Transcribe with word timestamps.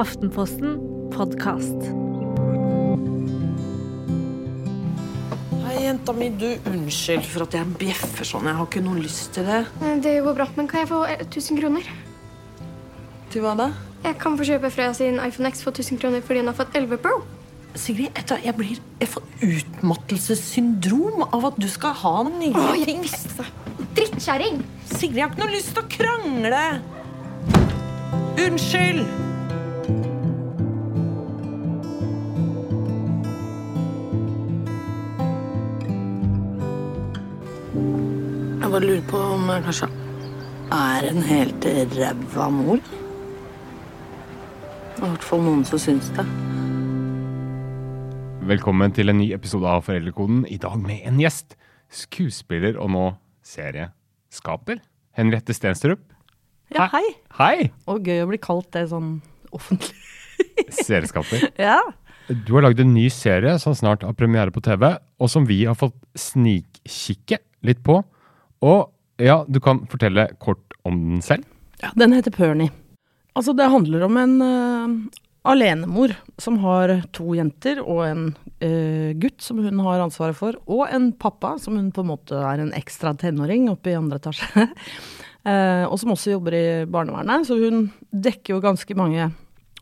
Aftenposten 0.00 0.78
podkast. 1.12 1.76
Hei, 5.66 5.74
jenta 5.84 6.14
mi. 6.16 6.30
Du, 6.40 6.46
unnskyld 6.70 7.26
for 7.28 7.44
at 7.44 7.56
jeg 7.58 7.68
bjeffer 7.82 8.24
sånn. 8.24 8.48
Jeg 8.48 8.56
har 8.56 8.64
ikke 8.70 8.80
noe 8.86 8.96
lyst 9.02 9.34
til 9.36 9.44
det. 9.44 9.58
Det 10.00 10.14
går 10.24 10.38
bra, 10.38 10.46
men 10.56 10.70
kan 10.72 10.86
jeg 10.86 10.88
få 10.88 11.02
eh, 11.04 11.20
1000 11.26 11.60
kroner? 11.60 11.92
Til 13.28 13.44
hva 13.44 13.52
da? 13.60 13.68
Jeg 14.06 14.16
kan 14.24 14.40
få 14.40 14.48
kjøpe 14.48 14.72
Freya 14.72 14.96
sin 14.96 15.20
iPhone 15.20 15.52
X 15.52 15.60
for 15.66 15.76
1000 15.76 16.00
kroner 16.00 16.24
fordi 16.24 16.40
hun 16.40 16.48
har 16.54 16.56
fått 16.62 16.80
11 16.80 17.04
Pro. 17.04 17.20
Sigrid, 17.76 18.16
jeg 18.40 18.56
blir 18.56 18.80
Jeg 19.04 19.12
får 19.12 19.28
utmattelsessyndrom 19.46 21.28
av 21.28 21.50
at 21.52 21.60
du 21.60 21.68
skal 21.70 21.92
ha 22.00 22.16
nye 22.24 22.56
Å, 22.56 22.70
jeg 22.80 22.88
ting. 22.88 23.04
visste 23.04 23.36
det. 23.44 23.50
Drittkjerring! 24.00 24.62
Sigrid, 24.96 25.20
jeg 25.20 25.28
har 25.28 25.34
ikke 25.36 25.44
noe 25.44 25.58
lyst 25.58 25.74
til 25.76 25.84
å 25.84 25.90
krangle. 26.00 26.68
Unnskyld! 28.48 29.29
Jeg 38.70 38.76
bare 38.76 38.86
lurer 38.86 39.06
på 39.10 39.20
om 39.34 39.48
jeg 39.50 39.62
kanskje 39.66 39.86
er 40.70 41.06
en 41.08 41.24
helt 41.26 41.64
ræva 41.90 42.44
mor. 42.54 42.78
I 44.94 45.00
hvert 45.00 45.24
fall 45.26 45.40
noen 45.42 45.64
som 45.66 45.80
syns 45.82 46.06
det. 46.14 46.22
Velkommen 48.46 48.94
til 48.94 49.10
en 49.10 49.18
ny 49.18 49.32
episode 49.34 49.66
av 49.66 49.82
Foreldrekoden. 49.88 50.44
I 50.46 50.60
dag 50.62 50.76
med 50.78 51.02
en 51.02 51.18
gjest. 51.18 51.56
Skuespiller 51.90 52.78
og 52.78 52.92
nå 52.94 53.08
serieskaper. 53.42 54.78
Henriette 55.18 55.50
Stenstrup. 55.58 56.06
Ja, 56.70 56.86
hei. 56.94 57.02
Hei! 57.40 57.72
Og 57.90 58.06
gøy 58.06 58.22
å 58.22 58.30
bli 58.30 58.38
kalt 58.38 58.70
det 58.78 58.84
sånn 58.94 59.16
offentlig. 59.50 59.98
Serieskaper. 60.86 61.48
Ja. 61.58 61.80
Du 62.30 62.54
har 62.54 62.68
lagd 62.68 62.86
en 62.86 62.94
ny 62.94 63.08
serie 63.10 63.58
som 63.58 63.74
snart 63.74 64.06
har 64.06 64.14
premiere 64.14 64.54
på 64.54 64.62
TV, 64.62 64.92
og 65.18 65.34
som 65.34 65.50
vi 65.50 65.64
har 65.66 65.74
fått 65.74 65.98
snikkikke 66.14 67.42
litt 67.66 67.82
på. 67.82 67.98
Og 68.64 68.90
ja, 69.20 69.42
du 69.48 69.60
kan 69.62 69.84
fortelle 69.90 70.28
kort 70.40 70.62
om 70.88 70.96
den 70.96 71.24
selv. 71.24 71.44
ja. 71.82 71.90
Den 71.96 72.12
heter 72.12 72.32
Pernie. 72.32 72.70
Altså, 73.36 73.52
det 73.56 73.70
handler 73.70 74.04
om 74.04 74.16
en 74.20 74.36
uh, 74.42 75.20
alenemor 75.48 76.14
som 76.40 76.58
har 76.64 76.92
to 77.16 77.34
jenter 77.36 77.80
og 77.80 78.00
en 78.04 78.24
uh, 78.34 79.12
gutt 79.20 79.40
som 79.44 79.60
hun 79.62 79.82
har 79.86 80.02
ansvaret 80.02 80.36
for, 80.36 80.58
og 80.66 80.88
en 80.90 81.10
pappa 81.12 81.54
som 81.62 81.78
hun 81.78 81.92
på 81.94 82.04
en 82.04 82.10
måte 82.10 82.36
er 82.36 82.60
en 82.60 82.74
ekstra 82.76 83.14
tenåring 83.16 83.68
oppe 83.72 83.92
i 83.92 83.98
andre 83.98 84.20
etasje. 84.20 84.66
uh, 85.46 85.84
og 85.90 85.96
som 86.00 86.16
også 86.16 86.34
jobber 86.34 86.56
i 86.58 86.66
barnevernet, 86.90 87.46
så 87.48 87.60
hun 87.60 87.86
dekker 88.10 88.56
jo 88.56 88.64
ganske 88.64 88.98
mange 88.98 89.30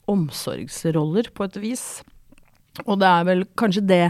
omsorgsroller 0.08 1.32
på 1.34 1.48
et 1.48 1.58
vis. 1.62 1.86
Og 2.86 3.00
det 3.00 3.08
er 3.08 3.26
vel 3.26 3.42
kanskje 3.58 3.86
det 3.88 4.04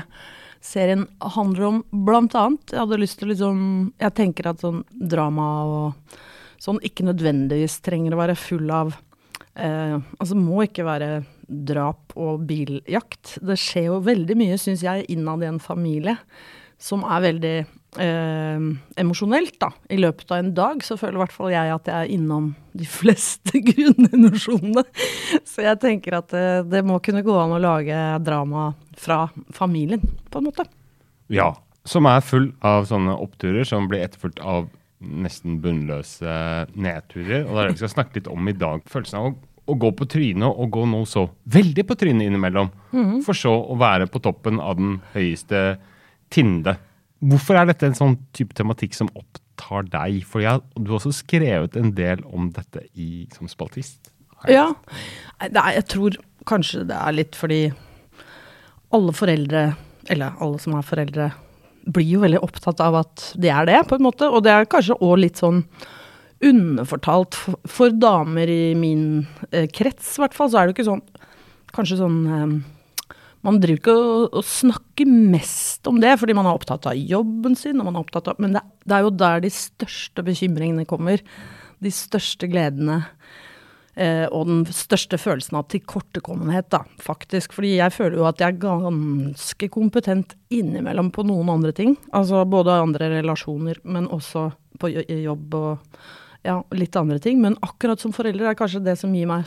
serien 0.65 1.07
handler 1.37 1.67
om, 1.69 1.83
blant 1.91 2.35
annet. 2.39 2.73
Jeg 2.73 2.83
hadde 2.83 3.01
lyst 3.01 3.21
til 3.21 3.33
liksom 3.33 3.61
Jeg 4.01 4.15
tenker 4.19 4.51
at 4.51 4.63
sånn 4.65 4.83
drama 4.91 5.49
og 5.65 6.19
sånn 6.63 6.81
ikke 6.85 7.07
nødvendigvis 7.07 7.79
trenger 7.87 8.15
å 8.17 8.21
være 8.23 8.39
full 8.39 8.71
av 8.75 8.95
eh, 9.55 9.97
Altså 10.19 10.39
må 10.39 10.65
ikke 10.67 10.87
være 10.89 11.11
drap 11.49 12.13
og 12.19 12.43
biljakt. 12.49 13.39
Det 13.41 13.57
skjer 13.57 13.89
jo 13.89 14.01
veldig 14.05 14.37
mye, 14.37 14.59
syns 14.61 14.83
jeg, 14.85 15.07
innad 15.09 15.45
i 15.45 15.49
en 15.49 15.63
familie 15.63 16.19
som 16.79 17.03
er 17.03 17.23
veldig 17.25 17.55
eh, 17.99 18.67
emosjonelt, 19.03 19.57
da. 19.61 19.73
I 19.91 19.99
løpet 19.99 20.31
av 20.31 20.41
en 20.43 20.53
dag 20.55 20.83
så 20.87 20.97
føler 21.01 21.19
i 21.19 21.23
hvert 21.25 21.35
fall 21.35 21.53
jeg 21.53 21.75
at 21.75 21.91
jeg 21.91 22.07
er 22.07 22.13
innom 22.15 22.53
de 22.79 22.87
fleste 22.99 23.63
grunnemosjonene. 23.67 24.85
Så 25.43 25.67
jeg 25.67 25.81
tenker 25.83 26.21
at 26.21 26.31
det, 26.35 26.49
det 26.71 26.85
må 26.87 27.01
kunne 27.05 27.25
gå 27.27 27.35
an 27.39 27.57
å 27.57 27.63
lage 27.63 28.03
drama 28.25 28.71
fra 28.99 29.27
familien, 29.55 30.05
på 30.31 30.41
en 30.41 30.51
måte. 30.51 30.69
Ja. 31.33 31.53
Som 31.89 32.05
er 32.05 32.21
full 32.21 32.51
av 32.67 32.85
sånne 32.91 33.15
oppturer 33.17 33.65
som 33.65 33.87
blir 33.89 34.03
etterfulgt 34.05 34.43
av 34.45 34.67
nesten 34.99 35.59
bunnløse 35.63 36.33
nedturer. 36.75 37.47
Og 37.47 37.55
det 37.55 37.61
er 37.61 37.69
det 37.69 37.77
vi 37.77 37.83
skal 37.83 37.95
snakke 37.95 38.19
litt 38.19 38.31
om 38.31 38.51
i 38.51 38.57
dag. 38.59 38.83
Følelsen 38.91 39.21
av 39.21 39.29
å, 39.31 39.37
å 39.73 39.77
gå 39.79 39.93
på 39.97 40.09
trynet, 40.11 40.49
og 40.49 40.73
gå 40.75 40.85
nå 40.91 41.05
så 41.09 41.29
veldig 41.49 41.87
på 41.89 41.97
trynet 41.99 42.29
innimellom. 42.29 42.71
For 43.25 43.39
så 43.39 43.55
å 43.57 43.79
være 43.81 44.11
på 44.11 44.21
toppen 44.25 44.61
av 44.61 44.77
den 44.81 44.99
høyeste 45.15 45.79
tinde. 46.35 46.77
Hvorfor 47.19 47.59
er 47.59 47.69
dette 47.71 47.89
en 47.89 47.99
sånn 47.99 48.17
type 48.37 48.55
tematikk 48.59 48.95
som 48.97 49.11
opptar 49.19 49.89
deg? 49.91 50.23
For 50.29 50.45
jeg, 50.45 50.63
du 50.79 50.93
har 50.93 51.01
også 51.01 51.17
skrevet 51.21 51.77
en 51.79 51.91
del 51.97 52.23
om 52.31 52.53
dette 52.55 52.85
i, 52.95 53.27
som 53.35 53.51
spaltist. 53.51 54.13
Ja. 54.47 54.71
Nei, 55.43 55.69
jeg 55.75 55.87
tror 55.91 56.19
kanskje 56.49 56.85
det 56.89 56.97
er 56.97 57.17
litt 57.17 57.37
fordi 57.37 57.67
alle 58.95 59.13
foreldre, 59.13 59.65
eller 60.09 60.39
alle 60.41 60.63
som 60.63 60.77
er 60.79 60.87
foreldre, 60.87 61.31
blir 61.89 62.07
jo 62.07 62.23
veldig 62.23 62.41
opptatt 62.45 62.81
av 62.85 63.01
at 63.01 63.31
de 63.41 63.51
er 63.53 63.69
det, 63.69 63.81
på 63.89 63.99
en 63.99 64.07
måte. 64.07 64.29
Og 64.31 64.45
det 64.45 64.55
er 64.55 64.71
kanskje 64.71 64.99
òg 65.05 65.19
litt 65.25 65.41
sånn 65.41 65.65
underfortalt 66.45 67.35
for, 67.35 67.59
for 67.67 67.95
damer 67.95 68.51
i 68.53 68.75
min 68.79 69.27
eh, 69.51 69.67
krets, 69.75 70.15
i 70.17 70.23
hvert 70.23 70.37
fall. 70.37 70.51
Så 70.53 70.61
er 70.61 70.69
det 70.69 70.75
jo 70.75 70.79
ikke 70.79 70.93
sånn 70.93 71.07
Kanskje 71.69 71.99
sånn 71.99 72.21
eh, 72.33 72.53
Man 73.47 73.61
driver 73.63 73.81
ikke 73.81 73.97
og, 74.35 74.41
snakker 74.47 75.09
mest 75.09 75.87
om 75.89 76.01
det, 76.03 76.17
fordi 76.21 76.35
man 76.37 76.49
er 76.49 76.59
opptatt 76.59 76.89
av 76.91 76.99
jobben 76.99 77.55
sin, 77.59 77.81
av 77.81 77.93
Men 78.39 78.57
det, 78.57 78.65
det 78.85 78.97
er 78.97 79.07
jo 79.07 79.15
der 79.15 79.45
de 79.45 79.51
største 79.53 80.25
bekymringene 80.27 80.89
kommer. 80.89 81.23
De 81.79 81.93
største 81.95 82.51
gledene. 82.51 83.05
Eh, 83.99 84.27
og 84.31 84.47
den 84.47 84.61
største 84.71 85.19
følelsen 85.19 85.59
av 85.59 85.67
tilkortekommenhet, 85.73 86.69
da, 86.71 86.85
faktisk. 87.03 87.55
Fordi 87.57 87.77
jeg 87.81 87.95
føler 87.95 88.21
jo 88.21 88.29
at 88.29 88.43
jeg 88.43 88.55
er 88.55 88.63
ganske 88.63 89.71
kompetent 89.75 90.37
innimellom 90.55 91.11
på 91.15 91.27
noen 91.27 91.51
andre 91.57 91.75
ting. 91.75 91.97
Altså 92.15 92.45
både 92.47 92.79
andre 92.79 93.11
relasjoner, 93.17 93.81
men 93.83 94.07
også 94.15 94.51
på 94.79 94.93
jobb 94.95 95.59
og 95.59 95.97
ja, 96.49 96.57
litt 96.73 96.97
andre 96.97 97.19
ting. 97.23 97.39
Men 97.45 97.57
akkurat 97.67 98.01
som 98.01 98.15
forelder 98.17 98.49
er 98.51 98.57
kanskje 98.59 98.81
det 98.87 98.97
som 99.01 99.13
gir 99.15 99.29
meg 99.29 99.45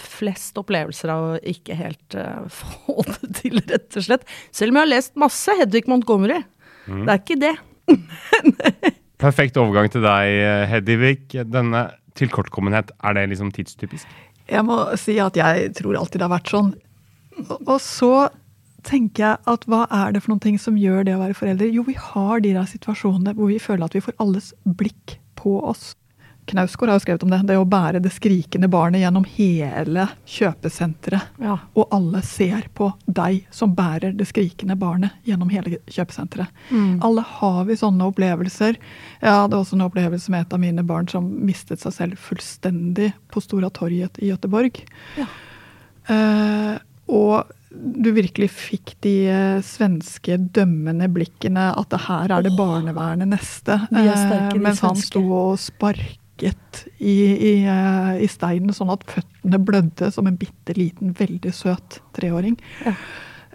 flest 0.00 0.56
opplevelser 0.62 1.10
av 1.12 1.26
å 1.26 1.36
ikke 1.42 1.74
helt 1.78 2.14
uh, 2.14 2.46
få 2.60 3.02
det 3.10 3.32
til, 3.42 3.58
rett 3.66 3.98
og 3.98 4.06
slett. 4.06 4.26
Selv 4.54 4.70
om 4.72 4.78
jeg 4.80 4.86
har 4.86 4.92
lest 4.94 5.18
masse 5.20 5.58
Hedvig 5.60 5.88
Montgomery. 5.90 6.40
Det 6.86 7.08
er 7.08 7.20
ikke 7.20 7.40
det. 7.42 7.54
Perfekt 9.24 9.56
overgang 9.60 9.88
til 9.92 10.02
deg, 10.04 10.38
Hedvig. 10.70 11.18
Denne 11.48 11.86
tilkortkommenhet, 12.18 12.92
er 13.02 13.16
det 13.16 13.28
liksom 13.32 13.50
tidstypisk? 13.54 14.08
Jeg 14.50 14.64
må 14.68 14.76
si 15.00 15.16
at 15.22 15.36
jeg 15.38 15.70
tror 15.78 15.96
alltid 15.98 16.20
det 16.20 16.26
har 16.28 16.34
vært 16.36 16.50
sånn. 16.52 16.72
Og- 17.48 17.62
Og 17.66 17.80
så 17.80 18.10
tenker 18.84 19.22
jeg 19.24 19.38
at 19.48 19.64
hva 19.64 19.86
er 19.90 20.12
det 20.12 20.20
for 20.22 20.34
noen 20.34 20.42
ting 20.44 20.58
som 20.60 20.76
gjør 20.76 21.04
det 21.08 21.14
å 21.16 21.22
være 21.22 21.34
forelder? 21.38 21.72
Jo, 21.72 21.82
vi 21.82 21.94
har 21.96 22.40
de 22.44 22.52
der 22.52 22.68
situasjonene 22.68 23.32
hvor 23.34 23.48
vi 23.48 23.58
føler 23.58 23.84
at 23.88 23.94
vi 23.96 24.00
får 24.04 24.14
alles 24.20 24.52
blikk 24.66 25.16
på 25.40 25.56
oss. 25.64 25.94
Knausgård 26.50 26.90
har 26.92 26.98
jo 26.98 27.04
skrevet 27.04 27.24
om 27.24 27.32
det. 27.32 27.40
Det 27.48 27.56
å 27.58 27.66
bære 27.68 28.02
det 28.04 28.12
skrikende 28.12 28.68
barnet 28.72 29.00
gjennom 29.04 29.24
hele 29.36 30.06
kjøpesenteret. 30.28 31.32
Ja. 31.42 31.56
Og 31.78 31.88
alle 31.94 32.20
ser 32.26 32.68
på 32.76 32.90
deg 33.06 33.46
som 33.54 33.74
bærer 33.76 34.14
det 34.16 34.28
skrikende 34.28 34.76
barnet 34.80 35.16
gjennom 35.28 35.52
hele 35.52 35.78
kjøpesenteret. 35.88 36.52
Alle 37.04 37.24
har 37.40 37.64
vi 37.68 37.78
sånne 37.80 38.10
opplevelser. 38.12 38.78
Jeg 39.22 39.40
hadde 39.40 39.58
også 39.58 39.78
en 39.78 39.86
opplevelse 39.88 40.32
med 40.34 40.44
et 40.44 40.56
av 40.56 40.62
mine 40.62 40.84
barn 40.86 41.08
som 41.10 41.28
mistet 41.46 41.82
seg 41.84 41.96
selv 41.96 42.20
fullstendig 42.20 43.12
på 43.32 43.42
Stora 43.44 43.72
torget 43.72 44.20
i 44.20 44.32
Gøteborg. 44.32 44.84
Ja. 45.20 45.28
Eh, 46.12 46.74
og 47.10 47.52
du 47.74 48.10
virkelig 48.14 48.50
fikk 48.54 48.94
de 49.04 49.14
eh, 49.28 49.62
svenske 49.66 50.36
dømmende 50.54 51.08
blikkene 51.12 51.70
at 51.74 51.90
det 51.92 52.02
her 52.06 52.36
er 52.36 52.44
det 52.46 52.54
barnevernet 52.58 53.32
neste. 53.32 53.80
De 53.90 54.04
sterke, 54.12 54.44
Eh, 54.44 54.52
de 54.54 54.62
mens 54.62 54.84
han 54.84 55.00
sto 55.00 55.24
og 55.24 55.56
sparket 55.60 56.20
i, 56.42 56.52
i, 56.98 57.52
eh, 57.64 58.14
i 58.24 58.28
steinen 58.30 58.74
sånn 58.74 58.92
at 58.94 59.04
føttene 59.06 59.60
blødde 59.62 60.10
som 60.14 60.26
en 60.26 60.38
bitte 60.38 60.74
liten, 60.76 61.12
veldig 61.14 61.52
søt 61.54 62.00
treåring. 62.16 62.56
Ja. 62.84 62.94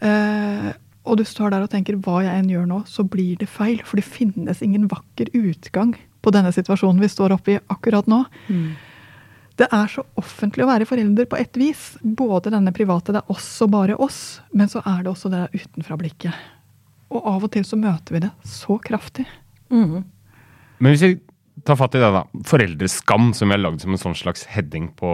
Eh, 0.07 0.69
og 1.09 1.17
du 1.19 1.25
står 1.25 1.51
der 1.51 1.65
og 1.65 1.71
tenker 1.71 1.97
hva 1.99 2.21
jeg 2.23 2.39
enn 2.39 2.51
gjør 2.51 2.67
nå, 2.69 2.83
så 2.87 3.03
blir 3.03 3.39
det 3.39 3.49
feil. 3.49 3.81
For 3.87 3.99
det 3.99 4.07
finnes 4.07 4.61
ingen 4.63 4.87
vakker 4.91 5.31
utgang 5.33 5.95
på 6.21 6.33
denne 6.35 6.51
situasjonen 6.53 7.01
vi 7.01 7.09
står 7.11 7.33
oppe 7.35 7.55
i 7.55 7.59
akkurat 7.71 8.07
nå. 8.11 8.21
Det 9.59 9.67
er 9.75 9.89
så 9.91 10.05
offentlig 10.19 10.63
å 10.63 10.69
være 10.69 10.87
forelder 10.87 11.27
på 11.27 11.39
et 11.39 11.57
vis. 11.59 11.97
Både 11.99 12.51
denne 12.53 12.71
private, 12.75 13.15
det 13.15 13.23
er 13.23 13.33
også 13.33 13.67
bare 13.71 13.97
oss, 13.99 14.39
men 14.55 14.71
så 14.71 14.83
er 14.85 15.01
det 15.03 15.11
også 15.11 15.31
det 15.33 15.47
utenfra-blikket. 15.55 16.45
Og 17.09 17.25
av 17.27 17.47
og 17.47 17.51
til 17.55 17.65
så 17.67 17.79
møter 17.79 18.15
vi 18.15 18.23
det 18.27 18.31
så 18.47 18.77
kraftig. 18.83 19.25
Mm. 19.73 20.05
Men 20.79 20.93
hvis 20.93 21.03
vi 21.03 21.17
tar 21.65 21.79
fatt 21.79 21.95
i 21.97 22.01
det, 22.01 22.11
da. 22.15 22.25
Foreldreskam, 22.49 23.31
som 23.37 23.49
vi 23.49 23.57
har 23.57 23.63
lagd 23.63 23.83
som 23.83 23.95
en 23.95 24.01
sånn 24.01 24.17
slags 24.17 24.45
heading 24.51 24.91
på, 24.99 25.11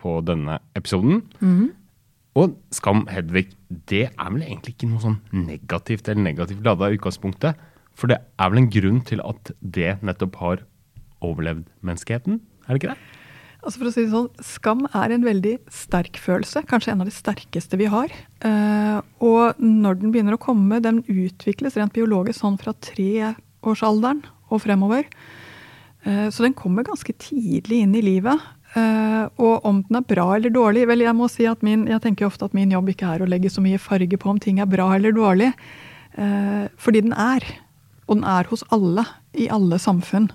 på 0.00 0.16
denne 0.26 0.58
episoden. 0.78 1.22
Og 2.38 2.54
skam, 2.74 3.04
Hedvig, 3.10 3.48
det 3.90 4.06
er 4.08 4.28
vel 4.30 4.44
egentlig 4.46 4.76
ikke 4.76 4.90
noe 4.90 5.02
sånn 5.02 5.18
negativt 5.34 6.08
eller 6.08 6.22
negativt 6.28 6.66
lada 6.66 6.90
i 6.90 6.98
utgangspunktet. 6.98 7.58
For 7.98 8.10
det 8.10 8.20
er 8.20 8.52
vel 8.52 8.62
en 8.62 8.70
grunn 8.72 9.00
til 9.06 9.22
at 9.26 9.50
det 9.60 9.96
nettopp 10.06 10.38
har 10.40 10.62
overlevd 11.26 11.66
menneskeheten? 11.84 12.38
Er 12.66 12.72
det 12.72 12.80
ikke 12.80 12.94
det? 12.94 13.18
Altså 13.60 13.76
for 13.76 13.90
å 13.90 13.92
si 13.92 14.04
det 14.06 14.12
sånn, 14.14 14.28
Skam 14.40 14.86
er 14.88 15.12
en 15.12 15.26
veldig 15.26 15.58
sterk 15.74 16.16
følelse, 16.22 16.62
kanskje 16.68 16.94
en 16.94 17.02
av 17.04 17.10
de 17.10 17.12
sterkeste 17.12 17.76
vi 17.76 17.90
har. 17.92 18.12
Eh, 18.46 19.00
og 19.20 19.60
når 19.60 20.00
den 20.00 20.14
begynner 20.14 20.38
å 20.38 20.40
komme, 20.40 20.80
den 20.80 21.02
utvikles 21.04 21.76
rent 21.76 21.92
biologisk 21.96 22.40
sånn 22.40 22.56
fra 22.60 22.72
treårsalderen 22.88 24.22
og 24.48 24.62
fremover. 24.64 25.10
Eh, 26.02 26.30
så 26.30 26.42
den 26.42 26.56
kommer 26.56 26.84
ganske 26.84 27.12
tidlig 27.12 27.82
inn 27.84 27.94
i 27.94 28.02
livet. 28.02 28.40
Eh, 28.74 29.24
og 29.42 29.66
om 29.66 29.82
den 29.88 29.98
er 29.98 30.06
bra 30.06 30.28
eller 30.36 30.52
dårlig 30.54 30.84
Vel, 30.86 31.02
jeg 31.02 31.16
må 31.18 31.26
si 31.26 31.42
at 31.50 31.64
min, 31.66 31.88
jeg 31.90 32.04
tenker 32.04 32.28
ofte 32.28 32.46
at 32.46 32.52
min 32.54 32.70
jobb 32.70 32.92
ikke 32.92 33.08
er 33.16 33.24
å 33.24 33.26
legge 33.26 33.50
så 33.50 33.64
mye 33.64 33.80
farge 33.82 34.14
på 34.20 34.30
om 34.30 34.38
ting 34.38 34.60
er 34.62 34.70
bra 34.70 34.92
eller 34.94 35.14
dårlig. 35.16 35.50
Eh, 36.14 36.68
fordi 36.78 37.04
den 37.08 37.16
er. 37.16 37.44
Og 38.06 38.20
den 38.20 38.26
er 38.26 38.48
hos 38.50 38.64
alle, 38.74 39.04
i 39.34 39.50
alle 39.52 39.78
samfunn. 39.78 40.32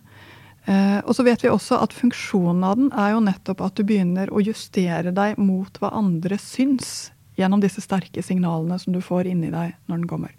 Og 0.66 1.12
så 1.14 1.22
vet 1.22 1.44
vi 1.44 1.50
også 1.54 1.78
at 1.78 1.92
funksjonen 1.94 2.64
av 2.66 2.80
den 2.80 2.88
er 2.98 3.12
jo 3.12 3.20
nettopp 3.22 3.60
at 3.62 3.76
du 3.78 3.84
begynner 3.86 4.32
å 4.34 4.42
justere 4.42 5.12
deg 5.14 5.36
mot 5.38 5.76
hva 5.78 5.92
andre 5.94 6.40
syns, 6.42 7.12
gjennom 7.38 7.62
disse 7.62 7.84
sterke 7.84 8.24
signalene 8.26 8.80
som 8.82 8.96
du 8.96 8.98
får 9.04 9.30
inni 9.30 9.52
deg 9.54 9.76
når 9.86 10.00
den 10.00 10.08
kommer. 10.10 10.32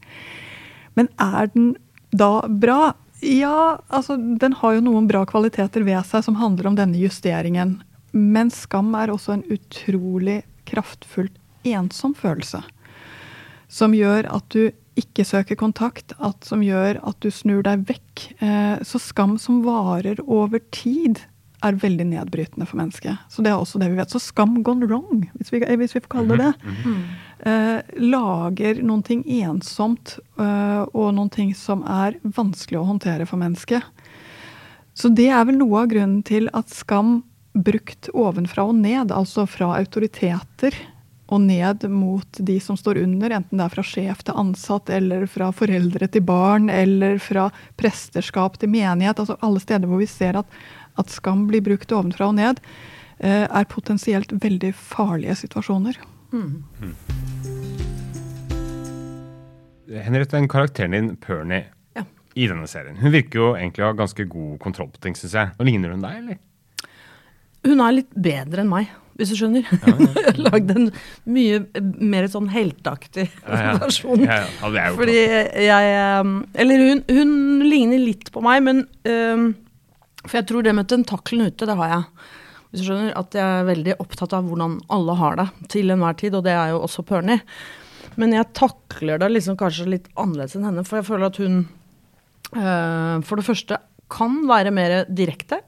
Men 0.99 1.12
er 1.23 1.52
den 1.55 1.76
da 2.11 2.40
bra? 2.49 2.96
Ja, 3.20 3.78
altså 3.88 4.16
den 4.16 4.56
har 4.60 4.76
jo 4.76 4.84
noen 4.84 5.08
bra 5.08 5.24
kvaliteter 5.28 5.84
ved 5.86 6.02
seg 6.08 6.24
som 6.26 6.38
handler 6.40 6.70
om 6.70 6.78
denne 6.78 6.98
justeringen. 7.00 7.78
Men 8.12 8.52
skam 8.52 8.94
er 8.96 9.12
også 9.12 9.36
en 9.36 9.46
utrolig 9.52 10.42
kraftfullt 10.68 11.36
ensom 11.66 12.14
følelse. 12.16 12.62
Som 13.68 13.94
gjør 13.96 14.28
at 14.30 14.46
du 14.54 14.70
ikke 14.96 15.26
søker 15.28 15.58
kontakt, 15.60 16.14
at, 16.18 16.44
som 16.46 16.62
gjør 16.64 17.00
at 17.04 17.18
du 17.20 17.28
snur 17.34 17.64
deg 17.66 17.84
vekk. 17.88 18.22
Eh, 18.40 18.76
så 18.86 19.00
skam 19.02 19.36
som 19.40 19.60
varer 19.66 20.22
over 20.24 20.62
tid, 20.72 21.20
er 21.64 21.79
veldig 21.81 22.06
nedbrytende 22.11 22.67
for 22.69 22.81
mennesket. 22.81 23.17
Så 23.32 23.43
det 23.43 23.53
er 23.53 23.61
også 23.61 23.81
det 23.81 23.88
vi 23.93 23.99
vet. 24.00 24.12
Så 24.12 24.20
skam 24.20 24.62
gone 24.62 24.88
wrong, 24.88 25.25
hvis 25.38 25.53
vi, 25.53 25.61
hvis 25.61 25.97
vi 25.97 26.03
får 26.03 26.12
kalle 26.12 26.37
det 26.37 26.53
det, 26.53 26.73
Mhm, 26.73 27.05
eh, 27.47 27.82
lager 27.97 28.82
noen 28.82 29.03
ting 29.03 29.25
ensomt 29.25 30.19
eh, 30.38 30.85
og 30.93 31.14
noen 31.14 31.31
ting 31.31 31.55
som 31.55 31.82
er 31.82 32.19
vanskelig 32.23 32.81
å 32.81 32.88
håndtere 32.93 33.26
for 33.26 33.37
mennesket. 33.38 33.82
Så 34.94 35.12
det 35.14 35.29
er 35.29 35.44
vel 35.44 35.58
noe 35.58 35.82
av 35.82 35.88
grunnen 35.88 36.23
til 36.25 36.49
at 36.55 36.69
skam 36.73 37.23
brukt 37.56 38.09
ovenfra 38.12 38.67
og 38.69 38.75
ned, 38.75 39.12
altså 39.12 39.47
fra 39.49 39.76
autoriteter 39.79 40.75
og 41.26 41.41
ned 41.43 41.88
mot 41.91 42.38
de 42.38 42.61
som 42.62 42.76
står 42.79 43.00
under, 43.02 43.32
enten 43.35 43.59
det 43.59 43.64
er 43.64 43.73
fra 43.73 43.82
sjef 43.82 44.23
til 44.23 44.37
ansatt, 44.38 44.91
eller 44.94 45.26
fra 45.26 45.50
foreldre 45.55 46.06
til 46.12 46.23
barn, 46.23 46.70
eller 46.70 47.19
fra 47.19 47.49
presterskap 47.81 48.61
til 48.62 48.70
menighet, 48.70 49.19
altså 49.19 49.38
alle 49.43 49.62
steder 49.62 49.91
hvor 49.91 49.99
vi 49.99 50.06
ser 50.11 50.38
at, 50.38 50.47
at 50.98 51.10
skam 51.12 51.46
blir 51.50 51.62
brukt 51.64 51.93
ovenfra 51.93 52.28
og 52.31 52.37
ned, 52.38 52.60
eh, 53.20 53.46
er 53.46 53.64
potensielt 53.70 54.32
veldig 54.43 54.72
farlige 54.75 55.37
situasjoner. 55.44 55.96
Henriette, 59.87 60.34
den 60.37 60.48
karakteren 60.50 60.93
din, 60.96 61.16
Pernie, 61.16 61.66
Ja. 61.96 62.02
i 62.34 62.46
denne 62.48 62.66
serien, 62.66 62.96
hun 62.98 63.12
virker 63.12 63.38
jo 63.38 63.52
egentlig 63.54 63.84
å 63.84 63.93
ha 63.93 63.96
ganske 63.96 64.26
god 64.28 64.58
kontroll 64.60 64.88
på 64.90 65.00
ting, 65.00 65.14
syns 65.14 65.32
jeg. 65.32 65.50
Og 65.58 65.66
Ligner 65.66 65.90
hun 65.94 66.02
deg, 66.02 66.16
eller? 66.19 66.38
Hun 67.66 67.81
er 67.81 67.92
litt 67.92 68.10
bedre 68.14 68.60
enn 68.62 68.69
meg, 68.70 68.88
hvis 69.16 69.31
du 69.32 69.37
skjønner. 69.38 69.64
Jeg 69.64 69.94
har 70.26 70.40
lagd 70.50 70.70
en 70.75 70.90
mye 71.25 71.62
mer 72.02 72.26
sånn 72.28 72.50
helteaktig 72.52 73.31
Ja, 73.49 73.56
ja. 73.56 73.72
Ja, 73.72 74.40
ja. 74.60 74.70
Ja, 74.75 74.90
Fordi 74.94 75.16
jeg 75.16 76.20
um, 76.20 76.34
Eller 76.54 76.82
hun, 76.84 77.00
hun 77.08 77.62
ligner 77.64 77.99
litt 78.02 78.31
på 78.34 78.42
meg, 78.44 78.62
men 78.66 78.84
um, 79.08 79.54
For 80.26 80.40
jeg 80.40 80.49
tror 80.50 80.67
det 80.67 80.75
med 80.76 80.88
tentakelen 80.90 81.50
ute, 81.50 81.69
det 81.69 81.78
har 81.78 81.93
jeg. 81.93 82.28
Hvis 82.70 82.82
du 82.82 82.88
skjønner 82.88 83.17
At 83.19 83.34
jeg 83.37 83.46
er 83.46 83.69
veldig 83.70 83.96
opptatt 84.02 84.34
av 84.37 84.46
hvordan 84.46 84.78
alle 84.93 85.17
har 85.20 85.38
det 85.40 85.46
til 85.73 85.93
enhver 85.94 86.17
tid, 86.19 86.34
og 86.34 86.44
det 86.46 86.55
er 86.56 86.75
jo 86.75 86.82
også 86.82 87.06
Pernie. 87.06 87.40
Men 88.20 88.32
jeg 88.32 88.52
takler 88.56 89.20
det 89.20 89.31
liksom 89.32 89.58
kanskje 89.61 89.90
litt 89.93 90.08
annerledes 90.17 90.56
enn 90.56 90.67
henne, 90.67 90.84
for 90.87 91.00
jeg 91.00 91.08
føler 91.08 91.28
at 91.28 91.40
hun 91.43 91.56
øh, 92.56 93.17
for 93.26 93.37
det 93.37 93.46
første 93.46 93.78
kan 94.12 94.38
være 94.49 94.73
mer 94.75 94.99
direkte 95.11 95.61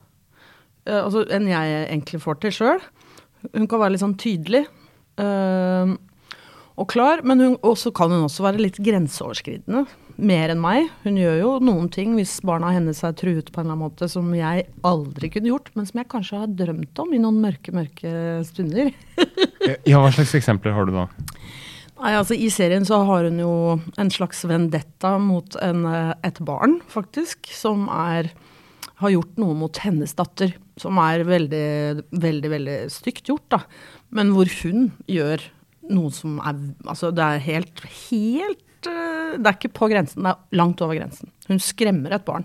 øh, 0.88 1.00
altså, 1.02 1.24
enn 1.34 1.48
jeg 1.50 1.80
egentlig 1.84 2.22
får 2.24 2.40
til 2.42 2.54
sjøl. 2.58 2.84
Hun 3.52 3.68
kan 3.70 3.82
være 3.82 3.94
litt 3.94 4.04
sånn 4.04 4.18
tydelig. 4.18 4.64
Øh, 5.20 5.94
og 6.78 6.86
klar, 6.90 7.24
men 7.26 7.42
hun, 7.42 7.56
også 7.66 7.92
kan 7.94 8.12
hun 8.14 8.26
også 8.28 8.46
være 8.46 8.62
litt 8.62 8.78
grenseoverskridende. 8.82 9.84
Mer 10.18 10.50
enn 10.50 10.58
meg. 10.62 10.88
Hun 11.04 11.18
gjør 11.20 11.36
jo 11.38 11.50
noen 11.62 11.86
ting 11.94 12.16
hvis 12.18 12.38
barna 12.46 12.72
hennes 12.74 13.04
er 13.06 13.14
truet 13.18 13.52
på 13.52 13.60
en 13.60 13.68
eller 13.68 13.76
annen 13.76 13.84
måte 13.86 14.08
som 14.10 14.26
jeg 14.34 14.66
aldri 14.86 15.30
kunne 15.30 15.52
gjort, 15.52 15.70
men 15.78 15.86
som 15.86 16.00
jeg 16.02 16.10
kanskje 16.10 16.40
har 16.42 16.56
drømt 16.58 17.02
om 17.04 17.14
i 17.14 17.22
noen 17.22 17.38
mørke, 17.44 17.74
mørke 17.76 18.12
stunder. 18.48 18.90
Ja, 19.86 20.00
Hva 20.00 20.10
slags 20.14 20.34
eksempler 20.38 20.72
har 20.72 20.88
du 20.88 20.94
da? 20.94 21.06
Nei, 21.98 22.12
altså 22.14 22.36
I 22.38 22.46
serien 22.54 22.86
så 22.86 23.00
har 23.06 23.26
hun 23.26 23.40
jo 23.42 23.54
en 23.98 24.10
slags 24.14 24.44
vendetta 24.48 25.16
mot 25.20 25.58
en, 25.62 25.82
eh, 25.86 26.12
et 26.26 26.38
barn, 26.46 26.78
faktisk, 26.88 27.50
som 27.52 27.88
er 27.90 28.30
har 28.98 29.12
gjort 29.14 29.36
noe 29.38 29.54
mot 29.54 29.78
hennes 29.82 30.14
datter, 30.18 30.54
som 30.78 30.98
er 31.02 31.22
veldig, 31.26 32.06
veldig, 32.18 32.50
veldig 32.50 32.78
stygt 32.90 33.30
gjort, 33.30 33.46
da. 33.54 33.60
Men 34.14 34.32
hvor 34.34 34.50
hun 34.62 34.90
gjør 35.10 35.44
noe 35.92 36.10
som 36.12 36.40
er 36.42 36.58
Altså, 36.84 37.12
det 37.14 37.24
er 37.24 37.44
helt, 37.46 37.84
helt 38.08 38.64
Det 38.86 39.44
er 39.46 39.56
ikke 39.56 39.72
på 39.74 39.88
grensen, 39.90 40.22
det 40.24 40.30
er 40.32 40.58
langt 40.60 40.80
over 40.84 40.96
grensen. 40.98 41.30
Hun 41.48 41.58
skremmer 41.62 42.14
et 42.16 42.24
barn. 42.26 42.44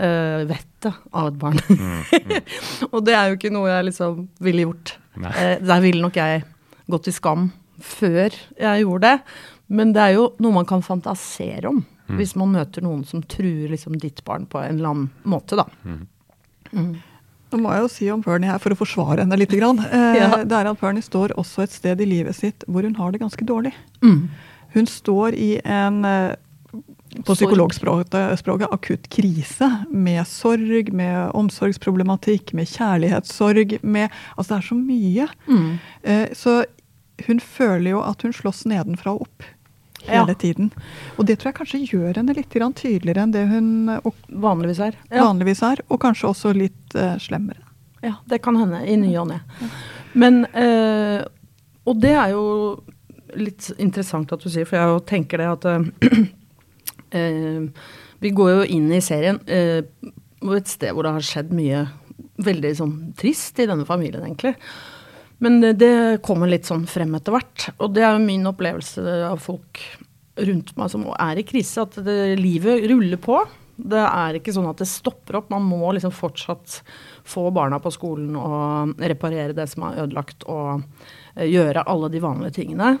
Uh, 0.00 0.44
vettet 0.48 0.92
av 1.12 1.28
et 1.32 1.38
barn. 1.40 1.58
Og 2.92 3.00
det 3.06 3.16
er 3.16 3.30
jo 3.32 3.38
ikke 3.38 3.52
noe 3.54 3.68
jeg 3.70 3.88
liksom 3.90 4.22
ville 4.44 4.66
gjort. 4.68 4.94
Eh, 5.16 5.56
der 5.64 5.80
ville 5.84 6.02
nok 6.04 6.16
jeg 6.20 6.44
gått 6.92 7.08
i 7.10 7.14
skam 7.16 7.50
før 7.82 8.34
jeg 8.60 8.84
gjorde 8.84 9.10
det. 9.10 9.36
Men 9.76 9.92
det 9.96 10.02
er 10.04 10.16
jo 10.16 10.28
noe 10.44 10.54
man 10.60 10.68
kan 10.68 10.84
fantasere 10.86 11.68
om. 11.72 11.82
Hvis 12.06 12.36
man 12.38 12.52
møter 12.54 12.84
noen 12.86 13.02
som 13.08 13.24
truer 13.26 13.72
liksom 13.72 13.96
ditt 13.98 14.20
barn 14.24 14.44
på 14.46 14.60
en 14.62 14.76
eller 14.76 14.92
annen 14.92 15.08
måte, 15.26 15.58
da. 15.58 15.66
Nå 16.76 17.58
må 17.62 17.72
jeg 17.74 17.82
jo 17.82 17.90
si 17.90 18.08
om 18.14 18.22
Pernie 18.22 18.50
her, 18.50 18.60
for 18.62 18.74
å 18.74 18.78
forsvare 18.78 19.22
henne 19.24 19.38
litt, 19.38 19.50
grann, 19.54 19.78
eh, 19.78 20.18
Ja. 20.20 20.44
det 20.44 20.52
er 20.54 20.70
at 20.70 20.78
Pernie 20.80 21.02
står 21.02 21.34
også 21.38 21.62
et 21.64 21.70
sted 21.74 22.00
i 22.00 22.06
livet 22.06 22.34
sitt 22.34 22.64
hvor 22.68 22.82
hun 22.86 22.94
har 22.94 23.10
det 23.12 23.20
ganske 23.22 23.44
dårlig. 23.46 23.72
Mm. 24.02 24.28
Hun 24.76 24.86
står 24.90 25.34
i 25.34 25.56
en 25.64 26.04
eh, 26.04 26.34
på 27.24 27.32
psykologspråket 27.32 28.68
akutt 28.74 29.06
krise, 29.08 29.68
med 29.88 30.26
sorg, 30.28 30.90
med 30.92 31.30
omsorgsproblematikk, 31.34 32.52
med 32.58 32.68
kjærlighetssorg, 32.68 33.78
med 33.82 34.10
Altså 34.36 34.50
det 34.52 34.58
er 34.58 34.66
så 34.68 34.76
mye. 34.78 35.28
Mm. 35.48 35.68
Eh, 36.02 36.26
Så 36.36 36.64
hun 37.26 37.40
føler 37.40 37.90
jo 37.94 38.02
at 38.04 38.20
hun 38.26 38.34
slåss 38.36 38.66
nedenfra 38.68 39.14
og 39.16 39.22
opp 39.24 39.46
hele 40.06 40.28
Ja. 40.28 40.34
tiden. 40.34 40.68
Og 41.18 41.24
det 41.26 41.38
tror 41.38 41.50
jeg 41.54 41.56
kanskje 41.56 41.80
gjør 41.88 42.16
henne 42.20 42.34
litt 42.36 42.50
tydeligere 42.52 43.22
enn 43.24 43.32
det 43.32 43.46
hun 43.48 43.88
eh, 43.88 44.10
Vanligvis 44.28 44.78
er. 44.80 44.94
Ja. 45.10 45.24
vanligvis 45.24 45.62
er, 45.62 45.80
og 45.88 46.00
kanskje 46.00 46.28
også 46.28 46.52
litt 46.54 46.94
slemmere. 47.18 47.62
Ja, 48.04 48.12
det 48.28 48.42
kan 48.42 48.56
hende. 48.60 48.84
I 48.86 48.96
ny 48.96 49.16
og 49.16 49.28
ne. 49.28 49.40
Men 50.14 50.44
eh, 50.52 51.24
Og 51.86 51.98
det 52.00 52.12
er 52.12 52.30
jo 52.36 52.82
litt 53.36 53.70
interessant 53.78 54.32
at 54.34 54.42
du 54.42 54.50
sier, 54.52 54.66
for 54.68 54.78
jeg 54.78 55.04
tenker 55.10 55.42
det 55.42 55.48
at 55.52 55.68
eh, 55.70 56.26
eh, 57.20 57.88
Vi 58.22 58.32
går 58.36 58.52
jo 58.52 58.66
inn 58.78 58.90
i 58.94 59.02
serien 59.04 59.40
eh, 59.46 59.82
et 60.56 60.70
sted 60.70 60.92
hvor 60.94 61.06
det 61.06 61.16
har 61.16 61.24
skjedd 61.26 61.54
mye 61.56 61.86
veldig 62.46 62.72
sånn 62.76 62.96
trist 63.18 63.58
i 63.62 63.66
denne 63.68 63.86
familien, 63.88 64.24
egentlig. 64.26 64.52
Men 65.42 65.58
det, 65.62 65.72
det 65.80 66.20
kommer 66.24 66.48
litt 66.48 66.68
sånn 66.68 66.84
frem 66.88 67.14
etter 67.16 67.34
hvert. 67.34 67.68
Og 67.80 67.92
det 67.96 68.04
er 68.04 68.14
jo 68.14 68.24
min 68.24 68.46
opplevelse 68.48 69.02
av 69.26 69.40
folk 69.42 69.80
rundt 70.36 70.74
meg 70.76 70.92
som 70.92 71.06
er 71.12 71.40
i 71.40 71.46
krise, 71.48 71.84
at 71.84 71.96
det, 72.04 72.36
livet 72.40 72.84
ruller 72.92 73.20
på. 73.20 73.40
Det 73.76 74.00
er 74.00 74.38
ikke 74.38 74.54
sånn 74.56 74.68
at 74.70 74.80
det 74.80 74.88
stopper 74.88 75.40
opp. 75.40 75.50
Man 75.52 75.66
må 75.68 75.92
liksom 75.96 76.14
fortsatt 76.14 76.80
få 77.28 77.48
barna 77.54 77.80
på 77.82 77.92
skolen 77.92 78.36
og 78.40 78.96
reparere 79.00 79.56
det 79.56 79.68
som 79.72 79.88
er 79.88 80.04
ødelagt, 80.06 80.46
og 80.48 80.86
eh, 81.34 81.48
gjøre 81.50 81.84
alle 81.84 82.12
de 82.12 82.22
vanlige 82.24 82.60
tingene. 82.62 82.96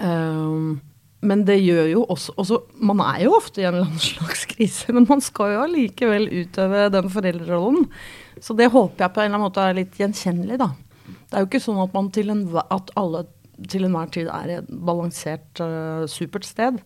Um, 0.00 0.80
men 1.22 1.44
det 1.46 1.60
gjør 1.62 1.86
jo 1.90 2.00
også, 2.10 2.32
også 2.40 2.56
Man 2.82 2.98
er 3.04 3.20
jo 3.26 3.36
ofte 3.36 3.62
i 3.62 3.66
en 3.68 3.78
landslagskrise, 3.78 4.16
slags 4.18 4.46
krise, 4.50 4.94
men 4.96 5.06
man 5.08 5.22
skal 5.22 5.52
jo 5.54 5.60
allikevel 5.66 6.26
utøve 6.32 6.88
den 6.94 7.10
foreldrerollen. 7.12 7.86
Så 8.42 8.56
det 8.58 8.72
håper 8.72 9.04
jeg 9.04 9.14
på 9.14 9.22
en 9.22 9.28
eller 9.28 9.38
annen 9.38 9.46
måte 9.46 9.62
er 9.62 9.78
litt 9.78 10.00
gjenkjennelig, 10.00 10.58
da. 10.62 10.72
Det 11.06 11.38
er 11.38 11.44
jo 11.44 11.50
ikke 11.50 11.62
sånn 11.62 11.80
at 11.84 11.94
man 11.94 12.10
til 12.14 12.32
en, 12.34 12.42
at 12.60 12.90
alle 12.98 13.24
til 13.70 13.86
enhver 13.86 14.10
tid 14.10 14.30
er 14.32 14.56
et 14.58 14.70
balansert, 14.82 15.48
uh, 15.62 16.02
supert 16.10 16.48
sted. 16.48 16.80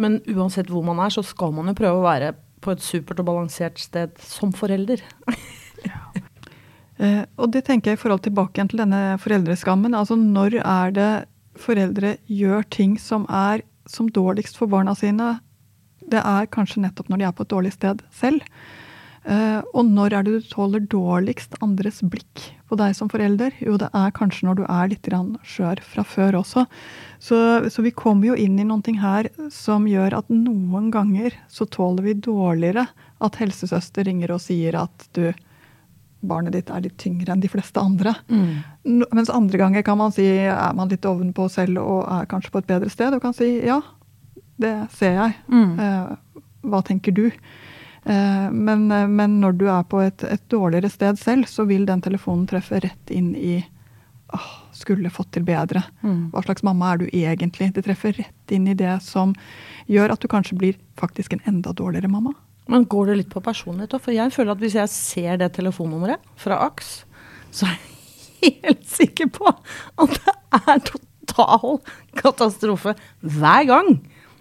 Men 0.00 0.18
uansett 0.30 0.70
hvor 0.72 0.84
man 0.86 1.00
er, 1.02 1.12
så 1.14 1.22
skal 1.26 1.54
man 1.54 1.70
jo 1.70 1.78
prøve 1.78 2.00
å 2.00 2.08
være 2.08 2.34
på 2.60 2.74
et 2.74 2.82
supert 2.84 3.22
og 3.22 3.28
balansert 3.30 3.80
sted 3.80 4.18
som 4.24 4.54
forelder. 4.56 5.04
Eh, 7.00 7.22
og 7.40 7.48
det 7.54 7.62
tenker 7.64 7.94
jeg 7.94 7.96
i 7.96 8.00
forhold 8.02 8.20
tilbake 8.26 8.58
igjen 8.58 8.68
til 8.68 8.82
denne 8.82 9.14
foreldreskammen. 9.22 9.94
Altså 9.96 10.18
når 10.20 10.58
er 10.60 10.90
det 10.92 11.12
foreldre 11.58 12.16
gjør 12.30 12.66
ting 12.70 12.98
som 13.00 13.26
er 13.26 13.64
som 13.90 14.10
dårligst 14.10 14.58
for 14.60 14.70
barna 14.70 14.94
sine? 14.94 15.38
Det 16.10 16.20
er 16.22 16.50
kanskje 16.52 16.84
nettopp 16.84 17.10
når 17.10 17.20
de 17.20 17.26
er 17.28 17.34
på 17.34 17.46
et 17.46 17.52
dårlig 17.52 17.74
sted 17.74 18.04
selv. 18.14 18.44
Eh, 19.28 19.60
og 19.76 19.84
når 19.84 20.14
er 20.16 20.24
det 20.24 20.32
du 20.32 20.46
tåler 20.48 20.80
dårligst 20.88 21.58
andres 21.60 21.98
blikk 22.00 22.46
på 22.70 22.78
deg 22.80 22.94
som 22.96 23.10
forelder? 23.12 23.52
Jo, 23.60 23.76
det 23.80 23.90
er 23.92 24.14
kanskje 24.16 24.46
når 24.48 24.60
du 24.60 24.64
er 24.64 24.88
litt 24.88 25.10
skjør 25.44 25.82
fra 25.84 26.04
før 26.04 26.40
også. 26.40 26.64
Så, 27.18 27.36
så 27.68 27.84
vi 27.84 27.92
kommer 27.92 28.30
jo 28.30 28.38
inn 28.38 28.58
i 28.58 28.64
noe 28.64 28.96
her 29.02 29.28
som 29.52 29.86
gjør 29.86 30.22
at 30.22 30.32
noen 30.32 30.90
ganger 30.90 31.36
så 31.48 31.66
tåler 31.66 32.02
vi 32.08 32.14
dårligere 32.14 32.86
at 33.20 33.36
helsesøster 33.36 34.08
ringer 34.08 34.32
og 34.32 34.40
sier 34.40 34.78
at 34.80 35.08
du, 35.12 35.28
barnet 36.20 36.52
ditt 36.52 36.70
er 36.70 36.82
litt 36.84 36.98
tyngre 37.00 37.32
enn 37.32 37.42
de 37.42 37.50
fleste 37.50 37.80
andre. 37.80 38.14
Mm. 38.28 39.06
Mens 39.16 39.32
andre 39.32 39.60
ganger 39.60 39.84
kan 39.86 39.98
man 40.00 40.12
si 40.14 40.26
er 40.26 40.76
man 40.76 40.90
litt 40.92 41.06
ovenpå 41.08 41.48
selv 41.52 41.80
og 41.82 42.04
er 42.12 42.28
kanskje 42.30 42.52
på 42.54 42.62
et 42.62 42.70
bedre 42.70 42.92
sted, 42.92 43.16
og 43.16 43.24
kan 43.24 43.36
si 43.36 43.54
ja, 43.64 43.80
det 44.60 44.74
ser 44.96 45.16
jeg. 45.16 45.36
Mm. 45.48 45.74
Eh, 45.80 46.44
hva 46.70 46.82
tenker 46.84 47.16
du? 47.16 47.26
Eh, 48.04 48.48
men, 48.52 48.86
men, 48.88 49.40
når 49.40 49.56
du 49.60 49.66
er 49.72 49.84
på 49.88 50.02
et, 50.04 50.24
et, 50.24 50.44
dårligere 50.52 50.92
sted 50.92 51.20
selv, 51.20 51.48
så 51.48 51.66
vil 51.68 51.86
den 51.88 52.04
telefonen 52.04 52.46
treffe 52.50 52.80
rett 52.84 53.12
inn 53.14 53.32
i 53.36 53.58
åh, 54.36 54.50
skulle 54.76 55.12
fått 55.12 55.32
til 55.36 55.46
bedre. 55.48 55.82
Mm. 56.04 56.30
Hva 56.34 56.44
slags 56.44 56.64
mamma 56.66 56.92
er 56.92 57.02
du 57.02 57.08
egentlig? 57.08 57.72
Det 57.76 57.84
treffer 57.88 58.16
rett 58.20 58.54
inn 58.54 58.68
i 58.68 58.76
det 58.76 58.98
som 59.04 59.34
gjør 59.90 60.14
at 60.14 60.22
du 60.22 60.28
kanskje 60.30 60.60
blir 60.60 60.78
faktisk 61.00 61.36
en 61.36 61.44
enda 61.48 61.72
dårligere 61.76 62.12
mamma. 62.12 62.36
Men 62.70 62.86
går 62.90 63.10
det 63.10 63.16
litt 63.20 63.30
på 63.32 63.42
personlighet 63.44 63.94
òg? 63.96 64.02
For 64.04 64.14
jeg 64.14 64.34
føler 64.34 64.54
at 64.54 64.62
hvis 64.62 64.76
jeg 64.78 64.92
ser 64.92 65.40
det 65.40 65.52
telefonnummeret 65.56 66.22
fra 66.40 66.60
AKS, 66.66 66.90
så 67.54 67.70
er 67.70 67.78
jeg 67.78 68.54
helt 68.64 68.86
sikker 68.88 69.30
på 69.32 69.48
at 69.50 70.14
det 70.16 70.36
er 70.60 70.84
total 70.86 71.80
katastrofe 72.18 72.94
hver 73.20 73.66
gang. 73.70 73.90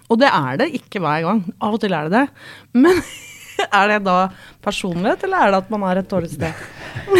Og 0.10 0.20
det 0.22 0.30
er 0.34 0.62
det 0.62 0.72
ikke 0.78 1.02
hver 1.04 1.26
gang. 1.26 1.42
Av 1.62 1.76
og 1.78 1.82
til 1.84 1.94
er 1.94 2.10
det 2.10 2.18
det. 2.18 2.26
Men 2.74 3.02
er 3.80 3.94
det 3.94 4.00
da 4.08 4.18
personlighet, 4.66 5.26
eller 5.26 5.46
er 5.46 5.54
det 5.54 5.64
at 5.64 5.74
man 5.74 5.86
er 5.90 6.02
et 6.02 6.12
dårlig 6.12 6.32
sted? 6.34 6.68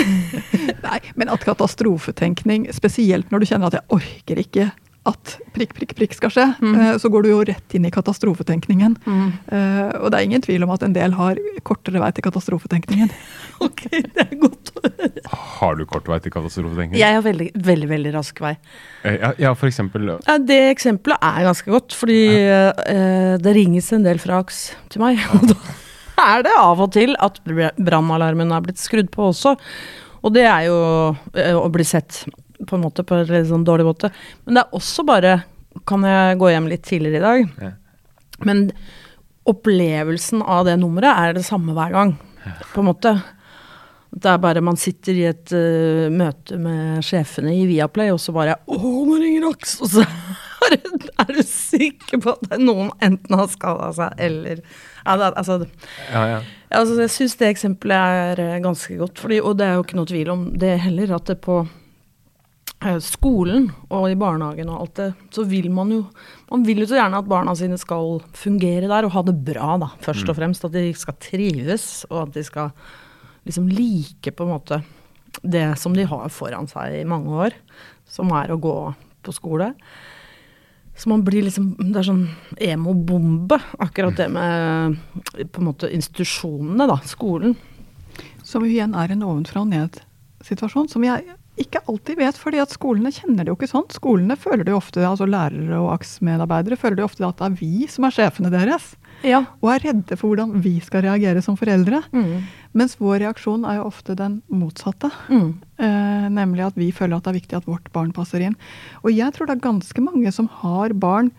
Nei, 0.86 1.00
men 1.20 1.32
at 1.34 1.46
katastrofetenkning, 1.46 2.70
spesielt 2.76 3.32
når 3.32 3.44
du 3.44 3.50
kjenner 3.50 3.70
at 3.70 3.80
jeg 3.80 4.00
orker 4.00 4.42
ikke 4.46 4.70
at 5.08 5.36
prikk, 5.56 5.72
prikk, 5.78 5.94
prikk 5.96 6.16
skal 6.18 6.32
skje, 6.34 6.46
mm. 6.60 6.74
Eh, 6.76 6.92
så 7.00 7.10
går 7.12 7.24
du 7.24 7.30
jo 7.32 7.40
rett 7.48 7.76
inn 7.78 7.86
i 7.88 7.92
katastrofetenkningen. 7.94 8.98
Mm. 9.06 9.30
Uh, 9.48 9.94
og 10.02 10.10
det 10.12 10.20
er 10.20 10.26
ingen 10.28 10.44
tvil 10.44 10.66
om 10.66 10.74
at 10.76 10.84
en 10.84 10.96
del 10.96 11.16
har 11.16 11.40
kortere 11.68 12.02
vei 12.04 12.10
til 12.16 12.26
katastrofetenkningen. 12.26 13.12
ok, 13.66 13.86
det 13.94 14.26
er 14.26 14.34
godt 14.42 14.74
å 14.76 14.84
høre. 14.86 15.24
Har 15.60 15.80
du 15.80 15.86
kort 15.90 16.10
vei 16.12 16.20
til 16.24 16.34
katastrofetenkningen? 16.36 17.00
Jeg 17.00 17.16
har 17.16 17.24
veldig, 17.26 17.48
veldig 17.70 17.90
veldig 17.94 18.14
rask 18.18 18.42
vei. 18.44 18.56
Uh, 19.06 19.14
ja, 19.14 19.32
ja, 19.48 19.54
for 19.56 19.72
eksempel? 19.72 20.12
Ja, 20.18 20.36
det 20.52 20.60
eksempelet 20.74 21.24
er 21.32 21.48
ganske 21.48 21.76
godt, 21.78 21.96
fordi 21.98 22.20
ja. 22.36 22.60
uh, 22.76 23.38
det 23.40 23.56
ringes 23.56 23.90
en 23.96 24.04
del 24.08 24.20
fra 24.22 24.42
AKS 24.44 24.66
til 24.92 25.06
meg. 25.06 25.24
og 25.40 25.48
da 25.54 25.60
er 26.20 26.44
det 26.44 26.60
av 26.60 26.84
og 26.84 26.92
til 26.92 27.16
at 27.24 27.40
brannalarmen 27.48 28.52
er 28.52 28.68
blitt 28.68 28.84
skrudd 28.84 29.08
på 29.16 29.32
også. 29.32 29.56
Og 30.20 30.36
det 30.36 30.44
er 30.44 30.68
jo 30.68 30.78
å 31.56 31.68
bli 31.72 31.86
sett 31.88 32.26
på 32.68 32.76
en 32.76 32.84
måte 32.84 33.06
på 33.08 33.16
en 33.16 33.30
litt 33.30 33.50
sånn 33.50 33.66
dårlig 33.68 33.88
måte. 33.88 34.12
Men 34.46 34.58
det 34.58 34.66
er 34.66 34.80
også 34.80 35.06
bare 35.08 35.42
Kan 35.88 36.02
jeg 36.04 36.40
gå 36.42 36.50
hjem 36.50 36.66
litt 36.68 36.82
tidligere 36.84 37.20
i 37.20 37.24
dag? 37.24 37.52
Ja. 37.62 37.70
Men 38.44 38.64
opplevelsen 39.50 40.42
av 40.42 40.66
det 40.68 40.80
nummeret 40.82 41.14
er 41.14 41.36
det 41.38 41.46
samme 41.46 41.76
hver 41.78 41.94
gang, 41.94 42.16
ja. 42.44 42.56
på 42.74 42.82
en 42.82 42.88
måte. 42.90 43.14
Det 44.10 44.32
er 44.32 44.42
bare 44.42 44.64
man 44.66 44.78
sitter 44.82 45.18
i 45.18 45.26
et 45.30 45.54
uh, 45.54 46.10
møte 46.10 46.58
med 46.62 47.06
sjefene 47.06 47.54
i 47.54 47.68
Viaplay, 47.70 48.10
og 48.14 48.20
så 48.22 48.34
bare 48.36 48.58
Å, 48.66 48.78
nå 48.80 49.18
ringer 49.22 49.50
Aks! 49.52 49.78
Og 49.86 49.94
så 49.94 50.06
er 51.24 51.34
du 51.34 51.42
sikker 51.46 52.22
på 52.24 52.34
at 52.34 52.58
noen 52.62 52.90
enten 53.06 53.38
har 53.38 53.50
skada 53.52 53.92
seg, 53.96 54.16
eller 54.22 54.64
altså, 55.06 55.62
ja, 56.12 56.24
ja. 56.34 56.40
altså, 56.70 56.98
Jeg 57.04 57.14
syns 57.14 57.38
det 57.40 57.52
eksempelet 57.54 58.18
er 58.24 58.44
eh, 58.44 58.58
ganske 58.64 58.98
godt. 59.00 59.22
Fordi, 59.22 59.40
og 59.42 59.58
det 59.60 59.68
er 59.68 59.78
jo 59.78 59.86
ikke 59.86 60.00
noe 60.02 60.10
tvil 60.10 60.34
om 60.34 60.44
det 60.60 60.76
heller, 60.86 61.16
at 61.18 61.30
det 61.30 61.40
på 61.46 61.62
skolen 63.04 63.66
og 63.92 64.06
i 64.08 64.16
barnehagen 64.16 64.70
og 64.72 64.84
alt 64.86 65.00
det, 65.00 65.08
så 65.36 65.44
vil 65.44 65.68
man 65.72 65.92
jo 65.92 66.04
Man 66.50 66.64
vil 66.66 66.80
jo 66.82 66.88
så 66.90 66.96
gjerne 66.96 67.20
at 67.20 67.28
barna 67.30 67.54
sine 67.54 67.78
skal 67.78 68.24
fungere 68.34 68.88
der 68.88 69.06
og 69.06 69.12
ha 69.14 69.22
det 69.22 69.36
bra, 69.46 69.76
da, 69.78 69.92
først 70.02 70.24
og 70.26 70.34
mm. 70.34 70.38
fremst. 70.40 70.64
At 70.66 70.74
de 70.74 70.94
skal 70.98 71.18
trives, 71.22 72.06
og 72.10 72.24
at 72.24 72.34
de 72.34 72.44
skal 72.44 72.72
liksom 73.46 73.68
like 73.70 74.32
på 74.32 74.48
en 74.48 74.54
måte 74.56 74.80
det 75.44 75.78
som 75.78 75.94
de 75.94 76.08
har 76.10 76.32
foran 76.34 76.66
seg 76.68 77.02
i 77.02 77.06
mange 77.06 77.30
år, 77.30 77.54
som 78.10 78.32
er 78.34 78.50
å 78.50 78.58
gå 78.58 78.78
på 79.22 79.36
skole. 79.36 79.74
Så 80.98 81.12
man 81.12 81.22
blir 81.24 81.46
liksom 81.46 81.76
Det 81.78 82.02
er 82.02 82.08
sånn 82.10 82.26
emo-bombe, 82.58 83.60
akkurat 83.80 84.18
det 84.18 84.28
med 84.34 84.98
på 85.54 85.62
en 85.62 85.70
måte 85.70 85.92
institusjonene, 85.94 86.90
da. 86.90 86.98
Skolen. 87.08 87.54
Som 88.44 88.66
igjen 88.66 88.98
er 88.98 89.14
en 89.14 89.24
ovenfra 89.24 89.62
og 89.62 89.70
ned-situasjon, 89.70 90.90
som 90.90 91.06
jeg 91.06 91.38
ikke 91.60 91.82
alltid 91.92 92.20
vet, 92.20 92.38
fordi 92.40 92.62
at 92.64 92.74
skolene 92.74 93.12
kjenner 93.14 93.46
det 93.46 93.52
jo 93.52 93.58
ikke 93.58 93.70
sånn. 93.72 93.88
Skolene 93.94 94.38
føler 94.40 94.64
det 94.66 94.74
jo 94.74 94.80
ofte, 94.80 95.04
altså 95.06 95.28
lærere 95.30 95.80
og 95.82 95.92
AKS-medarbeidere 95.98 96.78
føler 96.80 97.00
det 97.00 97.04
jo 97.04 97.10
ofte 97.10 97.28
at 97.28 97.42
det 97.42 97.48
er 97.50 97.60
vi 97.60 97.90
som 97.92 98.08
er 98.08 98.16
sjefene 98.16 98.52
deres. 98.54 98.94
Ja. 99.26 99.42
Og 99.60 99.74
er 99.74 99.84
redde 99.90 100.16
for 100.16 100.32
hvordan 100.32 100.62
vi 100.64 100.78
skal 100.84 101.04
reagere 101.04 101.44
som 101.44 101.58
foreldre. 101.60 102.02
Mm. 102.16 102.48
Mens 102.80 102.96
vår 103.02 103.24
reaksjon 103.26 103.66
er 103.68 103.80
jo 103.80 103.88
ofte 103.90 104.16
den 104.20 104.40
motsatte. 104.48 105.12
Mm. 105.28 105.52
Eh, 105.82 106.28
nemlig 106.36 106.68
at 106.70 106.80
vi 106.80 106.92
føler 106.96 107.18
at 107.18 107.28
det 107.28 107.34
er 107.34 107.40
viktig 107.42 107.60
at 107.60 107.70
vårt 107.70 107.90
barn 107.96 108.14
passer 108.16 108.46
inn. 108.46 108.58
Og 109.04 109.12
jeg 109.12 109.36
tror 109.36 109.50
det 109.50 109.58
er 109.58 109.68
ganske 109.68 110.06
mange 110.06 110.32
som 110.36 110.50
har 110.62 110.96
barn 110.96 111.34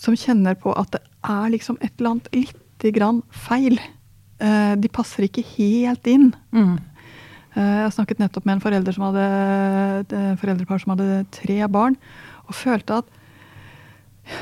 som 0.00 0.16
kjenner 0.16 0.56
på 0.56 0.72
at 0.78 0.94
det 0.94 1.02
er 1.26 1.50
liksom 1.52 1.80
et 1.80 1.92
eller 1.98 2.14
annet 2.14 2.30
lite 2.36 2.92
grann 2.96 3.24
feil. 3.34 3.80
Eh, 4.40 4.74
de 4.80 4.92
passer 4.92 5.26
ikke 5.26 5.44
helt 5.56 6.06
inn. 6.08 6.30
Mm. 6.54 6.78
Eh, 7.56 7.78
jeg 7.84 7.94
snakket 7.96 8.20
nettopp 8.22 8.46
med 8.46 8.58
en 8.58 8.64
forelder 8.64 8.96
som 8.96 9.08
hadde, 9.08 10.20
foreldrepar 10.42 10.82
som 10.82 10.94
hadde 10.94 11.24
tre 11.34 11.58
barn, 11.72 11.98
og 12.46 12.58
følte 12.58 13.00
at 13.00 13.16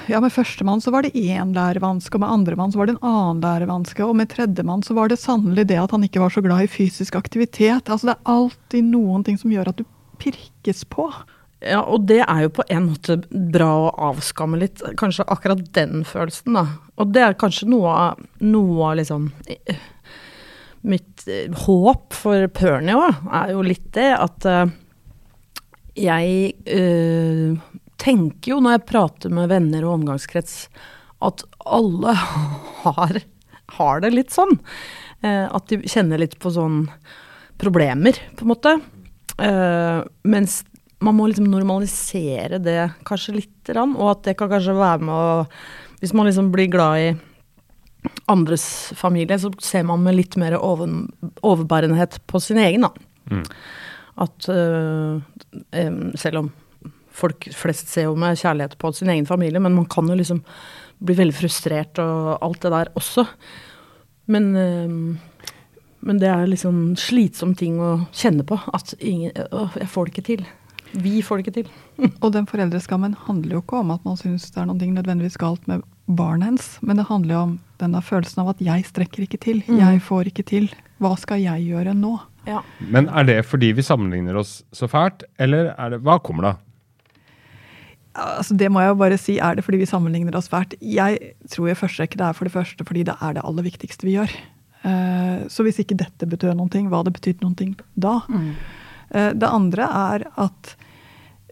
ja, 0.09 0.21
med 0.21 0.33
førstemann 0.35 0.83
så 0.85 0.93
var 0.93 1.07
det 1.07 1.17
én 1.17 1.55
lærevanske, 1.57 2.13
og 2.17 2.21
med 2.21 2.33
andremann 2.35 2.73
så 2.73 2.81
var 2.81 2.89
det 2.89 2.97
en 2.97 3.09
annen 3.09 3.41
lærevanske, 3.45 4.05
og 4.05 4.17
med 4.19 4.29
tredjemann 4.33 4.85
så 4.85 4.97
var 4.97 5.09
det 5.09 5.21
sannelig 5.21 5.69
det 5.71 5.79
at 5.81 5.95
han 5.95 6.05
ikke 6.05 6.21
var 6.21 6.35
så 6.35 6.43
glad 6.45 6.67
i 6.67 6.71
fysisk 6.71 7.17
aktivitet. 7.17 7.89
Altså 7.89 8.11
det 8.11 8.17
er 8.17 8.33
alltid 8.35 8.91
noen 8.91 9.25
ting 9.25 9.41
som 9.41 9.53
gjør 9.53 9.73
at 9.73 9.81
du 9.81 9.87
pirkes 10.21 10.85
på. 10.93 11.09
Ja, 11.65 11.81
og 11.83 12.05
det 12.07 12.21
er 12.23 12.45
jo 12.45 12.53
på 12.55 12.67
en 12.71 12.91
måte 12.93 13.17
bra 13.29 13.71
å 13.89 13.95
avskamme 14.13 14.61
litt, 14.61 14.83
kanskje 15.01 15.27
akkurat 15.27 15.65
den 15.75 16.05
følelsen, 16.07 16.55
da. 16.55 16.67
Og 16.99 17.15
det 17.15 17.25
er 17.25 17.39
kanskje 17.39 17.71
noe 17.71 17.95
av, 17.95 18.21
noe 18.45 18.93
av 18.93 19.01
liksom 19.01 19.31
mitt 20.91 21.25
eh, 21.29 21.49
håp 21.67 22.17
for 22.17 22.47
Pernie 22.55 22.97
òg, 22.97 23.25
er 23.35 23.55
jo 23.55 23.65
litt 23.67 23.89
det 23.97 24.11
at 24.17 24.47
uh, 24.49 24.71
jeg 25.99 26.53
uh, 26.71 27.59
tenker 27.99 28.55
jo 28.55 28.61
når 28.63 28.77
jeg 28.77 28.89
prater 28.93 29.35
med 29.35 29.51
venner 29.53 29.87
og 29.87 29.99
omgangskrets, 29.99 30.69
at 31.25 31.45
alle 31.67 32.15
har, 32.85 33.21
har 33.79 34.05
det 34.05 34.15
litt 34.15 34.35
sånn. 34.35 34.57
Uh, 35.25 35.47
at 35.51 35.71
de 35.71 35.83
kjenner 35.85 36.23
litt 36.23 36.39
på 36.41 36.53
sånn 36.55 36.87
problemer, 37.59 38.15
på 38.39 38.47
en 38.47 38.53
måte. 38.53 38.79
mens 40.23 40.61
man 41.03 41.15
må 41.15 41.27
liksom 41.27 41.49
normalisere 41.51 42.59
det 42.63 42.93
kanskje 43.07 43.35
lite 43.35 43.73
grann, 43.75 43.97
og 43.99 44.13
at 44.13 44.23
det 44.29 44.37
kan 44.39 44.51
kanskje 44.51 44.79
være 44.79 45.03
med 45.07 45.15
å 45.15 45.47
Hvis 45.99 46.13
man 46.15 46.27
liksom 46.27 46.53
blir 46.55 46.71
glad 46.71 47.01
i 47.03 47.09
andres 48.29 48.93
familie, 48.97 49.39
så 49.39 49.51
ser 49.63 49.87
man 49.89 50.03
med 50.05 50.19
litt 50.19 50.37
mer 50.41 50.59
over, 50.59 50.91
overbærenhet 51.47 52.21
på 52.29 52.41
sin 52.43 52.61
egen, 52.63 52.87
da. 52.87 52.93
Mm. 53.33 53.45
At 54.25 54.49
uh, 54.51 55.21
um, 55.87 56.03
selv 56.19 56.43
om 56.43 56.51
folk 57.19 57.49
flest 57.55 57.91
ser 57.91 58.09
jo 58.09 58.19
med 58.19 58.39
kjærlighet 58.39 58.77
på 58.81 58.93
sin 58.95 59.11
egen 59.13 59.27
familie, 59.27 59.63
men 59.63 59.77
man 59.77 59.89
kan 59.91 60.09
jo 60.11 60.19
liksom 60.19 60.43
bli 60.99 61.17
veldig 61.19 61.37
frustrert 61.39 61.99
og 62.03 62.37
alt 62.43 62.63
det 62.65 62.75
der 62.75 62.93
også. 62.99 63.27
Men, 64.31 64.51
uh, 64.55 65.43
men 66.01 66.23
det 66.23 66.31
er 66.31 66.49
liksom 66.51 66.97
slitsom 67.01 67.57
ting 67.59 67.81
å 67.83 67.95
kjenne 68.13 68.47
på. 68.47 68.61
At 68.75 68.95
ingen 68.99 69.35
uh, 69.53 69.77
jeg 69.79 69.91
får 69.93 70.09
det 70.09 70.15
ikke 70.15 70.29
til. 70.33 70.49
Vi 70.99 71.21
får 71.23 71.39
det 71.39 71.47
ikke 71.47 71.57
til. 71.63 71.73
og 72.25 72.35
den 72.35 72.49
foreldreskammen 72.51 73.17
handler 73.27 73.59
jo 73.59 73.65
ikke 73.65 73.83
om 73.83 73.95
at 73.97 74.05
man 74.09 74.21
syns 74.21 74.51
det 74.53 74.63
er 74.63 74.69
noe 74.71 74.93
nødvendigvis 74.99 75.41
galt 75.41 75.65
med 75.71 75.87
barnet 76.09 76.53
hennes, 76.53 76.69
men 76.81 77.01
det 77.01 77.11
handler 77.11 77.35
jo 77.35 77.41
om 77.47 77.57
denne 77.81 78.03
følelsen 78.05 78.43
av 78.43 78.53
at 78.55 78.63
jeg 78.65 78.87
strekker 78.89 79.25
ikke 79.25 79.41
til. 79.43 79.63
Mm. 79.67 79.81
Jeg 79.81 80.03
får 80.07 80.31
ikke 80.33 80.47
til. 80.47 80.69
Hva 81.03 81.15
skal 81.21 81.43
jeg 81.43 81.69
gjøre 81.69 81.95
nå? 81.97 82.17
Ja. 82.49 82.63
Men 82.81 83.11
er 83.13 83.27
det 83.29 83.39
fordi 83.47 83.73
vi 83.77 83.85
sammenligner 83.85 84.39
oss 84.41 84.63
så 84.75 84.89
fælt, 84.91 85.27
eller 85.39 85.73
er 85.75 85.95
det, 85.95 86.03
hva 86.07 86.19
kommer 86.25 86.49
da? 86.49 86.55
Altså, 88.19 88.57
det 88.59 88.71
må 88.73 88.83
jeg 88.83 88.91
jo 88.91 88.99
bare 88.99 89.19
si. 89.21 89.37
Er 89.39 89.59
det 89.59 89.65
fordi 89.67 89.83
vi 89.83 89.91
sammenligner 89.91 90.35
oss 90.39 90.51
fælt? 90.51 90.75
Jeg 90.83 91.35
tror 91.53 91.71
i 91.71 91.79
første 91.79 92.03
rekke 92.03 92.19
det 92.19 92.27
er 92.27 92.39
for 92.39 92.49
det 92.49 92.55
første 92.55 92.87
fordi 92.89 93.05
det 93.07 93.15
er 93.23 93.37
det 93.37 93.45
aller 93.47 93.67
viktigste 93.67 94.09
vi 94.09 94.17
gjør. 94.17 94.35
Uh, 94.83 95.47
så 95.51 95.65
hvis 95.67 95.81
ikke 95.83 95.99
dette 95.99 96.27
betød 96.27 96.57
noen 96.57 96.71
ting, 96.73 96.89
hva 96.91 97.03
hadde 97.03 97.15
betydd 97.15 97.43
noen 97.45 97.57
ting 97.59 97.73
da? 97.99 98.21
Mm. 98.31 98.53
Uh, 99.15 99.33
det 99.39 99.51
andre 99.51 99.87
er 99.87 100.27
at 100.39 100.75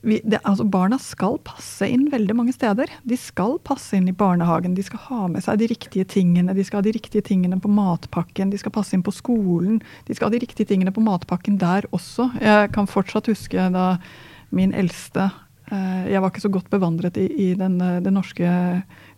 vi, 0.07 0.21
det, 0.25 0.39
altså 0.47 0.65
Barna 0.71 0.99
skal 1.03 1.41
passe 1.45 1.89
inn 1.91 2.07
veldig 2.13 2.37
mange 2.39 2.55
steder. 2.55 2.91
De 3.03 3.17
skal 3.19 3.57
passe 3.67 3.97
inn 3.99 4.07
i 4.07 4.15
barnehagen, 4.15 4.77
de 4.77 4.85
skal 4.87 5.03
ha 5.09 5.23
med 5.33 5.43
seg 5.45 5.59
de 5.59 5.71
riktige 5.73 6.07
tingene. 6.09 6.55
De 6.55 6.65
skal 6.67 6.81
ha 6.81 6.87
de 6.87 6.95
riktige 6.95 7.25
tingene 7.27 7.59
på 7.63 7.71
matpakken, 7.73 8.53
de 8.53 8.61
skal 8.61 8.75
passe 8.77 8.95
inn 8.95 9.05
på 9.07 9.15
skolen. 9.15 9.81
De 10.07 10.15
skal 10.15 10.31
ha 10.31 10.37
de 10.37 10.43
riktige 10.45 10.71
tingene 10.71 10.95
på 10.95 11.03
matpakken 11.05 11.59
der 11.63 11.89
også. 11.97 12.31
Jeg 12.39 12.71
kan 12.77 12.91
fortsatt 12.91 13.33
huske 13.33 13.67
da 13.75 13.89
min 14.55 14.71
eldste 14.79 15.27
eh, 15.73 16.07
Jeg 16.13 16.23
var 16.23 16.31
ikke 16.31 16.45
så 16.45 16.53
godt 16.55 16.71
bevandret 16.71 17.19
i, 17.19 17.27
i 17.49 17.51
den, 17.59 17.81
eh, 17.83 17.99
det 18.05 18.15
norske 18.15 18.47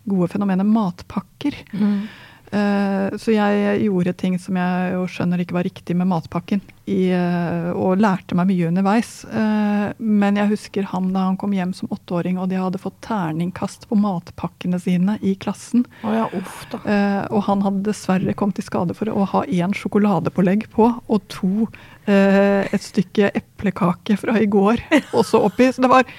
gode 0.09 0.31
fenomenet 0.33 0.65
matpakker. 0.65 1.61
Eh, 1.77 2.01
så 2.49 3.33
jeg 3.33 3.83
gjorde 3.83 4.15
ting 4.17 4.39
som 4.41 4.57
jeg 4.57 4.93
jo 4.95 5.03
skjønner 5.11 5.43
ikke 5.43 5.57
var 5.59 5.67
riktig 5.67 5.95
med 5.97 6.09
matpakken, 6.09 6.63
i, 6.89 7.09
eh, 7.13 7.69
og 7.77 7.99
lærte 8.01 8.35
meg 8.37 8.49
mye 8.49 8.69
underveis. 8.69 9.11
Eh, 9.25 9.85
men 9.99 10.39
jeg 10.39 10.51
husker 10.53 10.87
ham 10.91 11.11
da 11.13 11.27
han 11.27 11.37
kom 11.39 11.53
hjem 11.55 11.73
som 11.77 11.91
åtteåring, 11.93 12.39
og 12.41 12.49
de 12.51 12.59
hadde 12.59 12.81
fått 12.81 12.97
terningkast 13.05 13.87
på 13.89 13.97
matpakkene 13.99 14.79
sine 14.81 15.17
i 15.21 15.35
klassen. 15.39 15.85
Oh 16.03 16.15
ja, 16.15 16.27
uff 16.37 16.63
da. 16.73 16.81
Eh, 16.89 17.21
og 17.35 17.45
han 17.49 17.63
hadde 17.65 17.85
dessverre 17.89 18.35
kommet 18.37 18.61
i 18.61 18.65
skade 18.65 18.97
for 18.97 19.11
å 19.13 19.27
ha 19.33 19.43
én 19.45 19.75
sjokoladepålegg 19.77 20.69
på, 20.73 20.89
og 20.89 21.27
to 21.31 21.69
eh, 22.09 22.65
et 22.65 22.85
stykke 22.85 23.31
eplekake 23.37 24.17
fra 24.19 24.39
i 24.41 24.49
går 24.49 24.81
også 25.19 25.43
oppi. 25.49 25.71
Så 25.73 25.85
det 25.85 25.93
var 25.93 26.09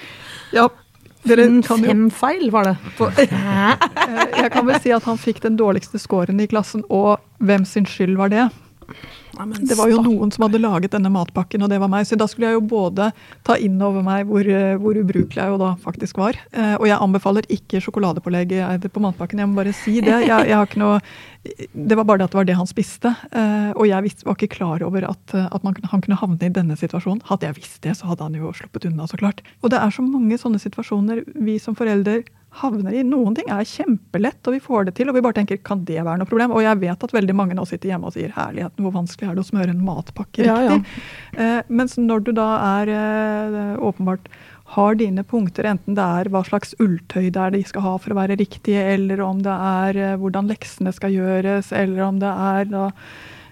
Ja, 0.55 0.69
dere 1.29 1.45
kan 1.67 1.83
jo 1.85 1.91
fem 1.91 2.07
feil 2.11 2.51
var 2.55 2.65
det. 2.71 2.77
Eh, 4.01 4.43
Jeg 4.43 4.51
kan 4.53 4.67
vel 4.67 4.81
si 4.83 4.91
at 4.95 5.05
han 5.07 5.19
fikk 5.21 5.43
den 5.45 5.57
dårligste 5.61 5.99
scoren 6.01 6.41
i 6.41 6.47
klassen, 6.51 6.83
og 6.91 7.21
hvem 7.39 7.65
sin 7.69 7.87
skyld 7.87 8.17
var 8.19 8.29
det? 8.33 8.49
Nei, 9.49 9.59
Det 9.71 9.77
var 9.79 9.89
jo 9.91 10.03
noen 10.03 10.31
som 10.35 10.45
hadde 10.47 10.61
laget 10.61 10.91
denne 10.93 11.11
matpakken, 11.13 11.63
og 11.63 11.71
det 11.73 11.79
var 11.81 11.89
meg. 11.93 12.07
Så 12.09 12.17
da 12.21 12.27
skulle 12.31 12.51
jeg 12.51 12.59
jo 12.59 12.65
både 12.71 13.11
ta 13.47 13.57
inn 13.57 13.81
over 13.83 14.03
meg 14.07 14.27
hvor, 14.27 14.45
eh, 14.47 14.77
hvor 14.77 14.99
ubrukelig 15.01 15.41
jeg 15.43 15.53
jo 15.55 15.59
da 15.61 15.75
faktisk 15.83 16.19
var. 16.19 16.39
Eh, 16.53 16.75
Og 16.81 16.87
jeg 16.87 16.99
anbefaler 17.01 17.43
ikke 17.51 17.81
sjokoladepålegg 17.81 18.55
på 18.93 19.01
matpakken, 19.05 19.39
jeg 19.39 19.49
må 19.49 19.55
bare 19.63 19.73
si 19.77 20.01
det. 20.01 20.17
Jeg, 20.27 20.49
jeg 20.49 20.57
har 20.57 20.67
ikke 20.67 20.83
noe 20.83 21.01
Det 21.73 21.97
var 21.97 22.05
bare 22.05 22.19
det 22.21 22.25
at 22.29 22.33
det 22.35 22.37
var 22.41 22.45
det 22.51 22.57
han 22.59 22.67
spiste. 22.69 23.15
eh, 23.33 23.71
Og 23.77 23.87
jeg 23.89 24.03
visste, 24.05 24.27
var 24.27 24.37
ikke 24.37 24.55
klar 24.59 24.83
over 24.83 25.05
at, 25.09 25.35
at 25.35 25.63
man, 25.65 25.75
han 25.91 26.01
kunne 26.05 26.19
havne 26.21 26.43
i 26.43 26.53
denne 26.53 26.77
situasjonen. 26.77 27.23
Hadde 27.31 27.47
jeg 27.49 27.57
visst 27.63 27.81
det, 27.83 27.97
så 27.97 28.11
hadde 28.13 28.23
han 28.27 28.35
jo 28.37 28.53
sluppet 28.53 28.85
unna, 28.91 29.07
så 29.09 29.17
klart. 29.17 29.41
Og 29.63 29.71
det 29.71 29.79
er 29.81 29.91
så 29.91 30.03
mange 30.05 30.37
sånne 30.37 30.61
situasjoner 30.61 31.25
vi 31.41 31.59
som 31.59 31.75
foreldre 31.79 32.23
havner 32.61 32.93
i. 32.99 33.05
Noen 33.07 33.37
ting 33.39 33.47
er 33.49 33.63
kjempelett, 33.63 34.41
og 34.51 34.57
vi 34.57 34.61
får 34.61 34.89
det 34.89 34.95
til. 34.99 35.09
Og 35.09 35.15
vi 35.15 35.23
bare 35.23 35.37
tenker 35.39 35.61
kan 35.63 35.85
det 35.87 36.01
være 36.03 36.19
noe 36.19 36.27
problem? 36.29 36.51
Og 36.57 36.65
jeg 36.65 36.81
vet 36.83 37.05
at 37.07 37.15
veldig 37.15 37.37
mange 37.39 37.55
nå 37.55 37.63
sitter 37.69 37.93
hjemme 37.93 38.11
og 38.11 38.17
sier 38.17 38.33
herligheten, 38.35 38.83
hvor 38.83 38.93
vanskelig 38.97 39.30
er 39.31 39.39
det 39.39 39.45
å 39.47 39.51
smøre 39.51 39.73
en 39.75 39.85
matpakke 39.87 40.45
Ja, 40.47 40.59
ja. 40.67 40.77
riktig? 40.79 41.03
Eh, 41.41 41.63
mens 41.69 41.97
når 41.99 42.25
du 42.29 42.33
da 42.37 42.49
er 42.81 42.93
eh, 42.95 43.77
åpenbart 43.81 44.29
har 44.77 44.95
dine 44.95 45.25
punkter, 45.27 45.67
enten 45.67 45.97
det 45.99 46.05
er 46.05 46.29
hva 46.31 46.45
slags 46.47 46.77
ulltøy 46.79 47.31
det 47.35 47.41
er 47.43 47.51
de 47.57 47.65
skal 47.67 47.83
ha 47.83 47.97
for 47.99 48.13
å 48.15 48.21
være 48.21 48.37
riktige, 48.39 48.85
eller 48.95 49.19
om 49.27 49.41
det 49.43 49.51
er 49.51 49.97
eh, 49.99 50.17
hvordan 50.21 50.47
leksene 50.53 50.93
skal 50.95 51.11
gjøres, 51.17 51.73
eller 51.75 52.05
om 52.07 52.21
det 52.23 52.31
er 52.31 52.69
da 52.71 52.85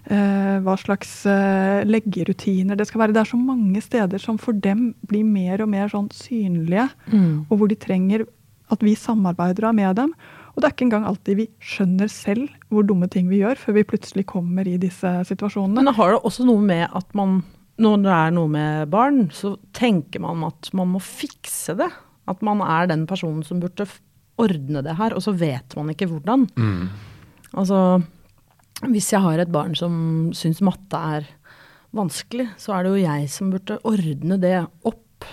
eh, 0.07 0.59
hva 0.65 0.77
slags 0.79 1.11
eh, 1.27 1.83
leggerutiner 1.91 2.79
det 2.79 2.87
skal 2.89 3.03
være. 3.03 3.17
Det 3.17 3.25
er 3.25 3.33
så 3.33 3.41
mange 3.41 3.83
steder 3.83 4.23
som 4.23 4.39
for 4.39 4.55
dem 4.55 4.93
blir 5.11 5.27
mer 5.27 5.63
og 5.67 5.73
mer 5.75 5.91
sånn 5.93 6.11
synlige, 6.15 6.89
Mm. 7.13 7.47
og 7.51 7.59
hvor 7.59 7.69
de 7.69 7.77
trenger 7.77 8.27
at 8.71 8.83
vi 8.85 8.95
samarbeider 8.95 9.73
med 9.75 9.97
dem. 9.97 10.15
Og 10.59 10.63
det 10.65 10.67
er 10.67 10.75
ikke 10.75 10.87
engang 10.89 11.05
alltid 11.07 11.37
vi 11.39 11.45
skjønner 11.63 12.09
selv 12.11 12.49
hvor 12.67 12.83
dumme 12.83 13.07
ting 13.07 13.29
vi 13.31 13.39
gjør, 13.45 13.61
før 13.63 13.77
vi 13.77 13.85
plutselig 13.87 14.25
kommer 14.27 14.67
i 14.67 14.75
disse 14.83 15.07
situasjonene. 15.29 15.85
Men 15.87 15.95
har 15.95 16.11
det 16.11 16.19
også 16.27 16.47
noe 16.49 16.65
med 16.67 16.89
at 16.99 17.15
man 17.15 17.45
Når 17.79 18.01
det 18.03 18.11
er 18.11 18.33
noe 18.35 18.51
med 18.51 18.89
barn, 18.91 19.29
så 19.31 19.53
tenker 19.71 20.19
man 20.19 20.43
at 20.49 20.73
man 20.75 20.91
må 20.97 20.99
fikse 20.99 21.77
det. 21.79 21.87
At 22.27 22.43
man 22.43 22.59
er 22.59 22.89
den 22.91 23.05
personen 23.07 23.45
som 23.47 23.61
burde 23.63 23.87
ordne 24.35 24.83
det 24.83 24.97
her, 24.99 25.15
og 25.15 25.23
så 25.23 25.31
vet 25.31 25.77
man 25.79 25.93
ikke 25.95 26.09
hvordan. 26.11 26.49
Altså, 27.55 28.03
hvis 28.91 29.13
jeg 29.15 29.23
har 29.23 29.39
et 29.39 29.55
barn 29.55 29.79
som 29.79 30.35
syns 30.35 30.59
matte 30.59 30.99
er 30.99 31.31
vanskelig, 31.95 32.49
så 32.59 32.75
er 32.75 32.83
det 32.83 32.97
jo 32.97 33.07
jeg 33.07 33.31
som 33.31 33.55
burde 33.55 33.79
ordne 33.87 34.43
det 34.43 34.67
opp, 34.83 35.31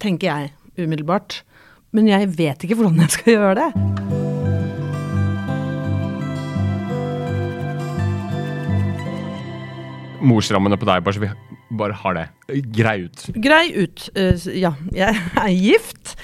tenker 0.00 0.32
jeg 0.32 0.52
umiddelbart. 0.80 1.42
Men 1.92 2.08
jeg 2.08 2.32
vet 2.40 2.64
ikke 2.64 2.80
hvordan 2.80 3.04
jeg 3.04 3.18
skal 3.18 3.34
gjøre 3.36 3.54
det. 3.60 4.21
Morsrammene 10.22 10.78
på 10.78 10.86
deg, 10.88 11.02
bare 11.04 11.16
så 11.16 11.22
vi 11.22 11.30
bare 11.78 11.96
har 12.02 12.16
det 12.16 12.26
grei 12.74 12.96
ut. 13.06 13.24
Grei 13.42 13.64
ut. 13.74 14.04
Eh, 14.18 14.46
ja, 14.60 14.74
jeg 14.94 15.16
er 15.40 15.52
gift 15.54 16.14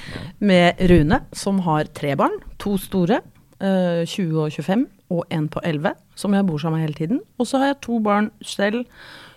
med 0.44 0.80
Rune, 0.90 1.22
som 1.32 1.62
har 1.66 1.90
tre 1.96 2.14
barn. 2.18 2.36
To 2.62 2.76
store, 2.80 3.22
eh, 3.60 4.04
20 4.04 4.44
og 4.44 4.52
25, 4.52 4.86
og 5.10 5.24
en 5.32 5.48
på 5.48 5.62
11, 5.64 5.94
som 6.14 6.34
jeg 6.34 6.46
bor 6.46 6.58
sammen 6.58 6.80
med 6.80 6.88
hele 6.88 6.98
tiden. 6.98 7.20
Og 7.38 7.46
så 7.46 7.58
har 7.58 7.72
jeg 7.72 7.80
to 7.82 8.00
barn 8.00 8.30
selv, 8.42 8.84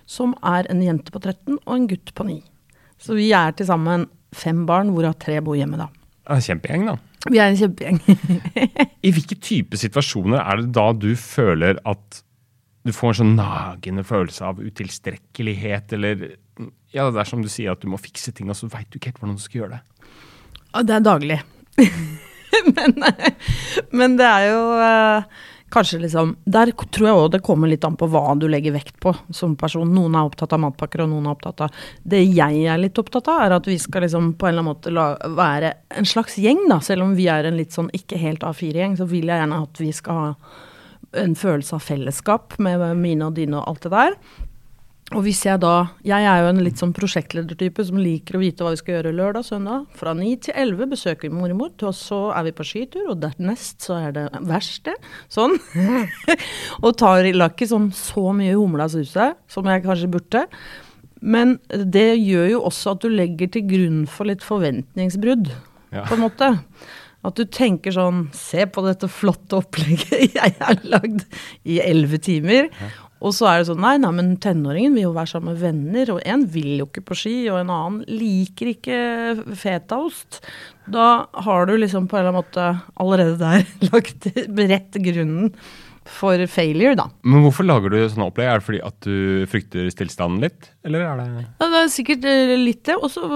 som 0.06 0.36
er 0.44 0.68
en 0.70 0.82
jente 0.84 1.12
på 1.12 1.22
13 1.22 1.58
og 1.66 1.76
en 1.76 1.88
gutt 1.88 2.14
på 2.14 2.28
9. 2.28 2.42
Så 3.00 3.16
vi 3.16 3.32
er 3.32 3.52
til 3.52 3.66
sammen 3.66 4.10
fem 4.36 4.66
barn, 4.66 4.92
hvorav 4.94 5.18
tre 5.20 5.40
bor 5.42 5.56
hjemme, 5.56 5.80
da. 5.80 5.88
Kjempegjeng, 6.28 6.86
da. 6.88 6.98
Vi 7.30 7.38
er 7.38 7.52
en 7.52 7.58
kjempegjeng. 7.58 8.00
I 9.08 9.12
hvilke 9.14 9.38
type 9.42 9.78
situasjoner 9.78 10.42
er 10.42 10.62
det 10.62 10.72
da 10.76 10.92
du 10.94 11.16
føler 11.16 11.80
at 11.86 12.22
du 12.84 12.94
får 12.96 13.14
en 13.14 13.20
sånn 13.22 13.36
nagende 13.38 14.04
følelse 14.08 14.48
av 14.48 14.62
utilstrekkelighet, 14.62 15.94
eller 15.98 16.32
Ja, 16.92 17.08
det 17.08 17.22
er 17.22 17.30
som 17.30 17.44
du 17.44 17.50
sier, 17.50 17.72
at 17.72 17.82
du 17.82 17.88
må 17.92 18.02
fikse 18.02 18.34
ting, 18.36 18.50
og 18.52 18.58
så 18.58 18.68
veit 18.72 18.90
du 18.92 19.00
ikke 19.00 19.14
helt 19.14 19.22
hvordan 19.22 19.38
du 19.38 19.44
skal 19.44 19.62
gjøre 19.62 19.78
det. 19.78 20.10
Ja, 20.72 20.84
det 20.84 20.98
er 20.98 21.06
daglig. 21.06 21.40
men, 22.76 22.98
men 23.96 24.18
det 24.20 24.28
er 24.28 24.48
jo 24.50 24.62
eh, 24.84 25.30
kanskje 25.72 26.02
liksom 26.04 26.34
Der 26.44 26.72
tror 26.76 27.08
jeg 27.08 27.18
òg 27.18 27.30
det 27.34 27.42
kommer 27.46 27.72
litt 27.72 27.86
an 27.88 27.96
på 28.00 28.10
hva 28.12 28.36
du 28.40 28.48
legger 28.52 28.76
vekt 28.76 28.98
på 29.04 29.14
som 29.36 29.56
person. 29.60 29.94
Noen 29.96 30.18
er 30.18 30.28
opptatt 30.28 30.54
av 30.56 30.62
matpakker, 30.66 31.06
og 31.06 31.14
noen 31.14 31.30
er 31.30 31.36
opptatt 31.36 31.64
av 31.68 31.86
Det 32.04 32.22
jeg 32.26 32.66
er 32.66 32.82
litt 32.82 33.00
opptatt 33.00 33.30
av, 33.32 33.46
er 33.46 33.58
at 33.60 33.70
vi 33.70 33.78
skal 33.82 34.06
liksom 34.06 34.34
på 34.36 34.50
en 34.50 34.54
eller 34.54 34.66
annen 34.66 34.72
måte 34.74 34.94
la, 34.94 35.08
være 35.38 35.74
en 36.02 36.08
slags 36.08 36.38
gjeng, 36.42 36.66
da. 36.72 36.82
Selv 36.84 37.08
om 37.08 37.16
vi 37.18 37.30
er 37.32 37.48
en 37.48 37.60
litt 37.60 37.76
sånn 37.76 37.92
ikke 37.96 38.20
helt 38.22 38.44
A4-gjeng, 38.48 39.00
så 39.00 39.08
vil 39.10 39.32
jeg 39.32 39.44
gjerne 39.44 39.64
at 39.64 39.82
vi 39.84 39.94
skal 39.96 40.22
ha 40.22 40.36
en 41.18 41.36
følelse 41.36 41.76
av 41.76 41.84
fellesskap 41.84 42.56
med 42.64 42.84
mine 43.00 43.28
og 43.28 43.36
dine 43.36 43.60
og 43.60 43.68
alt 43.68 43.86
det 43.88 43.92
der. 43.94 44.16
Og 45.12 45.26
hvis 45.26 45.42
jeg 45.44 45.60
da 45.60 45.90
Jeg 46.08 46.24
er 46.24 46.40
jo 46.40 46.52
en 46.54 46.62
litt 46.64 46.80
sånn 46.80 46.94
prosjektledertype 46.96 47.84
som 47.84 48.00
liker 48.00 48.38
å 48.38 48.42
vite 48.44 48.64
hva 48.64 48.72
vi 48.72 48.80
skal 48.80 48.96
gjøre 48.96 49.12
lørdag, 49.18 49.44
søndag. 49.44 49.90
Fra 50.00 50.14
9 50.16 50.38
til 50.46 50.56
11 50.56 50.92
besøker 50.94 51.28
vi 51.28 51.36
mormor, 51.36 51.74
og 51.84 51.96
så 51.98 52.20
er 52.32 52.48
vi 52.48 52.54
på 52.56 52.68
skitur, 52.68 53.10
og 53.12 53.20
dernest 53.24 53.84
så 53.84 53.98
er 54.08 54.16
det 54.16 54.24
verksted. 54.48 54.96
Sånn. 55.32 55.58
og 56.86 56.96
tar 57.02 57.28
i 57.28 57.36
ikke 57.36 57.68
sånn 57.68 57.92
så 57.96 58.32
mye 58.36 58.56
humla 58.56 58.88
suse 58.92 59.34
som 59.52 59.68
jeg 59.68 59.84
kanskje 59.84 60.12
burde. 60.16 60.46
Men 61.22 61.58
det 61.70 62.16
gjør 62.18 62.48
jo 62.56 62.64
også 62.72 62.96
at 62.96 63.04
du 63.04 63.12
legger 63.12 63.52
til 63.52 63.68
grunn 63.68 64.02
for 64.10 64.32
litt 64.32 64.46
forventningsbrudd, 64.46 65.52
Ja. 65.92 66.06
på 66.08 66.16
en 66.16 66.24
måte. 66.24 66.48
At 67.28 67.38
du 67.38 67.46
tenker 67.46 67.94
sånn 67.94 68.24
Se 68.34 68.66
på 68.66 68.82
dette 68.86 69.10
flotte 69.12 69.60
opplegget 69.60 70.36
jeg 70.40 70.56
har 70.58 70.80
lagd 70.90 71.26
i 71.64 71.80
elleve 71.84 72.18
timer. 72.22 72.72
Og 73.22 73.36
så 73.38 73.48
er 73.50 73.62
det 73.62 73.68
sånn 73.70 73.84
Nei, 73.84 73.96
nei, 74.02 74.10
men 74.18 74.34
tenåringen 74.42 74.96
vil 74.98 75.10
jo 75.10 75.14
være 75.16 75.34
sammen 75.36 75.54
med 75.54 75.62
venner, 75.62 76.16
og 76.16 76.26
en 76.26 76.48
vil 76.50 76.82
jo 76.82 76.88
ikke 76.90 77.06
på 77.12 77.18
ski, 77.20 77.36
og 77.54 77.60
en 77.62 77.74
annen 77.74 78.02
liker 78.10 78.74
ikke 78.74 78.98
fetaost. 79.58 80.42
Da 80.92 81.28
har 81.46 81.70
du 81.70 81.76
liksom 81.78 82.10
på 82.10 82.18
en 82.18 82.24
eller 82.26 82.34
annen 82.34 82.42
måte 82.42 82.68
allerede 82.98 83.38
der 83.42 83.68
lagt 83.92 84.28
beredt 84.50 84.98
grunnen 85.06 85.54
for 86.10 86.42
failure, 86.50 86.96
da. 86.98 87.08
Men 87.22 87.46
hvorfor 87.46 87.68
lager 87.68 87.94
du 87.94 88.00
sånne 88.02 88.32
opplegg? 88.32 88.50
Er 88.50 88.60
det 88.60 88.66
fordi 88.66 88.82
at 88.88 89.06
du 89.06 89.46
frykter 89.52 89.92
stillstanden 89.94 90.42
litt, 90.42 90.72
eller 90.88 91.06
er 91.06 91.22
det 91.22 91.30
Ja, 91.46 91.68
det 91.68 91.84
er 91.84 91.94
sikkert 91.94 92.26
eh, 92.26 92.58
litt 92.58 92.82
det. 92.90 92.98
Og 92.98 93.12
så 93.14 93.30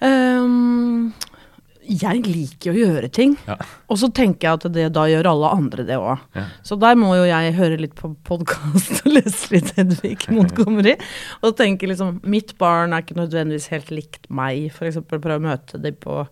ehm, 0.00 1.12
Jeg 1.84 2.22
liker 2.24 2.72
å 2.72 2.78
gjøre 2.78 3.10
ting. 3.12 3.34
Ja. 3.48 3.58
Og 3.92 4.00
så 4.00 4.08
tenker 4.14 4.48
jeg 4.48 4.58
at 4.58 4.66
det, 4.74 4.86
da 4.96 5.04
gjør 5.10 5.28
alle 5.34 5.52
andre 5.58 5.86
det 5.88 5.98
òg. 6.00 6.22
Ja. 6.36 6.46
Så 6.66 6.78
der 6.80 6.98
må 6.98 7.12
jo 7.18 7.26
jeg 7.28 7.54
høre 7.58 7.78
litt 7.80 7.94
på 7.98 8.14
podkast 8.26 8.98
og 9.04 9.12
lese 9.12 9.52
litt 9.54 9.72
Hedvig 9.76 10.28
Montgomery. 10.32 10.96
Og 11.42 11.56
tenke 11.60 11.90
liksom 11.90 12.20
Mitt 12.24 12.56
barn 12.60 12.94
er 12.94 13.04
ikke 13.04 13.18
nødvendigvis 13.18 13.70
helt 13.74 13.94
likt 13.94 14.28
meg, 14.32 14.70
f.eks. 14.72 15.02
prøve 15.08 15.38
å 15.38 15.44
møte 15.44 15.80
dem 15.82 15.96
på 16.00 16.22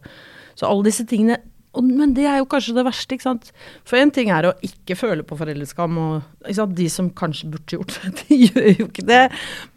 Så 0.59 0.69
alle 0.69 0.89
disse 0.89 1.07
tingene 1.09 1.41
og, 1.73 1.87
men 1.89 2.13
det 2.17 2.27
er 2.29 2.41
jo 2.43 2.49
kanskje 2.53 2.75
det 2.77 2.85
verste, 2.85 3.17
ikke 3.17 3.25
sant. 3.25 3.47
For 3.89 3.97
én 3.97 4.13
ting 4.13 4.29
er 4.33 4.45
å 4.45 4.57
ikke 4.67 4.97
føle 4.99 5.25
på 5.25 5.39
foreldreskam, 5.41 5.97
og 5.97 6.75
de 6.77 6.89
som 6.93 7.09
kanskje 7.17 7.49
burde 7.55 7.79
gjort 7.79 7.97
det, 7.97 8.13
de 8.21 8.41
gjør 8.43 8.69
jo 8.75 8.89
ikke 8.91 9.07
det. 9.09 9.23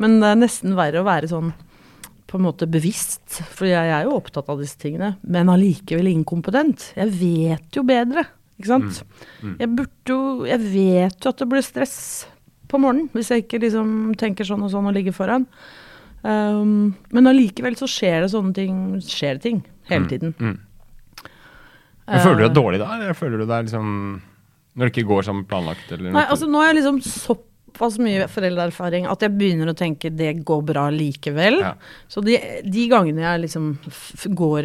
Men 0.01 0.19
det 0.19 0.33
er 0.33 0.41
nesten 0.41 0.75
verre 0.75 1.03
å 1.03 1.07
være 1.07 1.31
sånn 1.31 1.53
på 2.25 2.39
en 2.39 2.45
måte 2.47 2.67
bevisst, 2.69 3.41
for 3.53 3.67
jeg 3.69 3.91
er 3.93 4.07
jo 4.07 4.15
opptatt 4.17 4.49
av 4.49 4.61
disse 4.61 4.79
tingene, 4.81 5.13
men 5.21 5.51
allikevel 5.51 6.09
inkompetent. 6.09 6.89
Jeg 6.97 7.13
vet 7.19 7.77
jo 7.77 7.83
bedre, 7.85 8.25
ikke 8.57 8.71
sant. 8.71 9.01
Jeg 9.59 9.67
burde 9.75 10.13
jo 10.13 10.45
Jeg 10.47 10.61
vet 10.63 11.25
jo 11.25 11.31
at 11.31 11.41
det 11.41 11.47
blir 11.51 11.65
stress 11.65 11.97
på 12.71 12.79
morgenen 12.81 13.09
hvis 13.13 13.29
jeg 13.29 13.43
ikke 13.43 13.59
liksom 13.61 14.15
tenker 14.17 14.47
sånn 14.47 14.63
og 14.65 14.71
sånn 14.73 14.87
og 14.89 14.95
ligger 14.95 15.13
foran. 15.15 15.45
Um, 16.25 16.95
men 17.13 17.29
allikevel 17.29 17.75
så 17.77 17.85
skjer 17.89 18.23
det 18.23 18.31
sånne 18.33 18.55
ting, 18.57 18.77
skjer 19.05 19.37
det 19.37 19.43
ting 19.43 19.59
hele 19.91 20.07
tiden. 20.09 20.33
Mm. 20.39 20.55
Men 22.07 22.23
føler 22.23 22.39
du 22.39 22.45
Eh, 22.45 22.47
deg 22.47 22.55
dårlig 22.57 22.79
da, 22.81 22.87
eller 22.95 23.17
føler 23.17 23.41
du 23.41 23.45
deg 23.49 23.65
liksom 23.65 24.21
Når 24.75 24.85
det 24.85 24.91
ikke 24.91 25.09
går 25.09 25.23
som 25.25 25.43
planlagt? 25.47 25.91
Eller 25.91 26.11
Nei, 26.13 26.25
altså 26.29 26.45
nå 26.49 26.59
er 26.61 26.71
jeg 26.71 26.79
liksom 26.81 26.99
såpass 27.05 27.51
mye 28.01 28.27
foreldreerfaring 28.31 29.05
at 29.09 29.21
jeg 29.25 29.35
begynner 29.37 29.67
å 29.71 29.77
tenke 29.77 30.09
det 30.13 30.31
går 30.47 30.61
bra 30.67 30.85
likevel. 30.93 31.55
Ja. 31.63 31.73
Så 32.11 32.19
de, 32.25 32.33
de 32.63 32.83
gangene 32.91 33.21
jeg 33.25 33.43
liksom 33.47 33.63
går 34.37 34.63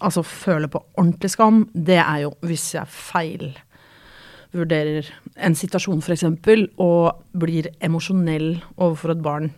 Altså 0.00 0.22
føler 0.24 0.68
på 0.72 0.80
ordentlig 0.96 1.30
skam, 1.34 1.68
det 1.76 2.00
er 2.00 2.22
jo 2.22 2.30
hvis 2.48 2.64
jeg 2.78 2.94
feilvurderer 2.96 5.04
en 5.36 5.52
situasjon 5.52 6.00
f.eks. 6.00 6.24
og 6.80 7.12
blir 7.36 7.68
emosjonell 7.84 8.64
overfor 8.78 9.12
et 9.12 9.20
barn. 9.20 9.52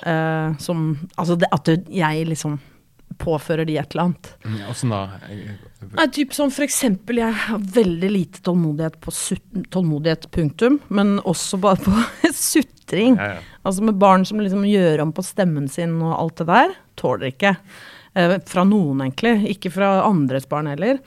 Uh, 0.00 0.56
som 0.56 0.96
Altså 1.20 1.36
det, 1.36 1.52
at 1.52 1.68
jeg 1.92 2.24
liksom 2.30 2.56
påfører 3.22 3.66
de 3.68 3.76
et 3.80 3.92
eller 3.94 4.08
annet. 4.08 4.30
Mm, 4.44 4.56
Åssen 4.70 4.92
da? 4.94 5.00
Nei, 5.96 6.06
typ 6.14 6.34
som 6.36 6.50
for 6.54 6.66
eksempel, 6.66 7.20
jeg 7.22 7.36
har 7.46 7.66
veldig 7.76 8.10
lite 8.12 8.42
tålmodighet 8.46 8.98
på 9.02 9.14
tålmodighet, 9.74 10.30
punktum, 10.34 10.80
men 10.88 11.16
også 11.24 11.60
bare 11.62 11.80
på 11.82 11.94
sutring. 12.34 13.18
Ja, 13.20 13.36
ja. 13.36 13.44
Altså 13.66 13.86
med 13.88 14.00
barn 14.00 14.26
som 14.28 14.40
liksom 14.42 14.64
gjør 14.68 15.04
om 15.06 15.14
på 15.16 15.24
stemmen 15.26 15.68
sin 15.72 15.98
og 16.02 16.16
alt 16.16 16.42
det 16.42 16.48
der, 16.50 16.74
tåler 17.00 17.32
ikke. 17.32 17.56
Eh, 18.16 18.36
fra 18.48 18.64
noen, 18.64 19.02
egentlig. 19.04 19.36
Ikke 19.56 19.72
fra 19.74 19.98
andres 20.06 20.48
barn 20.48 20.70
heller. 20.70 21.00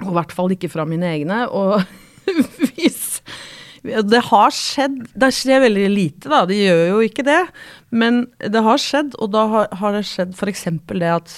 Og 0.00 0.12
i 0.12 0.16
hvert 0.18 0.34
fall 0.34 0.54
ikke 0.54 0.70
fra 0.72 0.86
mine 0.88 1.08
egne. 1.16 1.42
Og 1.50 1.80
hvis 2.76 3.20
Det 3.82 4.20
har 4.28 4.52
skjedd. 4.52 4.98
Det 5.16 5.30
skjer 5.32 5.62
veldig 5.64 5.86
lite, 5.92 6.28
da. 6.28 6.42
De 6.48 6.58
gjør 6.58 6.82
jo 6.90 6.98
ikke 7.06 7.24
det. 7.26 7.40
Men 7.90 8.26
det 8.40 8.62
har 8.66 8.80
skjedd, 8.80 9.16
og 9.18 9.32
da 9.34 9.46
har, 9.54 9.70
har 9.80 9.96
det 9.96 10.04
skjedd 10.08 10.36
f.eks. 10.36 10.66
det 10.92 11.14
at 11.14 11.34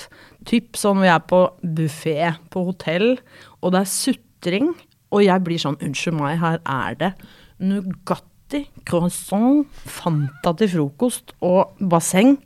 typ 0.49 0.79
sånn 0.79 1.03
vi 1.03 1.11
er 1.13 1.23
på 1.29 1.45
buffé 1.63 2.33
på 2.53 2.65
hotell, 2.67 3.15
og 3.63 3.75
det 3.75 3.85
er 3.85 3.93
sutring, 3.93 4.73
og 5.13 5.25
jeg 5.25 5.45
blir 5.45 5.61
sånn 5.61 5.79
Unnskyld 5.85 6.19
meg, 6.19 6.41
her 6.43 6.59
er 6.67 6.99
det 6.99 7.13
Nugatti, 7.63 8.65
croissant, 8.89 9.69
Fanta 9.87 10.55
til 10.59 10.71
frokost 10.73 11.35
og 11.45 11.77
basseng. 11.79 12.39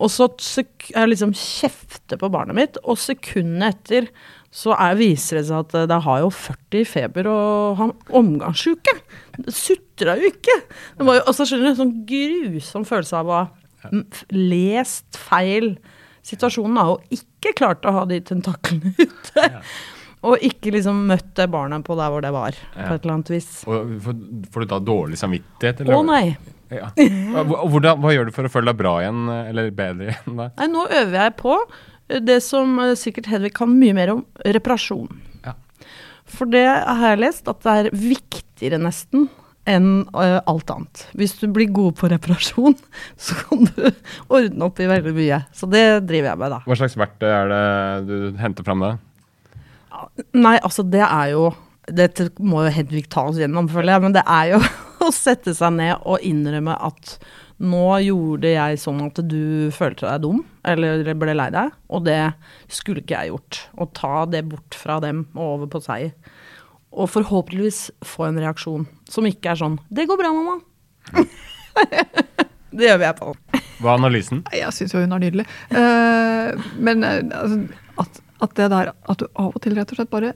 Og 0.00 0.08
så 0.12 0.28
jeg 0.56 1.08
liksom 1.10 1.32
kjefter 1.36 2.20
på 2.20 2.30
barnet 2.32 2.56
mitt, 2.56 2.78
og 2.84 2.98
sekundet 3.00 3.74
etter 3.74 4.10
så 4.50 4.74
er, 4.74 4.96
viser 4.98 5.38
det 5.38 5.44
seg 5.46 5.60
at 5.62 5.76
eh, 5.78 5.86
det 5.90 6.00
har 6.06 6.24
jo 6.24 6.32
40 6.34 6.88
feber 6.90 7.28
og 7.30 7.78
har 7.78 7.92
omgangssjuke. 8.18 8.96
Det 9.38 9.54
sutra 9.54 10.16
jo 10.18 10.32
ikke. 10.32 10.56
Det 10.98 11.06
var 11.06 11.20
jo 11.20 11.24
også 11.30 11.46
skjønner 11.46 11.68
du, 11.68 11.70
en 11.70 11.80
sånn 11.84 11.96
grusom 12.08 12.86
følelse 12.88 13.20
av 13.20 13.30
å 13.30 13.38
ha 13.38 13.46
lest 14.34 15.16
feil. 15.16 15.72
Situasjonen 16.26 16.80
har 16.80 16.92
jo 16.92 17.20
ikke 17.20 17.54
klart 17.62 17.86
å 17.88 17.94
ha 18.00 18.04
de 18.10 18.18
tentaklene 18.26 18.92
ute. 19.06 19.46
Og 20.26 20.42
ikke 20.44 20.74
liksom 20.74 21.06
møtt 21.08 21.30
det 21.38 21.46
barnet 21.48 21.86
på 21.86 21.96
der 21.96 22.10
hvor 22.12 22.24
det 22.24 22.32
var, 22.34 22.56
på 22.74 22.90
et 22.92 23.04
eller 23.06 23.14
annet 23.14 23.30
vis. 23.32 23.48
Og 23.70 23.94
får, 24.04 24.18
du 24.66 24.66
da 24.68 24.80
dårlig 24.84 25.20
samvittighet? 25.20 25.86
Å 25.88 26.02
nei. 26.04 26.24
Ja. 26.70 26.90
Hvordan, 26.94 28.02
hva 28.02 28.12
gjør 28.14 28.28
du 28.28 28.34
for 28.34 28.46
å 28.46 28.50
føle 28.52 28.70
deg 28.70 28.78
bra 28.78 28.98
igjen, 29.00 29.24
eller 29.32 29.72
bedre 29.74 30.12
igjen 30.12 30.36
da? 30.38 30.50
Nei, 30.60 30.68
nå 30.70 30.84
øver 30.86 31.16
jeg 31.16 31.34
på 31.40 31.56
eh, 31.56 31.88
det 32.18 32.40
som 32.44 32.78
eh, 32.82 32.96
sikkert 32.98 33.30
Hedvig 33.30 33.54
kan 33.56 33.72
mye 33.72 33.96
mer 33.96 34.14
om, 34.16 34.24
reparasjon. 34.44 35.10
Ja. 35.46 35.54
For 36.30 36.50
det 36.50 36.66
har 36.66 37.12
jeg 37.12 37.22
lest 37.22 37.50
at 37.50 37.62
det 37.66 37.76
er 37.76 37.92
viktigere 37.94 38.80
nesten 38.82 39.28
enn 39.68 39.90
eh, 40.18 40.38
alt 40.48 40.72
annet. 40.72 41.04
Hvis 41.18 41.36
du 41.40 41.46
blir 41.52 41.70
god 41.74 41.98
på 42.00 42.10
reparasjon, 42.10 42.76
så 43.24 43.38
kan 43.44 43.68
du 43.68 43.82
ordne 44.36 44.68
opp 44.68 44.80
i 44.80 44.88
veldig 44.90 45.14
mye. 45.16 45.42
Så 45.56 45.68
det 45.70 45.84
driver 46.08 46.32
jeg 46.32 46.42
med, 46.42 46.56
da. 46.56 46.62
Hva 46.66 46.78
slags 46.80 46.98
verktøy 47.00 47.28
er 47.30 47.52
det 47.52 47.64
du 48.08 48.40
henter 48.40 48.66
fram 48.66 48.86
da? 48.86 48.94
Nei, 50.32 50.56
altså 50.62 50.84
det 50.86 51.02
er 51.04 51.34
jo 51.34 51.50
Dette 51.90 52.28
må 52.38 52.62
jo 52.62 52.70
Hedvig 52.72 53.08
ta 53.10 53.24
oss 53.26 53.38
gjennom, 53.40 53.66
føler 53.70 53.96
jeg. 53.96 54.02
Men 54.04 54.14
det 54.14 54.22
er 54.22 54.52
jo 54.54 54.60
å 55.06 55.12
sette 55.14 55.54
seg 55.56 55.74
ned 55.74 55.96
og 56.06 56.22
innrømme 56.26 56.76
at 56.88 57.16
nå 57.60 57.86
gjorde 58.06 58.52
jeg 58.54 58.78
sånn 58.80 59.02
at 59.04 59.18
du 59.28 59.68
følte 59.76 60.06
deg 60.08 60.22
dum, 60.24 60.40
eller 60.64 61.04
ble 61.20 61.34
lei 61.36 61.50
deg, 61.52 61.74
og 61.92 62.06
det 62.06 62.32
skulle 62.72 63.02
ikke 63.04 63.18
jeg 63.18 63.34
gjort. 63.34 63.60
Å 63.76 63.88
ta 63.96 64.14
det 64.30 64.46
bort 64.48 64.76
fra 64.78 64.96
dem 65.04 65.26
og 65.34 65.44
over 65.44 65.70
på 65.74 65.82
seg. 65.84 66.14
Og 66.90 67.10
forhåpentligvis 67.12 67.82
få 68.06 68.30
en 68.30 68.40
reaksjon 68.40 68.88
som 69.10 69.28
ikke 69.28 69.52
er 69.52 69.60
sånn 69.60 69.78
'Det 69.90 70.08
går 70.08 70.18
bra, 70.18 70.32
mamma'. 70.32 70.60
det 72.76 72.88
gjør 72.88 72.98
vi 72.98 73.08
jeg 73.08 73.18
på. 73.20 73.34
Hva 73.80 73.92
er 73.92 73.98
analysen? 73.98 74.42
Jeg 74.52 74.72
syns 74.72 74.94
jo 74.94 75.04
hun 75.04 75.12
er 75.12 75.22
nydelig. 75.22 75.46
Uh, 75.70 76.56
men 76.76 77.04
eh, 77.04 77.22
altså, 77.32 77.60
at, 78.00 78.20
at 78.40 78.56
det 78.56 78.70
der 78.72 78.92
at 78.92 79.20
du 79.20 79.28
av 79.34 79.54
og 79.54 79.60
til 79.62 79.76
rett 79.76 79.92
og 79.92 80.00
slett 80.00 80.12
bare 80.12 80.32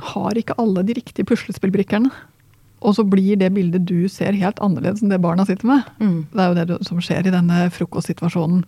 har 0.00 0.36
ikke 0.36 0.56
alle 0.60 0.84
de 0.88 0.96
riktige 0.96 1.28
puslespillbrikkene. 1.28 2.10
Og 2.80 2.94
så 2.96 3.04
blir 3.04 3.36
det 3.36 3.52
bildet 3.52 3.84
du 3.88 4.08
ser, 4.08 4.32
helt 4.40 4.60
annerledes 4.64 5.02
enn 5.04 5.12
det 5.12 5.20
barna 5.20 5.44
sitter 5.44 5.66
med. 5.68 5.88
Mm. 6.00 6.18
Det 6.32 6.40
er 6.40 6.48
jo 6.48 6.66
det 6.74 6.82
som 6.88 7.00
skjer 7.04 7.26
i 7.28 7.34
denne 7.34 7.66
frokostsituasjonen. 7.76 8.64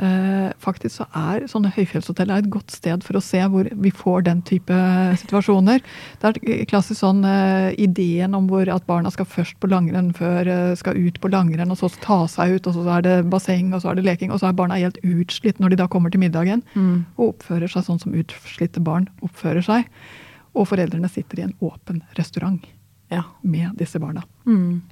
Eh, 0.00 0.52
faktisk 0.62 1.02
så 1.02 1.04
er 1.12 1.42
sånne 1.50 1.68
høyfjellshotell 1.74 2.30
er 2.32 2.40
et 2.40 2.48
godt 2.54 2.72
sted 2.72 3.02
for 3.04 3.18
å 3.18 3.20
se 3.20 3.42
hvor 3.52 3.66
vi 3.76 3.90
får 3.92 4.22
den 4.24 4.38
type 4.48 4.72
situasjoner. 5.20 5.82
Det 6.22 6.30
er 6.30 6.64
klassisk 6.70 7.02
sånn 7.02 7.20
eh, 7.28 7.74
ideen 7.76 8.32
om 8.38 8.46
hvor 8.48 8.70
at 8.72 8.86
barna 8.88 9.12
skal 9.12 9.28
først 9.28 9.58
på 9.60 9.68
langrenn 9.68 10.14
før 10.16 10.48
eh, 10.48 10.72
skal 10.80 10.96
ut 10.96 11.20
på 11.20 11.28
langrenn, 11.34 11.74
og 11.74 11.82
så 11.82 11.90
ta 12.00 12.22
seg 12.30 12.56
ut, 12.56 12.70
og 12.70 12.78
så 12.78 12.88
er 12.96 13.04
det 13.04 13.16
basseng, 13.34 13.74
og 13.76 13.82
så 13.84 13.92
er 13.92 14.00
det 14.00 14.06
leking, 14.08 14.32
og 14.32 14.40
så 14.40 14.48
er 14.48 14.56
barna 14.62 14.80
helt 14.80 14.96
utslitt 15.04 15.60
når 15.60 15.74
de 15.74 15.82
da 15.82 15.90
kommer 15.92 16.14
til 16.14 16.22
middagen, 16.24 16.62
Mm. 16.72 17.04
og 17.18 17.34
oppfører 17.34 17.68
seg 17.68 17.84
sånn 17.84 18.00
som 18.00 18.14
utslitte 18.16 18.80
barn 18.80 19.10
oppfører 19.20 19.60
seg. 19.66 19.90
Og 20.56 20.68
foreldrene 20.70 21.10
sitter 21.10 21.40
i 21.42 21.44
en 21.50 21.54
åpen 21.60 22.00
restaurant 22.16 22.64
Ja. 23.12 23.26
med 23.42 23.76
disse 23.78 24.00
barna. 24.02 24.24
Mm. 24.46 24.82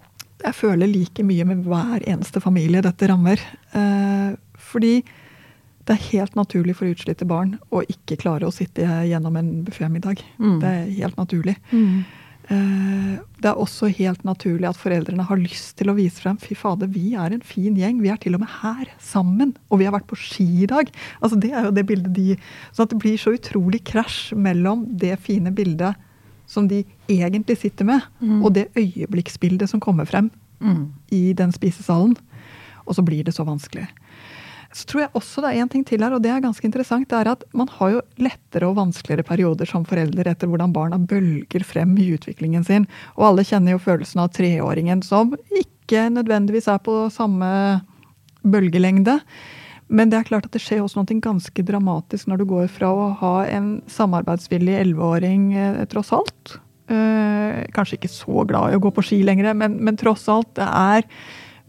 Jeg 0.40 0.56
føler 0.56 0.88
like 0.88 1.24
mye 1.26 1.44
med 1.48 1.66
hver 1.68 2.04
eneste 2.08 2.40
familie 2.40 2.84
dette 2.84 3.08
rammer. 3.10 3.40
Eh, 3.76 4.36
fordi 4.60 5.00
det 5.88 5.96
er 5.96 6.08
helt 6.12 6.36
naturlig 6.38 6.76
for 6.78 6.88
utslitte 6.88 7.26
barn 7.28 7.56
å 7.74 7.82
ikke 7.82 8.18
klare 8.20 8.48
å 8.48 8.54
sitte 8.54 8.84
gjennom 9.08 9.36
en 9.40 9.52
buffémiddag. 9.66 10.22
Mm. 10.38 10.58
Det 10.62 10.72
er 10.72 10.90
helt 11.00 11.20
naturlig. 11.20 11.56
Eh, 12.50 13.16
det 13.40 13.46
er 13.46 13.58
også 13.62 13.90
helt 13.94 14.24
naturlig 14.26 14.66
at 14.66 14.78
foreldrene 14.80 15.26
har 15.28 15.38
lyst 15.38 15.76
til 15.78 15.92
å 15.92 15.96
vise 15.98 16.22
frem 16.22 16.38
fy 16.40 16.56
fader, 16.58 16.90
vi 16.90 17.12
er 17.14 17.34
en 17.36 17.44
fin 17.46 17.76
gjeng. 17.78 18.00
Vi 18.02 18.10
er 18.10 18.20
til 18.22 18.34
og 18.38 18.42
med 18.42 18.52
her 18.60 18.90
sammen. 19.02 19.54
Og 19.70 19.82
vi 19.82 19.88
har 19.88 19.94
vært 19.94 20.08
på 20.10 20.18
ski 20.18 20.48
i 20.64 20.70
dag. 20.70 20.90
Altså, 21.20 21.38
det 21.40 21.52
er 21.54 21.68
jo 21.68 21.74
det 21.76 21.86
bildet 21.88 22.14
de 22.16 22.28
at 22.34 22.90
det 22.90 23.00
blir 23.00 23.20
så 23.20 23.34
utrolig 23.36 23.82
krasj 23.86 24.36
mellom 24.38 24.86
det 24.98 25.16
fine 25.22 25.52
bildet 25.54 25.98
som 26.50 26.66
de 26.66 26.82
egentlig 27.10 27.58
sitter 27.60 27.88
med, 27.88 28.06
og 28.40 28.52
det 28.56 28.68
øyeblikksbildet 28.78 29.70
som 29.70 29.80
kommer 29.82 30.08
frem 30.08 30.30
Mm. 30.60 30.92
i 31.10 31.32
den 31.32 31.52
spisesalen. 31.52 32.16
Og 32.86 32.94
så 32.94 33.02
blir 33.02 33.24
det 33.24 33.32
så 33.32 33.46
vanskelig. 33.48 33.86
Så 34.72 34.84
tror 34.86 35.00
jeg 35.00 35.10
også 35.18 35.40
det 35.42 35.50
er 35.50 35.62
en 35.62 35.70
ting 35.72 35.84
til 35.86 36.02
her, 36.04 36.12
og 36.12 36.22
det 36.22 36.30
er 36.30 36.42
ganske 36.44 36.62
interessant. 36.68 37.08
Det 37.08 37.16
er 37.16 37.30
at 37.32 37.42
man 37.56 37.66
har 37.78 37.90
jo 37.90 38.02
lettere 38.18 38.68
og 38.68 38.76
vanskeligere 38.76 39.24
perioder 39.26 39.66
som 39.66 39.86
forelder 39.88 40.28
etter 40.30 40.46
hvordan 40.46 40.72
barna 40.72 40.98
bølger 40.98 41.64
frem 41.64 41.96
i 41.98 42.10
utviklingen 42.14 42.62
sin. 42.64 42.86
Og 43.16 43.30
alle 43.30 43.42
kjenner 43.48 43.72
jo 43.72 43.82
følelsen 43.82 44.20
av 44.20 44.28
treåringen 44.36 45.02
som 45.02 45.32
ikke 45.50 46.04
nødvendigvis 46.12 46.68
er 46.68 46.78
på 46.78 47.08
samme 47.10 47.48
bølgelengde. 48.44 49.18
Men 49.90 50.10
det 50.12 50.20
er 50.20 50.28
klart 50.28 50.46
at 50.46 50.54
det 50.54 50.62
skjer 50.62 50.84
også 50.84 51.00
noe 51.00 51.20
ganske 51.24 51.64
dramatisk 51.66 52.28
når 52.30 52.38
du 52.38 52.44
går 52.52 52.68
fra 52.70 52.92
å 52.94 53.08
ha 53.18 53.34
en 53.50 53.80
samarbeidsvillig 53.90 54.76
elleveåring, 54.84 55.54
eh, 55.56 55.84
tross 55.90 56.12
alt. 56.14 56.60
Eh, 56.90 57.62
kanskje 57.74 57.98
ikke 57.98 58.10
så 58.12 58.44
glad 58.48 58.72
i 58.72 58.78
å 58.78 58.82
gå 58.82 58.90
på 58.94 59.04
ski 59.06 59.22
lenger, 59.26 59.52
men, 59.54 59.78
men 59.84 59.98
tross 60.00 60.26
alt, 60.32 60.50
det 60.58 60.66
er 60.66 61.06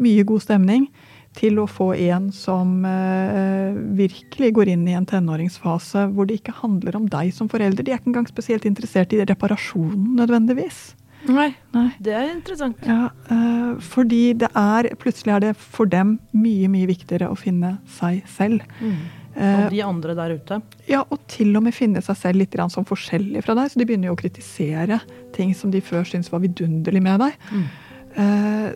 mye 0.01 0.25
god 0.27 0.45
stemning. 0.47 0.89
Til 1.37 1.61
å 1.61 1.67
få 1.69 1.93
en 1.95 2.25
som 2.35 2.81
eh, 2.83 3.77
virkelig 3.95 4.49
går 4.57 4.73
inn 4.73 4.81
i 4.89 4.97
en 4.97 5.05
tenåringsfase 5.07 6.09
hvor 6.11 6.27
det 6.27 6.41
ikke 6.41 6.57
handler 6.57 6.97
om 6.99 7.05
deg 7.07 7.29
som 7.31 7.47
forelder. 7.51 7.85
De 7.87 7.93
er 7.93 8.01
ikke 8.01 8.11
engang 8.11 8.27
spesielt 8.27 8.67
interessert 8.67 9.15
i 9.15 9.21
reparasjonen 9.23 10.17
nødvendigvis. 10.19 10.89
Nei, 11.29 11.51
Nei. 11.75 11.87
det 12.01 12.17
er 12.17 12.27
interessant. 12.33 12.81
Ja, 12.83 13.11
eh, 13.31 13.79
fordi 13.93 14.33
det 14.41 14.49
er 14.57 14.89
Plutselig 14.99 15.35
er 15.35 15.43
det 15.45 15.55
for 15.55 15.87
dem 15.89 16.17
mye, 16.33 16.67
mye 16.71 16.89
viktigere 16.89 17.29
å 17.31 17.37
finne 17.37 17.75
seg 17.99 18.25
selv. 18.27 18.65
Eh, 18.81 19.20
Og 19.31 19.71
de 19.71 19.79
andre 19.85 20.15
der 20.17 20.33
ute. 20.35 20.57
ja, 20.89 21.03
og 21.07 21.19
til 21.31 21.55
og 21.55 21.63
med 21.63 21.75
finne 21.75 22.01
seg 22.03 22.17
selv 22.19 22.41
litt 22.41 22.57
som 22.73 22.87
forskjellig 22.87 23.43
fra 23.45 23.55
deg. 23.55 23.71
Så 23.71 23.79
de 23.79 23.87
begynner 23.87 24.11
jo 24.11 24.17
å 24.17 24.19
kritisere 24.19 24.99
ting 25.35 25.53
som 25.55 25.71
de 25.71 25.81
før 25.81 26.03
syntes 26.07 26.31
var 26.33 26.43
vidunderlig 26.43 27.01
med 27.01 27.23
deg. 27.23 27.47
Mm. 27.51 27.65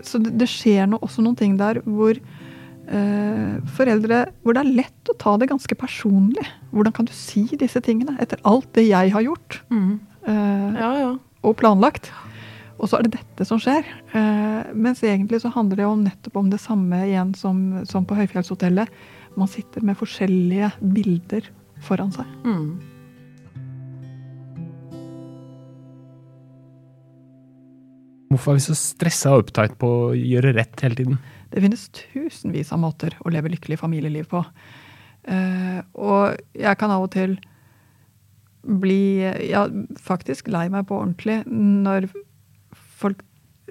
så 0.07 0.21
det, 0.23 0.47
skjer 0.47 0.87
også 0.95 1.19
noen 1.25 1.35
ting 1.35 1.57
der 1.59 1.81
hvor 1.83 2.15
eh, 2.15 3.55
foreldre 3.75 4.21
Hvor 4.45 4.55
det 4.55 4.61
er 4.61 4.75
lett 4.77 5.11
å 5.11 5.17
ta 5.19 5.35
det 5.37 5.49
ganske 5.51 5.75
personlig. 5.75 6.45
Hvordan 6.71 6.95
kan 6.95 7.09
du 7.09 7.11
si 7.11 7.43
disse 7.59 7.81
tingene 7.83 8.15
etter 8.23 8.39
alt 8.47 8.71
det 8.77 8.87
jeg 8.87 9.11
har 9.11 9.25
gjort? 9.25 9.61
mm. 10.25 10.75
Ja, 10.79 10.93
ja. 10.97 11.11
og 11.45 11.53
planlagt. 11.59 12.09
Og 12.75 12.89
så 12.89 12.97
er 12.97 13.05
det 13.05 13.15
dette 13.15 13.45
som 13.47 13.59
skjer. 13.61 13.85
Eh, 14.15 14.71
mens 14.75 15.03
egentlig 15.05 15.39
så 15.43 15.51
handler 15.53 15.79
det 15.79 15.85
jo 15.85 15.93
nettopp 15.99 16.39
om 16.41 16.49
det 16.51 16.59
samme 16.63 17.05
igjen 17.07 17.31
som, 17.37 17.61
som 17.87 18.07
på 18.07 18.17
Høyfjellshotellet. 18.17 18.91
Man 19.35 19.51
sitter 19.51 19.83
med 19.83 19.97
forskjellige 19.99 20.71
bilder 20.95 21.47
foran 21.83 22.11
seg. 22.15 22.27
Mm. 22.47 22.75
Hvorfor 28.31 28.51
er 28.51 28.59
vi 28.59 28.65
så 28.65 28.75
stressa 28.75 29.33
og 29.35 29.45
opptatt 29.45 29.75
på 29.79 29.89
å 29.89 30.13
gjøre 30.17 30.55
rett 30.57 30.81
hele 30.83 30.97
tiden? 30.99 31.19
Det 31.51 31.61
finnes 31.63 31.85
tusenvis 31.95 32.71
av 32.75 32.81
måter 32.83 33.15
å 33.23 33.31
leve 33.31 33.51
lykkelig 33.53 33.77
familieliv 33.79 34.27
på. 34.31 34.41
Eh, 35.31 35.79
og 35.95 36.35
jeg 36.55 36.79
kan 36.79 36.91
av 36.95 37.05
og 37.05 37.13
til 37.15 37.37
bli 38.65 39.21
ja, 39.45 39.67
faktisk 40.01 40.49
lei 40.51 40.67
meg 40.73 40.87
på 40.89 40.97
ordentlig 40.97 41.43
når 41.47 42.09
folk 42.99 43.21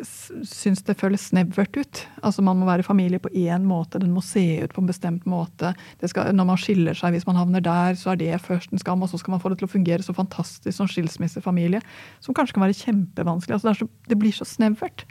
syns 0.02 0.82
det 0.86 0.96
føles 0.98 1.28
snevert 1.30 1.76
ut. 1.78 2.00
Altså 2.26 2.42
Man 2.42 2.58
må 2.58 2.66
være 2.66 2.86
familie 2.86 3.20
på 3.22 3.30
én 3.30 3.66
måte, 3.68 4.00
den 4.02 4.14
må 4.14 4.22
se 4.24 4.42
ut 4.64 4.74
på 4.74 4.82
en 4.82 4.90
bestemt 4.90 5.26
måte. 5.30 5.74
Det 6.00 6.10
skal, 6.10 6.32
når 6.34 6.48
man 6.48 6.60
skiller 6.60 6.98
seg, 6.98 7.14
hvis 7.14 7.26
man 7.28 7.38
havner 7.38 7.62
der, 7.64 7.94
så 7.98 8.12
er 8.12 8.20
det 8.20 8.42
først 8.42 8.72
en 8.74 8.82
skam, 8.82 9.02
og 9.02 9.12
så 9.12 9.20
skal 9.20 9.36
man 9.36 9.42
få 9.42 9.52
det 9.52 9.60
til 9.60 9.68
å 9.68 9.74
fungere 9.74 10.02
så 10.02 10.16
fantastisk 10.16 10.76
som 10.76 10.90
skilsmissefamilie, 10.90 11.82
som 12.24 12.34
kanskje 12.34 12.58
kan 12.58 12.66
være 12.66 12.80
kjempevanskelig. 12.80 13.54
Altså 13.54 13.68
det, 13.68 13.74
er 13.74 13.82
så, 13.84 13.90
det 14.10 14.20
blir 14.22 14.34
så 14.34 14.48
snevert. 14.48 15.06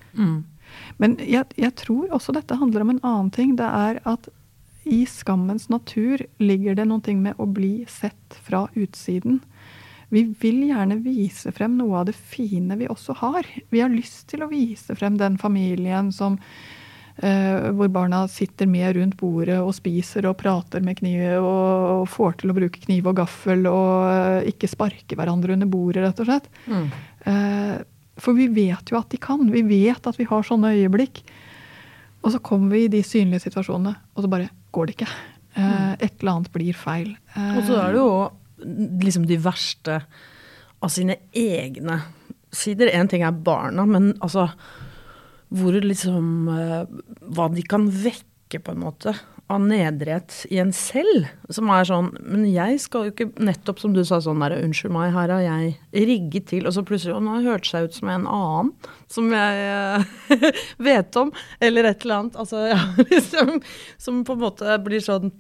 Men 0.98 1.18
jeg, 1.22 1.48
jeg 1.60 1.76
tror 1.80 2.12
også 2.16 2.36
dette 2.36 2.58
handler 2.60 2.84
om 2.84 2.96
en 2.96 3.04
annen 3.04 3.32
ting. 3.34 3.56
Det 3.60 3.68
er 3.68 4.02
at 4.10 4.28
i 4.84 5.06
skammens 5.08 5.70
natur 5.72 6.26
ligger 6.44 6.76
det 6.76 6.90
noe 6.90 7.16
med 7.16 7.40
å 7.40 7.48
bli 7.48 7.86
sett 7.88 8.40
fra 8.44 8.66
utsiden. 8.76 9.40
Vi 10.14 10.24
vil 10.40 10.62
gjerne 10.70 11.00
vise 11.02 11.52
frem 11.56 11.76
noe 11.80 12.04
av 12.04 12.08
det 12.12 12.14
fine 12.16 12.78
vi 12.78 12.88
også 12.92 13.16
har. 13.24 13.48
Vi 13.74 13.82
har 13.82 13.90
lyst 13.94 14.28
til 14.32 14.46
å 14.46 14.50
vise 14.52 14.94
frem 15.00 15.18
den 15.18 15.40
familien 15.42 16.12
som 16.14 16.36
eh, 17.18 17.72
hvor 17.74 17.90
barna 17.94 18.24
sitter 18.30 18.70
med 18.70 18.96
rundt 18.98 19.18
bordet 19.18 19.58
og 19.62 19.74
spiser 19.78 20.28
og 20.30 20.38
prater 20.42 20.86
med 20.86 21.00
kniv 21.02 21.40
og, 21.40 22.04
og 22.04 22.12
får 22.14 22.38
til 22.44 22.54
å 22.54 22.58
bruke 22.60 22.84
kniv 22.86 23.10
og 23.10 23.18
gaffel 23.24 23.66
og 23.72 24.12
eh, 24.12 24.52
ikke 24.54 24.70
sparke 24.70 25.18
hverandre 25.18 25.58
under 25.58 25.72
bordet, 25.74 26.06
rett 26.06 26.22
og 26.22 26.30
slett. 26.30 26.52
Eh, 27.26 27.76
for 28.22 28.38
vi 28.38 28.46
vet 28.54 28.94
jo 28.94 29.00
at 29.00 29.10
de 29.10 29.18
kan. 29.18 29.42
Vi 29.50 29.66
vet 29.66 30.06
at 30.06 30.20
vi 30.22 30.30
har 30.30 30.46
sånne 30.46 30.76
øyeblikk. 30.78 31.24
Og 32.24 32.32
så 32.32 32.40
kommer 32.40 32.78
vi 32.78 32.86
i 32.86 32.92
de 32.94 33.02
synlige 33.04 33.50
situasjonene, 33.50 33.98
og 34.14 34.24
så 34.24 34.30
bare 34.32 34.52
går 34.72 34.88
det 34.92 34.94
ikke. 35.00 35.10
Mm. 35.54 36.00
et 36.02 36.16
eller 36.18 36.32
annet 36.32 36.50
blir 36.54 36.74
feil. 36.74 37.12
Eh, 37.36 37.58
Og 37.60 37.68
så 37.68 37.76
er 37.78 37.92
det 37.94 38.00
jo 38.00 38.14
liksom 38.58 39.28
de 39.30 39.40
verste 39.42 40.02
av 40.84 40.92
sine 40.94 41.18
egne 41.32 42.02
sider. 42.54 42.92
Én 42.94 43.10
ting 43.10 43.24
er 43.26 43.32
barna, 43.46 43.86
men 43.90 44.14
altså 44.22 44.50
hvor 45.54 45.76
liksom 45.78 46.50
eh, 46.50 47.02
Hva 47.30 47.50
de 47.54 47.66
kan 47.70 47.86
vekke, 47.86 48.30
på 48.62 48.74
en 48.74 48.84
måte, 48.84 49.16
av 49.50 49.62
nedrighet 49.62 50.44
i 50.54 50.60
en 50.62 50.72
selv. 50.74 51.28
Som 51.54 51.72
er 51.74 51.88
sånn 51.88 52.12
Men 52.22 52.46
jeg 52.48 52.80
skal 52.84 53.08
jo 53.08 53.14
ikke 53.14 53.44
Nettopp 53.44 53.82
som 53.82 53.96
du 53.96 54.04
sa 54.06 54.20
sånn 54.24 54.42
der 54.44 54.56
Unnskyld 54.60 54.94
meg, 54.96 55.14
her 55.16 55.34
har 55.34 55.44
jeg 55.44 55.74
rigget 56.08 56.50
til. 56.52 56.68
Og 56.70 56.76
så 56.76 56.86
plutselig 56.86 57.16
Å, 57.18 57.22
nå 57.24 57.40
har 57.40 57.62
jeg 57.62 57.90
ut 57.90 57.98
som 57.98 58.12
en 58.14 58.28
annen 58.30 58.74
som 59.14 59.30
jeg 59.34 59.66
eh, 59.70 60.62
vet 60.90 61.20
om. 61.22 61.34
Eller 61.62 61.90
et 61.90 62.06
eller 62.06 62.22
annet. 62.24 62.38
Altså, 62.40 62.64
ja, 62.74 62.80
liksom, 63.10 63.60
som 64.02 64.24
på 64.26 64.38
en 64.38 64.46
måte 64.46 64.78
blir 64.86 65.04
sånn 65.04 65.34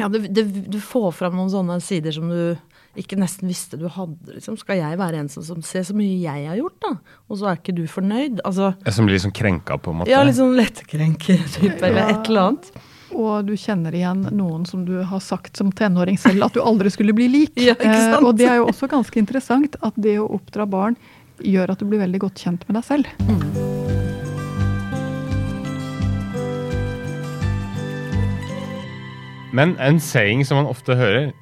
ja, 0.00 0.08
det, 0.08 0.26
det, 0.32 0.44
du 0.72 0.78
får 0.80 1.10
fram 1.18 1.34
noen 1.36 1.50
sånne 1.52 1.80
sider 1.84 2.14
som 2.16 2.30
du 2.32 2.56
ikke 3.00 3.16
nesten 3.16 3.48
visste 3.48 3.78
du 3.80 3.86
hadde. 3.88 4.34
Liksom. 4.36 4.56
Skal 4.60 4.76
jeg 4.82 4.98
være 5.00 5.20
en 5.22 5.28
som, 5.32 5.44
som 5.46 5.60
ser 5.64 5.84
så 5.88 5.94
mye 5.96 6.18
jeg 6.20 6.46
har 6.48 6.58
gjort, 6.60 6.76
da? 6.84 6.90
Og 7.32 7.38
så 7.40 7.48
er 7.48 7.60
ikke 7.60 7.74
du 7.76 7.86
fornøyd? 7.88 8.42
Altså, 8.44 8.74
Jeg 8.84 8.96
som 8.98 9.08
blir 9.08 9.16
liksom 9.16 9.32
krenka, 9.36 9.78
på 9.80 9.92
en 9.94 10.02
måte. 10.02 10.12
ja, 10.12 10.20
litt 10.28 10.36
sånn 10.36 10.52
lettkrenker-type, 10.60 11.80
eller 11.88 12.12
et 12.12 12.28
eller 12.28 12.50
annet. 12.50 12.72
Og 13.12 13.44
du 13.48 13.52
kjenner 13.60 13.92
igjen 13.96 14.22
noen 14.36 14.64
som 14.68 14.84
du 14.88 14.94
har 15.08 15.20
sagt 15.24 15.56
som 15.60 15.72
tenåring 15.76 16.16
selv 16.20 16.44
at 16.48 16.56
du 16.56 16.62
aldri 16.64 16.92
skulle 16.92 17.16
bli 17.16 17.28
lik. 17.32 17.56
Ja, 17.60 17.76
ikke 17.76 17.92
sant? 17.96 18.18
Eh, 18.20 18.28
og 18.28 18.36
det 18.40 18.48
er 18.48 18.60
jo 18.60 18.68
også 18.72 18.88
ganske 18.92 19.20
interessant 19.20 19.76
at 19.84 19.96
det 20.00 20.18
å 20.20 20.28
oppdra 20.36 20.68
barn 20.68 20.96
gjør 21.42 21.72
at 21.72 21.80
du 21.80 21.88
blir 21.88 22.00
veldig 22.04 22.24
godt 22.28 22.44
kjent 22.44 22.68
med 22.68 22.80
deg 22.80 22.88
selv. 22.88 23.81
Men 29.52 29.76
en 29.84 30.00
saying 30.00 30.46
som 30.48 30.62
man 30.62 30.70
ofte 30.70 30.96
hører 30.96 31.32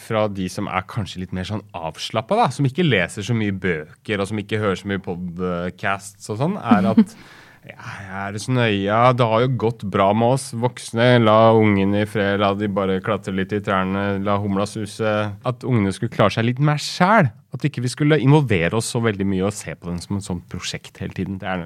fra 0.00 0.26
de 0.32 0.48
som 0.52 0.68
er 0.68 0.84
kanskje 0.88 1.22
litt 1.22 1.32
mer 1.36 1.46
sånn 1.48 1.64
avslappa, 1.76 2.48
som 2.52 2.66
ikke 2.68 2.86
leser 2.86 3.24
så 3.24 3.36
mye 3.36 3.54
bøker 3.56 4.20
og 4.20 4.28
som 4.30 4.40
ikke 4.40 4.60
hører 4.60 4.80
så 4.80 4.90
mye 4.90 5.02
podcasts 5.04 6.30
og 6.32 6.40
sånn, 6.40 6.58
er 6.60 6.90
at 6.92 7.14
ja, 7.70 7.78
er 8.24 8.34
det 8.34 8.42
så 8.44 8.52
nøye? 8.52 8.98
Det 9.16 9.28
har 9.30 9.44
jo 9.44 9.52
gått 9.60 9.84
bra 9.92 10.10
med 10.16 10.36
oss 10.36 10.50
voksne. 10.60 11.22
La 11.24 11.54
ungene 11.56 12.02
i 12.04 12.08
fred, 12.08 12.36
la 12.42 12.52
de 12.58 12.68
bare 12.68 12.98
klatre 13.04 13.32
litt 13.36 13.54
i 13.56 13.62
trærne, 13.64 14.04
la 14.24 14.36
humla 14.40 14.66
suse. 14.68 15.14
At 15.48 15.64
ungene 15.68 15.94
skulle 15.96 16.12
klare 16.12 16.36
seg 16.36 16.48
litt 16.48 16.60
mer 16.64 16.80
sjæl. 16.80 17.30
At 17.54 17.64
ikke 17.64 17.84
vi 17.84 17.92
skulle 17.92 18.20
involvere 18.20 18.76
oss 18.76 18.90
så 18.92 19.00
veldig 19.04 19.28
mye 19.30 19.48
og 19.48 19.56
se 19.56 19.76
på 19.76 19.88
den 19.88 20.02
som 20.02 20.18
et 20.18 20.26
sånt 20.26 20.44
prosjekt 20.52 21.00
hele 21.00 21.16
tiden. 21.16 21.40
Det 21.40 21.48
er, 21.48 21.64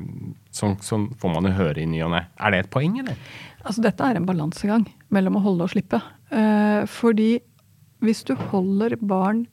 sånn, 0.54 0.78
sånn 0.84 1.10
får 1.18 1.34
man 1.34 1.50
jo 1.50 1.56
høre 1.58 1.82
i 1.82 1.90
ny 1.90 2.04
og 2.06 2.14
ne. 2.14 2.26
Er 2.38 2.54
det 2.54 2.64
et 2.66 2.72
poeng, 2.74 2.98
eller? 3.02 3.18
Altså 3.64 3.82
Dette 3.82 4.06
er 4.06 4.20
en 4.20 4.28
balansegang 4.28 4.86
mellom 5.14 5.38
å 5.38 5.44
holde 5.44 5.66
og 5.66 5.72
slippe. 5.72 6.00
Eh, 6.30 6.82
fordi 6.90 7.38
hvis 8.04 8.24
du 8.28 8.34
holder 8.50 8.96
barn 9.00 9.46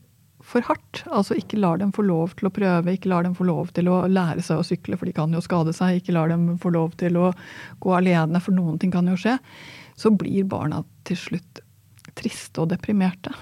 for 0.46 0.62
hardt, 0.68 1.02
altså 1.10 1.38
ikke 1.40 1.58
lar 1.58 1.80
dem 1.82 1.92
få 1.96 2.04
lov 2.06 2.36
til 2.38 2.50
å 2.50 2.54
prøve, 2.54 2.94
ikke 2.94 3.10
lar 3.10 3.26
dem 3.26 3.34
få 3.38 3.48
lov 3.48 3.72
til 3.74 3.90
å 3.90 4.04
lære 4.06 4.44
seg 4.46 4.62
å 4.62 4.68
sykle, 4.68 5.00
for 5.00 5.10
de 5.10 5.16
kan 5.18 5.34
jo 5.34 5.42
skade 5.42 5.74
seg, 5.74 6.00
ikke 6.00 6.14
lar 6.14 6.30
dem 6.30 6.52
få 6.62 6.70
lov 6.76 6.94
til 7.02 7.18
å 7.18 7.32
gå 7.82 7.96
alene, 7.98 8.42
for 8.44 8.54
noen 8.54 8.78
ting 8.82 8.94
kan 8.94 9.10
jo 9.10 9.18
skje, 9.18 9.40
så 9.98 10.12
blir 10.14 10.46
barna 10.50 10.84
til 11.08 11.18
slutt 11.18 11.64
triste 12.16 12.62
og 12.62 12.70
deprimerte. 12.76 13.34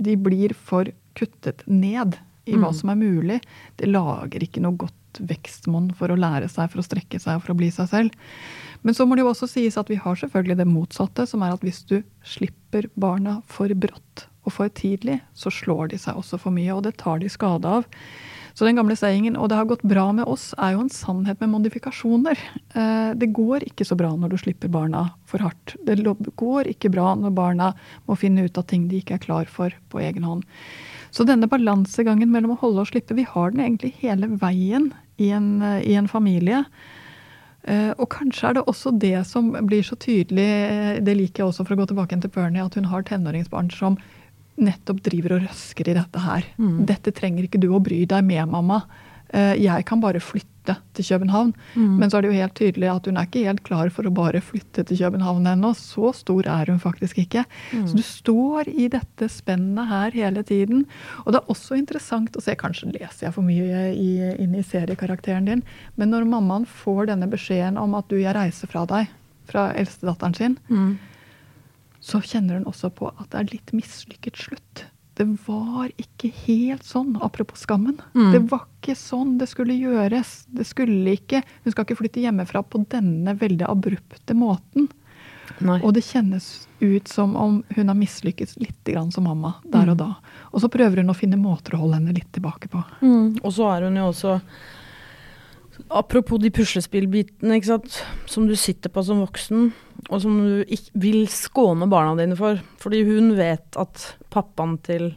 De 0.00 0.16
blir 0.16 0.54
for 0.56 0.88
kuttet 1.18 1.66
ned 1.68 2.16
i 2.48 2.56
hva 2.56 2.72
som 2.74 2.90
er 2.92 2.98
mulig. 2.98 3.38
Det 3.76 3.90
lager 3.90 4.42
ikke 4.42 4.62
noe 4.64 4.78
godt 4.80 5.20
vekstmonn 5.28 5.90
for 5.98 6.12
å 6.12 6.18
lære 6.18 6.48
seg, 6.48 6.70
for 6.72 6.80
å 6.80 6.86
strekke 6.86 7.20
seg 7.20 7.36
og 7.36 7.44
for 7.44 7.54
å 7.54 7.58
bli 7.60 7.68
seg 7.74 7.90
selv. 7.90 8.16
Men 8.82 8.96
så 8.96 9.04
må 9.06 9.16
det 9.16 9.24
jo 9.24 9.30
også 9.32 9.48
sies 9.50 9.76
at 9.80 9.90
vi 9.92 9.98
har 10.00 10.16
selvfølgelig 10.16 10.56
det 10.60 10.68
motsatte, 10.68 11.26
som 11.28 11.44
er 11.44 11.54
at 11.54 11.64
hvis 11.66 11.82
du 11.88 12.00
slipper 12.24 12.88
barna 13.00 13.40
for 13.50 13.72
brått 13.76 14.26
og 14.48 14.54
for 14.56 14.72
tidlig, 14.72 15.20
så 15.36 15.52
slår 15.52 15.92
de 15.92 16.00
seg 16.00 16.16
også 16.16 16.40
for 16.40 16.54
mye, 16.54 16.72
og 16.72 16.86
det 16.86 16.96
tar 17.00 17.20
de 17.20 17.28
skade 17.28 17.68
av. 17.68 17.84
Så 18.54 18.66
den 18.66 18.76
gamle 18.76 18.96
sayingen 18.96 19.36
'og 19.36 19.48
det 19.48 19.56
har 19.56 19.64
gått 19.64 19.82
bra 19.82 20.12
med 20.12 20.26
oss' 20.26 20.54
er 20.58 20.72
jo 20.72 20.80
en 20.80 20.88
sannhet 20.88 21.40
med 21.40 21.50
modifikasjoner. 21.50 22.36
Eh, 22.74 23.14
Det 23.14 23.32
går 23.32 23.60
ikke 23.64 23.86
så 23.86 23.96
bra 23.96 24.10
når 24.16 24.30
du 24.30 24.36
slipper 24.36 24.68
barna 24.68 25.14
for 25.24 25.38
hardt. 25.38 25.76
Det 25.84 25.96
går 26.36 26.64
ikke 26.66 26.90
bra 26.90 27.14
når 27.14 27.34
barna 27.34 27.74
må 28.08 28.16
finne 28.16 28.44
ut 28.44 28.58
av 28.58 28.66
ting 28.66 28.88
de 28.88 29.00
ikke 29.00 29.14
er 29.14 29.26
klar 29.26 29.46
for 29.46 29.70
på 29.90 30.00
egen 30.00 30.22
hånd. 30.22 30.44
Så 31.10 31.24
denne 31.26 31.48
balansegangen 31.48 32.30
mellom 32.30 32.52
å 32.56 32.58
holde 32.58 32.80
og 32.80 32.86
slippe, 32.88 33.14
vi 33.14 33.22
har 33.22 33.50
den 33.50 33.60
egentlig 33.60 33.94
hele 33.94 34.26
veien 34.26 34.92
i 35.18 35.30
en, 35.30 35.62
eh, 35.62 35.82
i 35.82 35.94
en 35.94 36.06
familie. 36.06 36.64
Eh, 37.68 37.90
og 38.00 38.08
kanskje 38.14 38.48
er 38.48 38.56
det 38.56 38.64
også 38.70 38.92
det 38.96 39.18
som 39.28 39.50
blir 39.68 39.84
så 39.84 39.98
tydelig, 40.00 40.46
eh, 40.46 41.00
det 41.04 41.16
liker 41.16 41.42
jeg 41.42 41.50
også 41.50 41.66
for 41.66 41.76
å 41.76 41.82
gå 41.82 41.90
tilbake 41.90 42.20
til 42.20 42.32
Bernie, 42.32 42.64
at 42.64 42.74
hun 42.78 42.88
har 42.88 43.04
tenåringsbarn 43.04 43.70
som 43.74 43.98
nettopp 44.60 45.02
driver 45.04 45.36
og 45.36 45.44
røsker 45.48 45.88
i 45.88 45.96
dette 45.96 46.20
her. 46.20 46.44
Dette 46.88 47.12
trenger 47.16 47.46
ikke 47.46 47.60
du 47.60 47.70
å 47.72 47.80
bry 47.80 48.04
deg 48.04 48.24
med, 48.24 48.48
mamma. 48.48 48.82
Eh, 49.32 49.54
Jeg 49.62 49.84
kan 49.86 50.00
bare 50.00 50.18
flytte 50.20 50.76
til 50.94 51.04
København. 51.04 51.52
Men 51.98 52.10
så 52.10 52.18
er 52.18 52.22
det 52.22 52.30
jo 52.32 52.40
helt 52.40 52.54
tydelig 52.54 52.88
at 52.94 53.06
hun 53.06 53.16
er 53.16 53.26
ikke 53.26 53.44
helt 53.46 53.62
klar 53.62 53.88
for 53.90 54.02
å 54.06 54.12
bare 54.14 54.40
flytte 54.40 54.84
til 54.86 54.98
København 54.98 55.46
ennå. 55.46 55.70
Så 55.74 56.12
stor 56.14 56.42
er 56.46 56.66
hun 56.66 56.78
faktisk 56.78 57.18
ikke. 57.18 57.44
Så 57.86 57.94
du 57.96 58.02
står 58.02 58.68
i 58.68 58.88
dette 58.88 59.28
spennet 59.30 59.88
her 59.88 60.10
hele 60.10 60.42
tiden. 60.42 60.84
Og 61.24 61.32
det 61.32 61.40
er 61.40 61.48
også 61.54 61.78
interessant 61.78 62.36
å 62.36 62.42
se, 62.42 62.54
kanskje 62.54 62.92
leser 62.92 63.26
jeg 63.28 63.34
for 63.34 63.42
mye 63.42 63.94
i, 63.94 64.10
inn 64.42 64.54
i 64.54 64.62
seriekarakteren 64.62 65.44
din, 65.46 65.62
men 65.96 66.10
når 66.10 66.26
mammaen 66.28 66.66
får 66.66 67.06
denne 67.06 67.26
beskjeden 67.30 67.78
om 67.78 67.94
at 67.94 68.08
du, 68.08 68.16
jeg 68.20 68.34
reiser 68.34 68.66
fra 68.68 68.84
deg, 68.86 69.08
fra 69.46 69.72
eldstedatteren 69.74 70.34
sin, 70.34 70.58
så 72.00 72.20
kjenner 72.22 72.54
hun 72.60 72.64
også 72.70 72.90
på 72.94 73.08
at 73.18 73.30
det 73.30 73.38
er 73.40 73.50
litt 73.52 73.72
mislykket 73.76 74.36
slutt. 74.36 74.84
Det 75.18 75.26
var 75.46 75.90
ikke 76.00 76.30
helt 76.46 76.84
sånn, 76.86 77.16
apropos 77.20 77.64
skammen. 77.64 77.98
Det 78.14 78.40
var 78.50 78.64
ikke 78.78 78.94
sånn 78.96 79.36
det 79.40 79.50
skulle 79.50 79.76
gjøres. 79.76 80.44
Det 80.48 80.64
skulle 80.68 81.16
ikke, 81.18 81.42
Hun 81.64 81.74
skal 81.74 81.84
ikke 81.84 81.98
flytte 81.98 82.22
hjemmefra 82.22 82.62
på 82.62 82.84
denne 82.88 83.34
veldig 83.36 83.66
abrupte 83.68 84.36
måten. 84.38 84.88
Nei. 85.58 85.80
Og 85.82 85.92
det 85.96 86.04
kjennes 86.06 86.68
ut 86.80 87.08
som 87.08 87.34
om 87.36 87.62
hun 87.74 87.90
har 87.90 87.96
mislykkes 87.98 88.56
litt 88.62 88.84
grann 88.86 89.10
som 89.12 89.26
mamma 89.28 89.54
der 89.68 89.90
og 89.92 89.98
da. 90.00 90.10
Og 90.54 90.62
så 90.62 90.70
prøver 90.72 91.02
hun 91.02 91.12
å 91.12 91.16
finne 91.16 91.36
måter 91.40 91.76
å 91.76 91.82
holde 91.82 91.98
henne 91.98 92.14
litt 92.16 92.30
tilbake 92.32 92.70
på. 92.72 92.80
Mm. 93.02 93.40
Og 93.42 93.52
så 93.52 93.68
er 93.74 93.88
hun 93.88 93.98
jo 94.00 94.06
også 94.12 94.38
Apropos 95.88 96.40
de 96.42 96.50
puslespillbitene 96.54 97.56
ikke 97.58 97.72
sant? 97.72 98.00
som 98.30 98.46
du 98.46 98.56
sitter 98.58 98.92
på 98.92 99.02
som 99.06 99.22
voksen, 99.24 99.70
og 100.08 100.22
som 100.22 100.36
du 100.38 100.60
ikke 100.66 101.02
vil 101.02 101.24
skåne 101.30 101.88
barna 101.90 102.16
dine 102.18 102.38
for. 102.38 102.60
Fordi 102.82 103.02
hun 103.08 103.34
vet 103.38 103.78
at 103.80 104.04
pappaen 104.32 104.78
til 104.86 105.12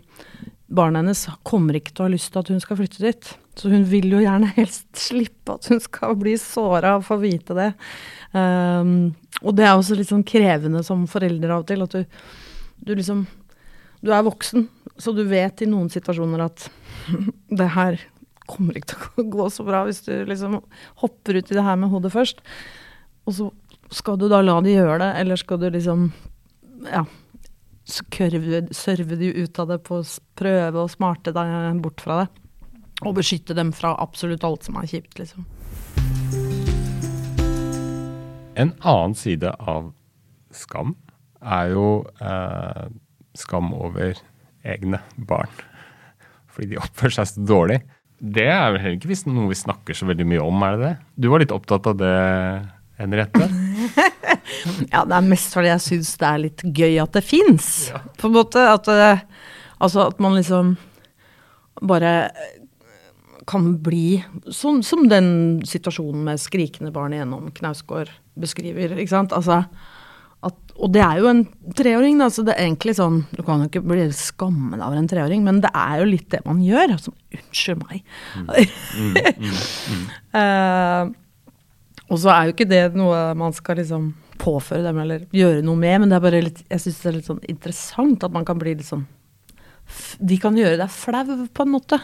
barnet 0.74 1.04
hennes 1.04 1.28
kommer 1.46 1.78
ikke 1.78 1.94
til 1.94 2.04
å 2.04 2.08
ha 2.08 2.14
lyst 2.14 2.32
til 2.34 2.42
at 2.42 2.52
hun 2.54 2.62
skal 2.64 2.80
flytte 2.80 3.04
dit. 3.04 3.34
Så 3.60 3.70
hun 3.70 3.86
vil 3.90 4.10
jo 4.16 4.22
gjerne 4.24 4.50
helst 4.56 4.88
slippe 4.98 5.58
at 5.58 5.70
hun 5.70 5.82
skal 5.84 6.16
bli 6.20 6.34
såra 6.42 6.96
og 6.98 7.06
få 7.06 7.20
vite 7.22 7.58
det. 7.58 7.70
Um, 8.34 9.14
og 9.44 9.54
det 9.58 9.68
er 9.68 9.76
også 9.76 9.98
litt 9.98 10.10
sånn 10.10 10.26
krevende 10.26 10.82
som 10.86 11.06
forelder 11.10 11.54
av 11.54 11.64
og 11.64 11.70
til, 11.70 11.86
at 11.86 11.94
du, 11.94 12.26
du 12.82 12.94
liksom 12.98 13.28
Du 14.04 14.10
er 14.12 14.26
voksen, 14.26 14.66
så 15.00 15.14
du 15.16 15.22
vet 15.24 15.62
i 15.64 15.68
noen 15.70 15.88
situasjoner 15.88 16.42
at 16.44 16.66
det 17.60 17.70
her 17.72 18.02
kommer 18.50 18.78
ikke 18.78 18.94
til 18.94 19.24
å 19.24 19.28
gå 19.38 19.50
så 19.54 19.66
bra 19.68 19.84
hvis 19.88 20.04
du 20.06 20.14
liksom 20.28 20.60
hopper 21.02 21.40
ut 21.40 21.52
i 21.52 21.58
det 21.58 21.66
her 21.66 21.80
med 21.80 21.92
hodet 21.94 22.14
først. 22.14 22.44
Og 23.28 23.38
så 23.38 23.50
skal 23.94 24.18
du 24.20 24.28
da 24.32 24.42
la 24.44 24.60
de 24.66 24.74
gjøre 24.74 25.00
det, 25.04 25.12
eller 25.22 25.40
skal 25.40 25.62
du 25.62 25.68
liksom 25.72 26.08
ja, 26.90 27.04
sørve, 27.88 28.64
serve 28.76 29.20
de 29.20 29.32
ut 29.44 29.60
av 29.60 29.70
det 29.72 29.80
på 29.88 30.02
å 30.02 30.08
prøve 30.40 30.84
å 30.84 30.92
smarte 30.92 31.34
deg 31.36 31.82
bort 31.84 32.04
fra 32.04 32.24
det. 32.24 32.30
Og 33.04 33.18
beskytte 33.18 33.56
dem 33.58 33.74
fra 33.76 33.96
absolutt 34.00 34.46
alt 34.48 34.68
som 34.68 34.78
er 34.80 34.88
kjipt, 34.88 35.18
liksom. 35.20 35.48
En 38.54 38.70
annen 38.86 39.16
side 39.18 39.50
av 39.60 39.90
skam 40.54 40.94
er 41.42 41.74
jo 41.74 41.88
eh, 42.22 42.86
skam 43.36 43.74
over 43.76 44.20
egne 44.64 45.02
barn. 45.18 45.50
Fordi 46.54 46.70
de 46.76 46.80
oppfører 46.80 47.18
seg 47.18 47.32
så 47.32 47.46
dårlig. 47.50 47.80
Det 48.24 48.46
er 48.48 48.70
vel 48.72 48.80
heller 48.80 48.96
ikke 49.00 49.34
noe 49.36 49.50
vi 49.52 49.60
snakker 49.60 49.98
så 49.98 50.08
veldig 50.08 50.26
mye 50.30 50.44
om, 50.46 50.64
er 50.64 50.78
det 50.78 50.86
det? 50.86 50.94
Du 51.20 51.28
var 51.34 51.44
litt 51.44 51.52
opptatt 51.52 51.90
av 51.92 52.00
det, 52.00 52.16
Henriette? 53.02 53.50
Ja, 54.94 55.02
det 55.08 55.16
er 55.16 55.26
mest 55.26 55.54
fordi 55.56 55.70
jeg 55.72 55.82
syns 55.82 56.10
det 56.20 56.28
er 56.28 56.42
litt 56.42 56.62
gøy 56.78 56.98
at 57.02 57.16
det 57.16 57.24
fins, 57.26 57.68
på 58.20 58.30
en 58.30 58.36
måte. 58.36 58.62
At, 58.70 58.90
altså 59.82 60.04
at 60.06 60.20
man 60.24 60.36
liksom 60.38 60.76
bare 61.82 62.12
kan 63.50 63.74
bli 63.84 64.22
sånn 64.54 64.84
som 64.86 65.08
den 65.12 65.28
situasjonen 65.68 66.24
med 66.28 66.42
skrikende 66.42 66.94
barn 66.96 67.16
igjennom 67.16 67.50
Knausgård 67.56 68.12
beskriver, 68.40 68.96
ikke 68.96 69.16
sant. 69.16 69.36
Altså, 69.36 69.64
at, 70.48 70.56
og 70.78 70.92
det 70.94 71.02
er 71.06 71.20
jo 71.22 71.30
en 71.30 71.42
treåring, 71.78 72.20
da, 72.22 72.30
så 72.34 72.44
det 72.46 72.56
er 72.56 72.66
egentlig 72.66 72.96
sånn 72.98 73.22
Du 73.32 73.42
kan 73.46 73.62
jo 73.62 73.70
ikke 73.70 73.84
bli 73.86 74.06
skammet 74.18 74.82
over 74.82 74.98
en 75.00 75.10
treåring, 75.10 75.44
men 75.46 75.62
det 75.64 75.72
er 75.78 76.02
jo 76.02 76.10
litt 76.10 76.30
det 76.34 76.42
man 76.48 76.62
gjør. 76.64 76.96
Altså, 76.98 77.16
unnskyld 77.40 77.84
meg. 77.88 78.04
Eh, 80.34 81.04
og 82.10 82.18
så 82.18 82.32
er 82.34 82.48
jo 82.48 82.54
ikke 82.56 82.66
det 82.66 82.80
noe 82.98 83.18
man 83.38 83.54
skal 83.54 83.78
liksom 83.78 84.08
påføre 84.42 84.82
dem 84.82 84.98
eller 85.04 85.28
gjøre 85.34 85.62
noe 85.66 85.78
med, 85.78 86.00
men 86.02 86.10
det 86.10 86.18
er 86.18 86.24
bare 86.26 86.42
litt, 86.42 86.64
jeg 86.72 86.82
syns 86.82 86.98
det 87.04 87.10
er 87.10 87.16
litt 87.20 87.30
sånn 87.30 87.44
interessant 87.54 88.26
at 88.26 88.34
man 88.34 88.48
kan 88.48 88.58
bli 88.58 88.74
litt 88.74 88.88
sånn 88.88 89.06
De 90.18 90.40
kan 90.42 90.58
gjøre 90.58 90.80
deg 90.82 90.90
flau, 90.90 91.46
på 91.54 91.66
en 91.68 91.74
måte. 91.74 92.00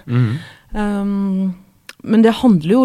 Um, 0.77 1.55
men 2.05 2.25
det 2.25 2.37
handler 2.43 2.75
jo 2.75 2.83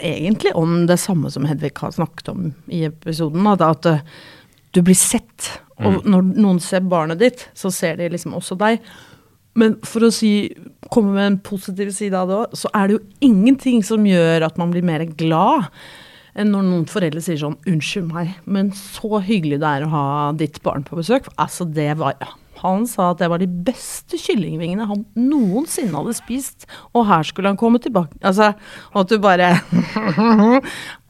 egentlig 0.00 0.54
om 0.56 0.86
det 0.86 0.96
samme 1.00 1.30
som 1.30 1.46
Hedvig 1.46 1.72
har 1.78 1.92
snakket 1.92 2.28
om 2.32 2.50
i 2.72 2.84
episoden. 2.88 3.46
At, 3.46 3.60
at 3.60 3.86
eh, 3.86 4.00
du 4.74 4.82
blir 4.86 4.98
sett. 4.98 5.52
Og 5.80 6.04
når 6.04 6.26
noen 6.36 6.60
ser 6.62 6.84
barnet 6.84 7.20
ditt, 7.22 7.46
så 7.56 7.72
ser 7.72 7.96
de 7.96 8.10
liksom 8.12 8.36
også 8.36 8.58
deg. 8.60 8.82
Men 9.58 9.78
for 9.86 10.06
å 10.06 10.12
si, 10.14 10.50
komme 10.92 11.14
med 11.16 11.26
en 11.26 11.40
positiv 11.42 11.90
side 11.96 12.16
av 12.16 12.30
det 12.30 12.36
òg, 12.36 12.54
så 12.58 12.70
er 12.76 12.86
det 12.86 12.98
jo 12.98 13.30
ingenting 13.30 13.82
som 13.86 14.06
gjør 14.06 14.46
at 14.46 14.60
man 14.60 14.74
blir 14.74 14.86
mer 14.86 15.06
glad 15.18 15.70
enn 16.38 16.52
når 16.54 16.66
noen 16.68 16.86
foreldre 16.86 17.22
sier 17.24 17.40
sånn 17.40 17.56
'Unnskyld 17.66 18.12
meg, 18.12 18.36
men 18.46 18.70
så 18.76 19.18
hyggelig 19.18 19.58
det 19.60 19.70
er 19.70 19.84
å 19.84 19.90
ha 19.90 20.04
ditt 20.38 20.60
barn 20.62 20.84
på 20.86 21.00
besøk'. 21.00 21.26
Altså, 21.36 21.66
det 21.66 21.96
var 21.98 22.14
ja. 22.20 22.30
Han 22.62 22.86
sa 22.88 23.10
at 23.12 23.20
det 23.22 23.30
var 23.32 23.42
de 23.42 23.48
beste 23.48 24.18
kyllingvingene 24.20 24.88
han 24.90 25.04
noensinne 25.18 25.96
hadde 25.96 26.16
spist, 26.18 26.66
og 26.94 27.06
her 27.08 27.26
skulle 27.26 27.52
han 27.52 27.60
komme 27.60 27.80
tilbake. 27.82 28.18
Altså, 28.20 28.52
og 28.92 29.04
at 29.04 29.12
du 29.12 29.20
bare 29.22 29.52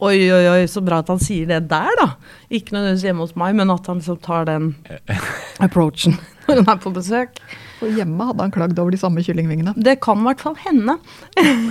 Oi, 0.01 0.17
oi, 0.33 0.45
oi, 0.49 0.61
så 0.71 0.83
bra 0.85 1.03
at 1.03 1.11
han 1.13 1.21
sier 1.21 1.49
det 1.51 1.63
der, 1.71 1.91
da. 2.01 2.13
Ikke 2.49 2.77
nødvendigvis 2.77 3.09
hjemme 3.09 3.27
hos 3.27 3.37
meg, 3.39 3.57
men 3.59 3.73
at 3.73 3.91
han 3.91 4.01
liksom 4.01 4.21
tar 4.25 4.49
den 4.49 4.73
approachen 5.67 6.17
når 6.47 6.63
han 6.63 6.71
er 6.73 6.81
på 6.83 6.93
besøk. 6.95 7.43
For 7.81 7.97
hjemme 7.97 8.27
hadde 8.29 8.45
han 8.45 8.55
klagd 8.55 8.81
over 8.83 8.93
de 8.93 9.01
samme 9.01 9.23
kyllingvingene. 9.25 9.75
Det 9.79 9.99
kan 10.05 10.21
i 10.21 10.27
hvert 10.29 10.43
fall 10.45 10.57
hende. 10.61 10.97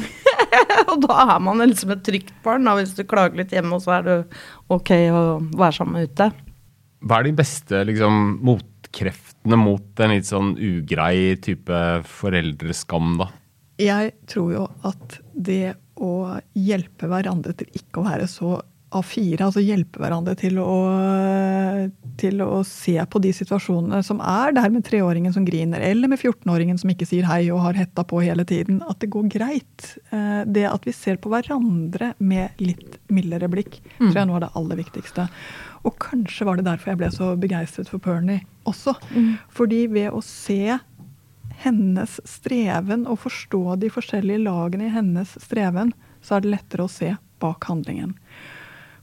og 0.90 1.02
da 1.06 1.18
er 1.36 1.42
man 1.46 1.64
liksom 1.64 1.94
et 1.94 2.06
trygt 2.06 2.32
barn, 2.46 2.66
da, 2.66 2.76
hvis 2.80 2.96
du 2.98 3.04
klager 3.08 3.38
litt 3.38 3.54
hjemme, 3.54 3.78
og 3.78 3.84
så 3.86 4.00
er 4.00 4.08
det 4.08 4.20
ok 4.74 4.94
å 5.14 5.24
være 5.60 5.76
sammen 5.82 6.08
ute. 6.10 6.32
Hva 7.06 7.20
er 7.20 7.30
din 7.30 7.38
beste 7.38 7.84
liksom, 7.88 8.40
motkreftene 8.90 9.58
mot 9.58 10.00
en 10.00 10.12
litt 10.14 10.26
sånn 10.26 10.56
ugrei 10.58 11.38
type 11.38 12.04
foreldreskam, 12.06 13.18
da? 13.20 13.30
Jeg 13.80 14.14
tror 14.28 14.52
jo 14.52 14.66
at 14.84 15.20
det 15.34 15.76
å 15.96 16.40
hjelpe 16.54 17.08
hverandre 17.08 17.54
til 17.54 17.70
ikke 17.74 18.02
å 18.02 18.08
være 18.10 18.28
så 18.28 18.62
A4, 18.90 19.38
altså 19.46 19.62
hjelpe 19.62 20.00
hverandre 20.02 20.34
til 20.40 20.58
å, 20.58 20.74
til 22.18 22.42
å 22.42 22.64
se 22.66 22.96
på 23.06 23.22
de 23.22 23.30
situasjonene 23.38 24.00
som 24.06 24.18
er 24.26 24.56
der 24.58 24.72
med 24.74 24.86
treåringen 24.88 25.34
som 25.36 25.46
griner, 25.46 25.84
eller 25.86 26.10
med 26.10 26.18
14-åringen 26.18 26.80
som 26.82 26.90
ikke 26.90 27.06
sier 27.06 27.28
hei 27.30 27.44
og 27.54 27.62
har 27.68 27.78
hetta 27.78 28.06
på 28.10 28.24
hele 28.26 28.46
tiden, 28.50 28.82
at 28.90 28.98
det 29.04 29.12
går 29.14 29.30
greit. 29.30 29.92
Eh, 30.10 30.42
Det 30.50 30.66
at 30.72 30.88
vi 30.90 30.96
ser 30.96 31.22
på 31.22 31.30
hverandre 31.30 32.14
med 32.18 32.58
litt 32.64 32.98
mildere 33.14 33.50
blikk, 33.52 33.78
tror 34.00 34.16
jeg 34.16 34.26
er 34.40 34.46
det 34.48 34.52
aller 34.58 34.82
viktigste. 34.82 35.28
Og 35.86 35.96
kanskje 36.02 36.46
var 36.50 36.58
det 36.60 36.66
derfor 36.68 36.92
jeg 36.92 37.00
ble 37.04 37.12
så 37.14 37.30
begeistret 37.40 37.88
for 37.92 38.02
Pernie 38.04 38.42
også. 38.68 38.98
Fordi 39.54 39.86
ved 39.88 40.12
å 40.12 40.22
se 40.26 40.80
hennes 41.64 42.20
streven 42.28 43.06
og 43.08 43.20
forstå 43.26 43.78
de 43.82 43.90
forskjellige 43.92 44.44
lagene 44.44 44.88
i 44.90 44.94
hennes 44.94 45.38
streven, 45.44 45.94
så 46.24 46.36
er 46.38 46.44
det 46.44 46.54
lettere 46.58 46.86
å 46.88 46.92
se 46.92 47.14
bak 47.40 47.64
handlingen. 47.70 48.14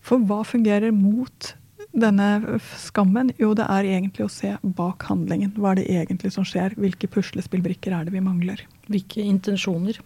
For 0.07 0.23
hva 0.23 0.43
fungerer 0.47 0.95
mot 0.95 1.55
denne 1.97 2.59
skammen? 2.79 3.33
Jo, 3.41 3.53
det 3.59 3.67
er 3.73 3.89
egentlig 3.89 4.27
å 4.27 4.31
se 4.31 4.53
bak 4.79 5.07
handlingen. 5.09 5.55
Hva 5.59 5.73
er 5.73 5.81
det 5.81 5.87
egentlig 5.97 6.31
som 6.35 6.47
skjer? 6.47 6.77
Hvilke 6.79 7.09
puslespillbrikker 7.11 7.95
er 7.97 8.07
det 8.07 8.15
vi 8.15 8.23
mangler? 8.23 8.63
Hvilke 8.93 9.25
intensjoner. 9.25 9.99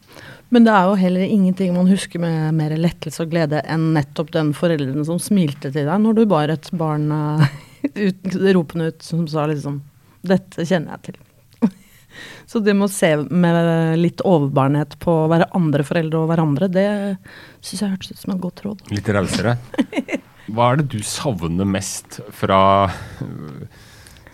Men 0.54 0.64
det 0.64 0.72
er 0.72 0.88
jo 0.88 0.98
heller 1.02 1.26
ingenting 1.26 1.74
man 1.76 1.90
husker 1.90 2.22
med 2.22 2.56
mer 2.56 2.76
lettelse 2.78 3.26
og 3.26 3.34
glede 3.34 3.60
enn 3.68 3.90
nettopp 3.96 4.32
den 4.36 4.54
forelderen 4.56 5.04
som 5.08 5.20
smilte 5.20 5.68
til 5.68 5.88
deg 5.90 6.00
når 6.00 6.20
du 6.20 6.24
bar 6.30 6.52
et 6.54 6.70
barn 6.80 7.10
eh, 7.12 7.48
ut, 8.08 8.38
ropende 8.56 8.92
ut, 8.92 9.02
som 9.04 9.26
sa 9.28 9.48
liksom 9.50 9.82
Dette 10.20 10.66
kjenner 10.68 10.98
jeg 10.98 11.10
til. 11.10 11.20
Så 12.51 12.62
det 12.64 12.75
med 12.77 12.88
å 12.88 12.92
se 12.92 13.12
med 13.31 13.61
litt 14.01 14.25
overbærenhet 14.27 14.99
på 15.03 15.14
å 15.25 15.29
være 15.33 15.51
andre 15.57 15.87
foreldre 15.87 16.23
og 16.23 16.33
hverandre, 16.33 16.70
det 16.73 16.88
syns 17.61 17.85
jeg 17.85 17.94
hørtes 17.94 18.14
ut 18.14 18.25
som 18.25 18.35
et 18.35 18.42
godt 18.42 18.64
råd. 18.66 18.83
Litt 18.94 19.12
rausere. 19.14 19.57
Hva 20.51 20.73
er 20.73 20.81
det 20.81 20.90
du 20.96 21.01
savner 21.07 21.68
mest 21.68 22.18
fra 22.35 22.61
øh, 23.23 23.62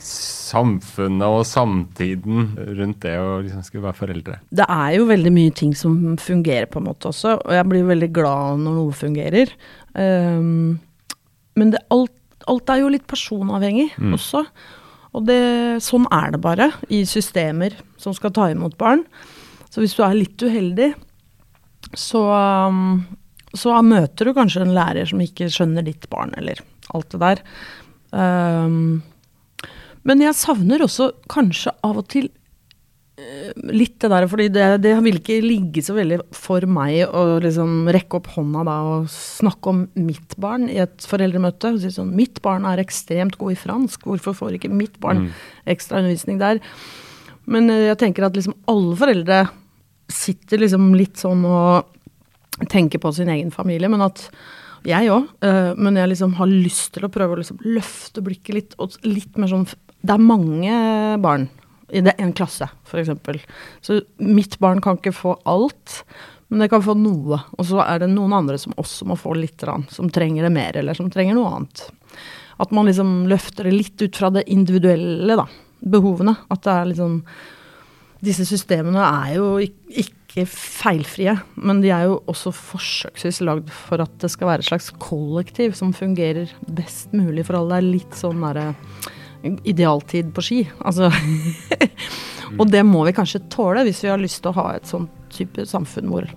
samfunnet 0.01 1.27
og 1.27 1.45
samtiden 1.49 2.55
rundt 2.79 3.03
det 3.05 3.17
å 3.21 3.41
liksom 3.45 3.65
skulle 3.67 3.87
være 3.89 4.01
foreldre? 4.01 4.39
Det 4.49 4.67
er 4.71 4.95
jo 4.97 5.09
veldig 5.11 5.33
mye 5.35 5.55
ting 5.57 5.75
som 5.77 6.17
fungerer 6.23 6.71
på 6.71 6.81
en 6.81 6.89
måte 6.89 7.11
også, 7.11 7.37
og 7.43 7.57
jeg 7.59 7.69
blir 7.73 7.89
veldig 7.91 8.11
glad 8.17 8.63
når 8.65 8.79
noe 8.79 8.97
fungerer. 8.97 9.53
Um, 9.93 10.79
men 11.57 11.75
det, 11.75 11.83
alt, 11.93 12.15
alt 12.49 12.73
er 12.73 12.83
jo 12.85 12.93
litt 12.93 13.07
personavhengig 13.11 13.91
også. 14.17 14.45
Og 15.17 15.25
det, 15.25 15.41
sånn 15.85 16.05
er 16.13 16.35
det 16.35 16.43
bare 16.45 16.71
i 16.93 17.03
systemer 17.09 17.77
som 18.01 18.15
skal 18.17 18.35
ta 18.37 18.51
imot 18.53 18.77
barn. 18.81 19.07
Så 19.73 19.81
hvis 19.81 19.97
du 19.97 20.03
er 20.05 20.17
litt 20.17 20.43
uheldig, 20.45 20.91
så, 21.97 22.23
um, 22.69 23.01
så 23.57 23.77
møter 23.85 24.29
du 24.29 24.37
kanskje 24.37 24.67
en 24.67 24.75
lærer 24.77 25.09
som 25.09 25.23
ikke 25.25 25.49
skjønner 25.53 25.87
ditt 25.87 26.09
barn, 26.13 26.35
eller 26.37 26.61
alt 26.97 27.09
det 27.15 27.23
der. 27.23 27.45
Um, 28.13 29.01
men 30.07 30.23
jeg 30.23 30.39
savner 30.39 30.85
også 30.85 31.11
kanskje 31.33 31.73
av 31.87 32.03
og 32.03 32.11
til 32.13 32.29
litt 33.17 33.97
det 34.03 34.11
der, 34.13 34.27
fordi 34.29 34.47
det, 34.53 34.65
det 34.85 34.93
vil 35.01 35.17
ikke 35.17 35.39
ligge 35.41 35.81
så 35.85 35.95
veldig 35.97 36.19
for 36.37 36.67
meg 36.69 37.07
å 37.09 37.39
liksom 37.41 37.89
rekke 37.95 38.19
opp 38.19 38.29
hånda 38.35 38.65
da 38.69 38.75
og 38.91 39.07
snakke 39.13 39.73
om 39.73 39.81
mitt 39.97 40.37
barn 40.43 40.67
i 40.69 40.77
et 40.85 41.07
foreldremøte. 41.09 41.73
Og 41.73 41.81
si 41.81 41.95
sånn, 41.95 42.13
mitt 42.17 42.43
barn 42.45 42.69
er 42.69 42.83
ekstremt 42.83 43.39
god 43.41 43.57
i 43.57 43.59
fransk, 43.61 44.05
hvorfor 44.05 44.37
får 44.37 44.59
ikke 44.59 44.73
mitt 44.73 45.01
barn 45.01 45.31
ekstra 45.65 46.03
undervisning 46.03 46.43
der? 46.43 46.61
Men 47.49 47.73
eh, 47.73 47.87
jeg 47.89 48.01
tenker 48.05 48.29
at 48.29 48.37
liksom 48.37 48.59
alle 48.69 49.01
foreldre 49.01 49.43
sitter 50.13 50.61
liksom 50.61 50.93
litt 50.99 51.17
sånn 51.19 51.41
og 51.49 52.69
tenker 52.73 53.01
på 53.01 53.17
sin 53.17 53.33
egen 53.33 53.49
familie, 53.53 53.89
men 53.93 54.05
at 54.05 54.29
jeg 54.87 55.09
òg, 55.11 55.25
men 55.83 55.97
jeg 55.99 56.13
liksom 56.13 56.37
har 56.39 56.47
lyst 56.47 56.93
til 56.95 57.09
å 57.09 57.11
prøve 57.11 57.35
å 57.35 57.39
liksom 57.41 57.59
løfte 57.65 58.23
blikket 58.23 58.55
litt, 58.55 58.77
og 58.79 58.95
litt 59.03 59.35
mer 59.35 59.51
sånn 59.51 59.65
Det 59.67 60.15
er 60.15 60.23
mange 60.23 60.77
barn 61.19 61.49
i 61.89 62.03
det, 62.03 62.17
en 62.19 62.33
klasse, 62.37 62.69
f.eks. 62.87 63.45
Så 63.81 64.01
mitt 64.23 64.59
barn 64.63 64.81
kan 64.83 64.99
ikke 64.99 65.15
få 65.15 65.37
alt, 65.47 66.01
men 66.49 66.63
det 66.63 66.71
kan 66.73 66.85
få 66.85 66.97
noe. 66.99 67.41
Og 67.59 67.69
så 67.69 67.83
er 67.85 68.03
det 68.03 68.11
noen 68.13 68.35
andre 68.37 68.59
som 68.59 68.75
også 68.79 69.07
må 69.11 69.19
få 69.19 69.35
litt, 69.39 69.63
som 69.91 70.11
trenger 70.11 70.47
det 70.47 70.55
mer, 70.55 70.79
eller 70.79 70.99
som 70.99 71.11
trenger 71.13 71.39
noe 71.39 71.53
annet. 71.59 71.87
At 72.63 72.73
man 72.75 72.89
liksom 72.89 73.27
løfter 73.31 73.69
det 73.69 73.77
litt 73.77 74.03
ut 74.03 74.17
fra 74.17 74.33
det 74.35 74.47
individuelle, 74.51 75.39
da. 75.39 75.47
Behovene. 75.87 76.35
At 76.51 76.65
det 76.65 76.73
er 76.75 76.97
sånn 76.99 77.21
disse 78.25 78.47
systemene 78.49 79.03
er 79.05 79.35
jo 79.37 79.49
ikke 79.61 80.47
feilfrie, 80.49 81.35
men 81.61 81.83
de 81.83 81.91
er 81.93 82.07
jo 82.09 82.17
også 82.31 82.53
forsøksvis 82.57 83.43
lagd 83.45 83.69
for 83.73 84.01
at 84.03 84.15
det 84.23 84.31
skal 84.33 84.51
være 84.51 84.65
et 84.65 84.71
slags 84.71 84.89
kollektiv 85.03 85.77
som 85.77 85.93
fungerer 85.97 86.53
best 86.79 87.13
mulig 87.17 87.45
for 87.47 87.61
alle. 87.61 87.77
Det 87.77 87.83
er 87.83 87.91
litt 87.99 88.17
sånn 88.17 88.43
derre 88.45 88.71
idealtid 89.45 90.33
på 90.35 90.45
ski. 90.45 90.59
Altså 90.81 91.11
Og 92.61 92.69
det 92.71 92.83
må 92.87 93.03
vi 93.07 93.15
kanskje 93.17 93.43
tåle 93.53 93.83
hvis 93.87 94.05
vi 94.05 94.13
har 94.13 94.21
lyst 94.23 94.43
til 94.45 94.53
å 94.53 94.59
ha 94.61 94.67
et 94.77 94.87
sånn 94.89 95.09
type 95.35 95.67
samfunn 95.69 96.13
hvor, 96.13 96.29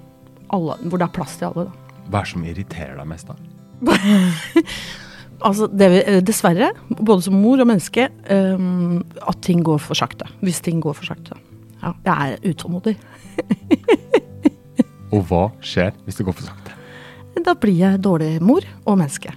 alle, 0.56 0.80
hvor 0.86 1.00
det 1.00 1.06
er 1.06 1.14
plass 1.16 1.38
til 1.40 1.52
alle. 1.52 1.70
Da. 1.70 2.02
Hva 2.10 2.22
er 2.22 2.26
det 2.26 2.34
som 2.34 2.48
irriterer 2.50 2.98
deg 3.00 3.12
mest, 3.12 3.30
da? 3.30 3.38
Altså, 5.40 5.70
det, 5.72 5.88
eh, 6.04 6.18
dessverre, 6.20 6.74
både 6.90 7.24
som 7.24 7.38
mor 7.40 7.62
og 7.64 7.68
menneske, 7.70 8.10
um, 8.28 9.00
at 9.24 9.40
ting 9.46 9.62
går 9.64 9.78
for 9.80 9.96
sakte. 9.96 10.28
Hvis 10.44 10.60
ting 10.66 10.82
går 10.84 10.98
for 10.98 11.08
sakte. 11.08 11.38
Ja, 11.80 11.94
jeg 12.04 12.34
er 12.34 12.50
utålmodig. 12.52 12.98
Og 15.16 15.24
hva 15.30 15.46
skjer 15.64 15.96
hvis 16.04 16.20
det 16.20 16.28
går 16.28 16.36
for 16.36 16.50
sakte? 16.50 16.76
Da 17.40 17.56
blir 17.56 17.78
jeg 17.80 18.02
dårlig 18.04 18.34
mor 18.44 18.66
og 18.84 18.98
menneske. 19.00 19.32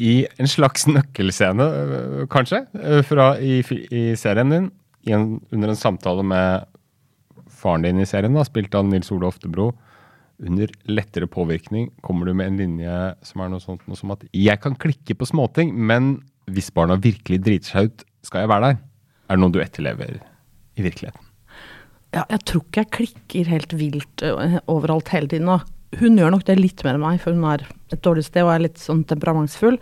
I 0.00 0.12
en 0.40 0.48
slags 0.48 0.86
nøkkelscene, 0.88 1.66
øh, 1.66 2.26
kanskje, 2.32 2.64
øh, 2.80 3.02
fra 3.04 3.34
i, 3.38 3.60
i 3.92 4.02
serien 4.16 4.52
din, 4.52 4.70
en, 5.12 5.40
under 5.52 5.72
en 5.72 5.78
samtale 5.78 6.24
med 6.24 6.66
faren 7.60 7.84
din 7.84 8.00
i 8.00 8.08
serien, 8.08 8.34
da, 8.36 8.44
spilt 8.48 8.74
av 8.74 8.88
Nils 8.88 9.12
Ole 9.12 9.28
Oftebro, 9.28 9.70
under 10.40 10.70
lettere 10.88 11.28
påvirkning 11.28 11.90
kommer 12.00 12.24
du 12.24 12.32
med 12.32 12.48
en 12.48 12.56
linje 12.56 12.92
som 13.28 13.42
er 13.44 13.50
noe 13.52 13.60
sånt 13.60 13.82
noe 13.84 13.98
som 13.98 14.14
at 14.14 14.22
jeg 14.32 14.56
kan 14.62 14.76
klikke 14.80 15.18
på 15.20 15.28
småting, 15.28 15.74
men 15.76 16.14
hvis 16.48 16.72
barna 16.72 16.96
virkelig 16.96 17.42
driter 17.44 17.74
seg 17.74 17.90
ut, 17.90 18.06
skal 18.24 18.44
jeg 18.44 18.52
være 18.52 18.70
der. 18.70 18.78
Er 19.28 19.36
det 19.36 19.42
noe 19.44 19.52
du 19.52 19.60
etterlever 19.60 20.16
i 20.80 20.86
virkeligheten? 20.86 21.26
Ja, 22.16 22.24
jeg 22.24 22.40
tror 22.48 22.64
ikke 22.64 22.82
jeg 22.82 22.90
klikker 22.96 23.52
helt 23.52 23.76
vilt 23.78 24.24
overalt 24.24 25.12
hele 25.14 25.30
tiden. 25.30 25.52
Og 25.52 25.68
hun 25.98 26.18
gjør 26.18 26.34
nok 26.34 26.46
det 26.46 26.58
litt 26.60 26.84
mer 26.86 26.96
enn 26.96 27.02
meg, 27.04 27.20
for 27.22 27.34
hun 27.34 27.46
er 27.50 27.64
et 27.90 28.02
dårlig 28.04 28.26
sted 28.28 28.44
og 28.46 28.52
er 28.54 28.66
litt 28.68 28.78
sånn 28.80 29.02
temperamentsfull. 29.10 29.78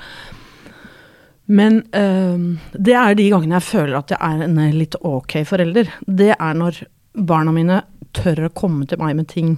Men 1.48 1.80
øh, 1.96 2.46
det 2.76 2.96
er 2.96 3.16
de 3.16 3.28
gangene 3.32 3.56
jeg 3.56 3.68
føler 3.68 3.98
at 3.98 4.12
jeg 4.12 4.20
er 4.20 4.44
en 4.44 4.58
litt 4.76 4.96
ok 5.00 5.40
forelder. 5.48 5.92
Det 6.04 6.34
er 6.34 6.58
når 6.60 6.82
barna 7.28 7.54
mine 7.54 7.82
tør 8.16 8.46
å 8.48 8.54
komme 8.56 8.88
til 8.88 9.00
meg 9.00 9.16
med 9.18 9.28
ting 9.30 9.56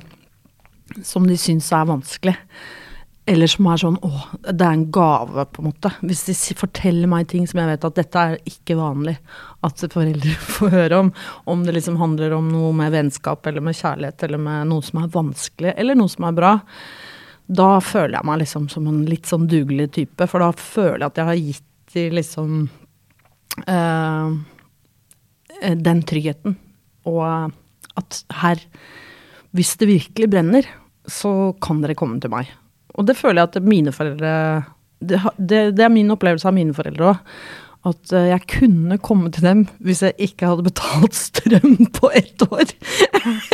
som 1.06 1.26
de 1.28 1.36
syns 1.38 1.70
er 1.74 1.88
vanskelig. 1.90 2.36
Eller 3.30 3.46
som 3.50 3.68
er 3.70 3.78
sånn 3.78 3.98
åh, 4.02 4.22
det 4.42 4.64
er 4.64 4.72
en 4.74 4.88
gave, 4.90 5.44
på 5.54 5.62
en 5.62 5.68
måte. 5.68 5.92
Hvis 6.02 6.24
de 6.26 6.34
forteller 6.58 7.10
meg 7.10 7.28
ting 7.30 7.44
som 7.46 7.60
jeg 7.62 7.70
vet 7.70 7.86
at 7.86 7.98
dette 8.00 8.24
er 8.26 8.40
ikke 8.48 8.74
vanlig 8.80 9.14
at 9.66 9.84
foreldre 9.92 10.34
får 10.56 10.74
høre 10.74 10.98
om. 11.04 11.12
Om 11.52 11.62
det 11.66 11.76
liksom 11.76 12.00
handler 12.00 12.34
om 12.34 12.50
noe 12.50 12.72
med 12.76 12.90
vennskap 12.96 13.46
eller 13.46 13.62
med 13.64 13.78
kjærlighet 13.78 14.26
eller 14.26 14.42
med 14.42 14.70
noe 14.72 14.86
som 14.86 15.02
er 15.02 15.14
vanskelig 15.14 15.76
eller 15.76 15.98
noe 15.98 16.10
som 16.10 16.26
er 16.26 16.36
bra. 16.40 16.52
Da 17.50 17.70
føler 17.82 18.18
jeg 18.18 18.28
meg 18.30 18.42
liksom 18.42 18.68
som 18.70 18.86
en 18.90 19.02
litt 19.10 19.30
sånn 19.30 19.48
dugelig 19.50 19.90
type, 19.96 20.26
for 20.30 20.42
da 20.42 20.50
føler 20.54 21.04
jeg 21.04 21.10
at 21.12 21.20
jeg 21.20 21.30
har 21.30 21.40
gitt 21.40 21.66
de 21.94 22.04
liksom 22.14 22.60
eh, 23.66 24.34
den 25.86 26.02
tryggheten. 26.06 26.54
Og 27.10 27.24
at 27.98 28.20
her, 28.42 28.62
hvis 29.56 29.74
det 29.80 29.90
virkelig 29.90 30.30
brenner, 30.30 30.68
så 31.10 31.52
kan 31.62 31.82
dere 31.82 31.98
komme 31.98 32.20
til 32.22 32.30
meg. 32.34 32.50
Og 32.98 33.06
det 33.08 33.18
føler 33.18 33.42
jeg 33.42 33.50
at 33.50 33.66
mine 33.66 33.92
foreldre 33.94 34.30
Det, 35.00 35.20
det, 35.38 35.60
det 35.78 35.84
er 35.84 35.92
min 35.92 36.12
opplevelse 36.12 36.48
av 36.48 36.56
mine 36.56 36.76
foreldre 36.76 37.12
òg. 37.12 37.34
At 37.88 38.12
eh, 38.12 38.28
jeg 38.28 38.44
kunne 38.52 38.98
komme 39.00 39.30
til 39.32 39.46
dem 39.46 39.62
hvis 39.80 40.02
jeg 40.04 40.28
ikke 40.28 40.50
hadde 40.50 40.66
betalt 40.66 41.16
strøm 41.16 41.78
på 41.96 42.10
ett 42.12 42.44
år. 42.44 42.74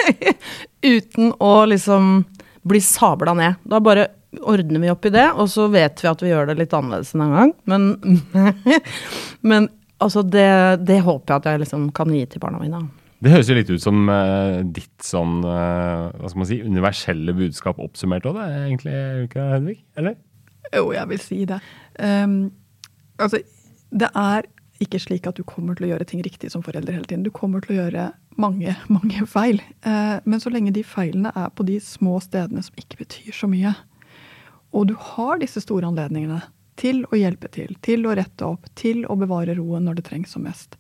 Uten 0.97 1.31
å 1.39 1.53
liksom 1.71 2.25
bli 2.67 2.81
sabla 2.83 3.37
ned. 3.39 3.61
Da 3.63 3.79
bare 3.79 4.09
ordner 4.43 4.83
vi 4.83 4.91
opp 4.91 5.07
i 5.07 5.15
det, 5.15 5.29
og 5.39 5.49
så 5.51 5.69
vet 5.73 6.03
vi 6.03 6.11
at 6.11 6.23
vi 6.23 6.33
gjør 6.33 6.51
det 6.51 6.59
litt 6.59 6.75
annerledes 6.77 7.15
en 7.15 7.37
gang. 7.37 7.55
Men, 7.71 7.89
men 9.53 9.71
altså 10.03 10.27
det, 10.27 10.51
det 10.87 11.01
håper 11.07 11.33
jeg 11.33 11.39
at 11.39 11.51
jeg 11.53 11.63
liksom 11.65 11.91
kan 11.97 12.13
gi 12.13 12.25
til 12.27 12.43
barna 12.43 12.61
mine. 12.63 12.83
Det 13.25 13.33
høres 13.33 13.49
jo 13.49 13.57
litt 13.57 13.71
ut 13.73 13.83
som 13.83 14.11
uh, 14.13 14.61
ditt 14.77 15.05
sånn 15.05 15.39
uh, 15.45 16.13
hva 16.13 16.29
skal 16.29 16.43
man 16.43 16.49
si, 16.51 16.59
universelle 16.65 17.35
budskap 17.37 17.81
oppsummert 17.81 18.27
òg, 18.29 18.39
egentlig, 18.45 18.97
ikke 19.25 19.47
Hedvig? 19.55 19.79
Eller? 19.97 20.19
Jo, 20.75 20.91
jeg 20.93 21.09
vil 21.13 21.23
si 21.23 21.39
det. 21.49 21.61
Um, 21.97 22.37
altså, 23.23 23.41
det 23.97 24.11
er 24.13 24.49
ikke 24.85 25.01
slik 25.01 25.29
at 25.31 25.39
du 25.39 25.47
kommer 25.49 25.77
til 25.77 25.87
å 25.87 25.93
gjøre 25.95 26.09
ting 26.11 26.21
riktig 26.27 26.51
som 26.53 26.65
forelder 26.65 26.99
hele 26.99 27.09
tiden. 27.09 27.25
Du 27.25 27.33
kommer 27.33 27.65
til 27.65 27.77
å 27.77 27.79
gjøre 27.81 28.11
mange, 28.37 28.77
mange 28.97 29.25
feil. 29.31 29.63
Uh, 29.87 30.19
men 30.29 30.43
så 30.43 30.53
lenge 30.53 30.75
de 30.77 30.85
feilene 30.85 31.33
er 31.33 31.49
på 31.57 31.65
de 31.69 31.79
små 31.81 32.19
stedene 32.25 32.65
som 32.67 32.77
ikke 32.81 33.01
betyr 33.05 33.33
så 33.37 33.49
mye, 33.51 33.73
og 34.77 34.91
du 34.91 34.97
har 35.15 35.39
disse 35.41 35.63
store 35.63 35.89
anledningene 35.89 36.43
til 36.77 37.03
å 37.09 37.19
hjelpe 37.19 37.49
til, 37.53 37.75
til 37.85 38.07
å 38.07 38.15
rette 38.17 38.47
opp, 38.47 38.69
til 38.79 39.05
å 39.09 39.17
bevare 39.19 39.57
roen 39.59 39.87
når 39.89 39.99
det 39.99 40.07
trengs 40.11 40.35
som 40.37 40.45
mest. 40.47 40.77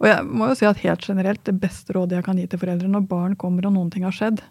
Og 0.00 0.08
jeg 0.10 0.24
må 0.28 0.50
jo 0.50 0.56
si 0.60 0.68
at 0.68 0.82
helt 0.84 1.06
generelt, 1.08 1.42
det 1.44 1.58
beste 1.62 1.96
rådet 1.96 2.18
jeg 2.18 2.26
kan 2.28 2.40
gi 2.40 2.46
til 2.50 2.62
foreldre 2.62 2.90
når 2.92 3.06
barn 3.10 3.36
kommer 3.40 3.68
og 3.68 3.76
noen 3.76 3.92
ting 3.92 4.06
har 4.06 4.16
skjedd, 4.16 4.42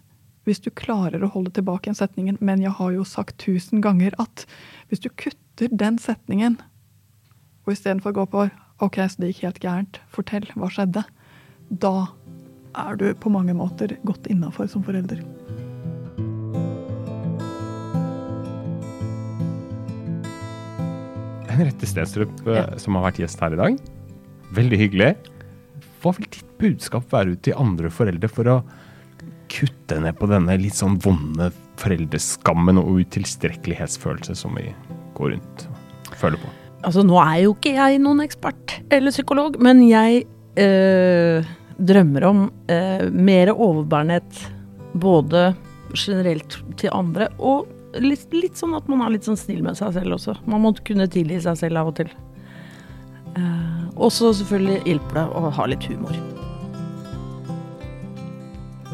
hvis 0.48 0.64
du 0.66 0.72
klarer 0.74 1.22
å 1.22 1.30
holde 1.30 1.52
tilbake 1.54 1.92
en 1.92 1.98
setningen 1.98 2.40
'men 2.42 2.62
jeg 2.64 2.74
har 2.80 2.92
jo 2.92 3.04
sagt 3.04 3.38
tusen 3.38 3.82
ganger 3.82 4.12
at' 4.18 4.46
Hvis 4.90 5.02
du 5.02 5.10
kutter 5.10 5.70
den 5.70 6.00
setningen, 6.00 6.58
og 7.66 7.74
istedenfor 7.74 8.12
gå 8.12 8.26
på 8.26 8.50
'ok, 8.80 8.96
så 9.10 9.18
det 9.20 9.34
gikk 9.36 9.44
helt 9.44 9.60
gærent, 9.60 10.00
fortell, 10.10 10.48
hva 10.56 10.70
skjedde', 10.70 11.06
da 11.70 12.08
er 12.76 12.96
du 12.96 13.14
på 13.14 13.30
mange 13.30 13.54
måter 13.54 13.98
godt 14.04 14.26
innafor 14.26 14.68
som 14.68 14.84
forelder. 14.84 15.22
Henriette 21.64 21.90
Stenstrup, 21.90 22.32
ja. 22.48 22.66
som 22.80 22.96
har 22.96 23.10
vært 23.10 23.20
gjest 23.20 23.42
her 23.44 23.56
i 23.56 23.60
dag. 23.60 23.80
Veldig 24.56 24.78
hyggelig. 24.80 25.10
Hva 26.00 26.14
vil 26.16 26.30
ditt 26.32 26.54
budskap 26.60 27.10
være 27.12 27.36
ut 27.36 27.42
til 27.44 27.58
andre 27.60 27.92
foreldre 27.92 28.30
for 28.32 28.48
å 28.48 28.62
kutte 29.52 29.98
ned 30.00 30.16
på 30.20 30.30
denne 30.30 30.56
litt 30.62 30.78
sånn 30.78 30.96
vonde 31.04 31.50
foreldreskammen 31.82 32.80
og 32.80 33.02
utilstrekkelighetsfølelse 33.02 34.36
som 34.38 34.56
vi 34.56 34.70
går 35.18 35.34
rundt 35.36 35.66
og 35.68 36.20
føler 36.22 36.40
på? 36.40 36.52
Altså, 36.88 37.04
nå 37.04 37.18
er 37.20 37.42
jo 37.44 37.56
ikke 37.58 37.74
jeg 37.76 38.00
noen 38.04 38.24
ekspert 38.24 38.78
eller 38.96 39.12
psykolog, 39.12 39.58
men 39.60 39.82
jeg 39.84 40.24
øh, 40.64 41.50
drømmer 41.76 42.28
om 42.30 42.46
øh, 42.72 43.10
mer 43.12 43.52
overbærenhet 43.52 44.46
både 44.96 45.50
generelt 45.92 46.56
til 46.80 46.96
andre 46.96 47.28
og 47.40 47.68
litt, 48.04 48.26
litt 48.34 48.58
sånn 48.60 48.76
at 48.78 48.88
man 48.92 49.02
er 49.06 49.14
litt 49.16 49.28
sånn 49.28 49.38
snill 49.40 49.62
med 49.66 49.78
seg 49.80 49.94
selv 49.98 50.18
også. 50.18 50.36
Man 50.50 50.62
må 50.64 50.74
kunne 50.86 51.08
tilgi 51.12 51.40
seg 51.44 51.58
selv 51.60 51.82
av 51.82 51.92
og 51.92 51.96
til. 52.00 52.10
Eh, 53.36 53.82
og 53.96 54.12
så 54.16 54.32
selvfølgelig 54.36 54.82
hjelper 54.90 55.20
det 55.22 55.26
å 55.40 55.50
ha 55.60 55.66
litt 55.70 55.86
humor. 55.90 56.16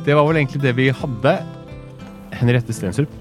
Det 0.06 0.14
var 0.14 0.26
vel 0.28 0.38
egentlig 0.42 0.62
det 0.66 0.76
vi 0.78 0.90
hadde. 0.94 1.36
Henriette 2.36 2.74
Stensrup, 2.76 3.12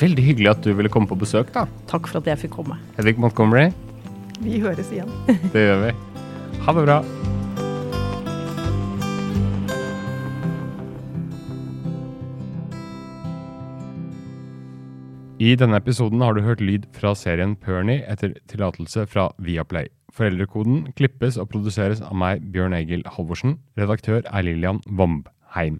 veldig 0.00 0.24
hyggelig 0.24 0.52
at 0.54 0.62
du 0.64 0.70
ville 0.78 0.88
komme 0.92 1.10
på 1.10 1.18
besøk, 1.18 1.50
da. 1.56 1.66
Takk 1.90 2.06
for 2.08 2.20
at 2.22 2.30
jeg 2.30 2.44
fikk 2.46 2.54
komme. 2.60 2.78
Hedvig 2.96 3.18
Montgomery, 3.20 3.70
Vi 4.40 4.60
høres 4.62 4.88
igjen. 4.94 5.10
det 5.52 5.66
gjør 5.66 5.82
vi. 5.88 5.92
Ha 6.64 6.72
det 6.76 6.84
bra. 6.86 7.00
I 15.40 15.54
denne 15.56 15.78
episoden 15.80 16.20
har 16.20 16.34
du 16.36 16.42
hørt 16.44 16.60
lyd 16.60 16.82
fra 16.92 17.14
serien 17.16 17.54
Pernie 17.56 18.02
etter 18.12 18.34
tillatelse 18.50 19.06
fra 19.08 19.30
Viaplay. 19.40 19.86
Foreldrekoden 20.12 20.90
klippes 20.98 21.38
og 21.40 21.48
produseres 21.54 22.02
av 22.04 22.12
meg, 22.20 22.42
Bjørn 22.52 22.76
Egil 22.76 23.06
Halvorsen. 23.08 23.54
Redaktør 23.80 24.20
er 24.20 24.44
Lillian 24.44 24.82
Vambheim. 24.84 25.78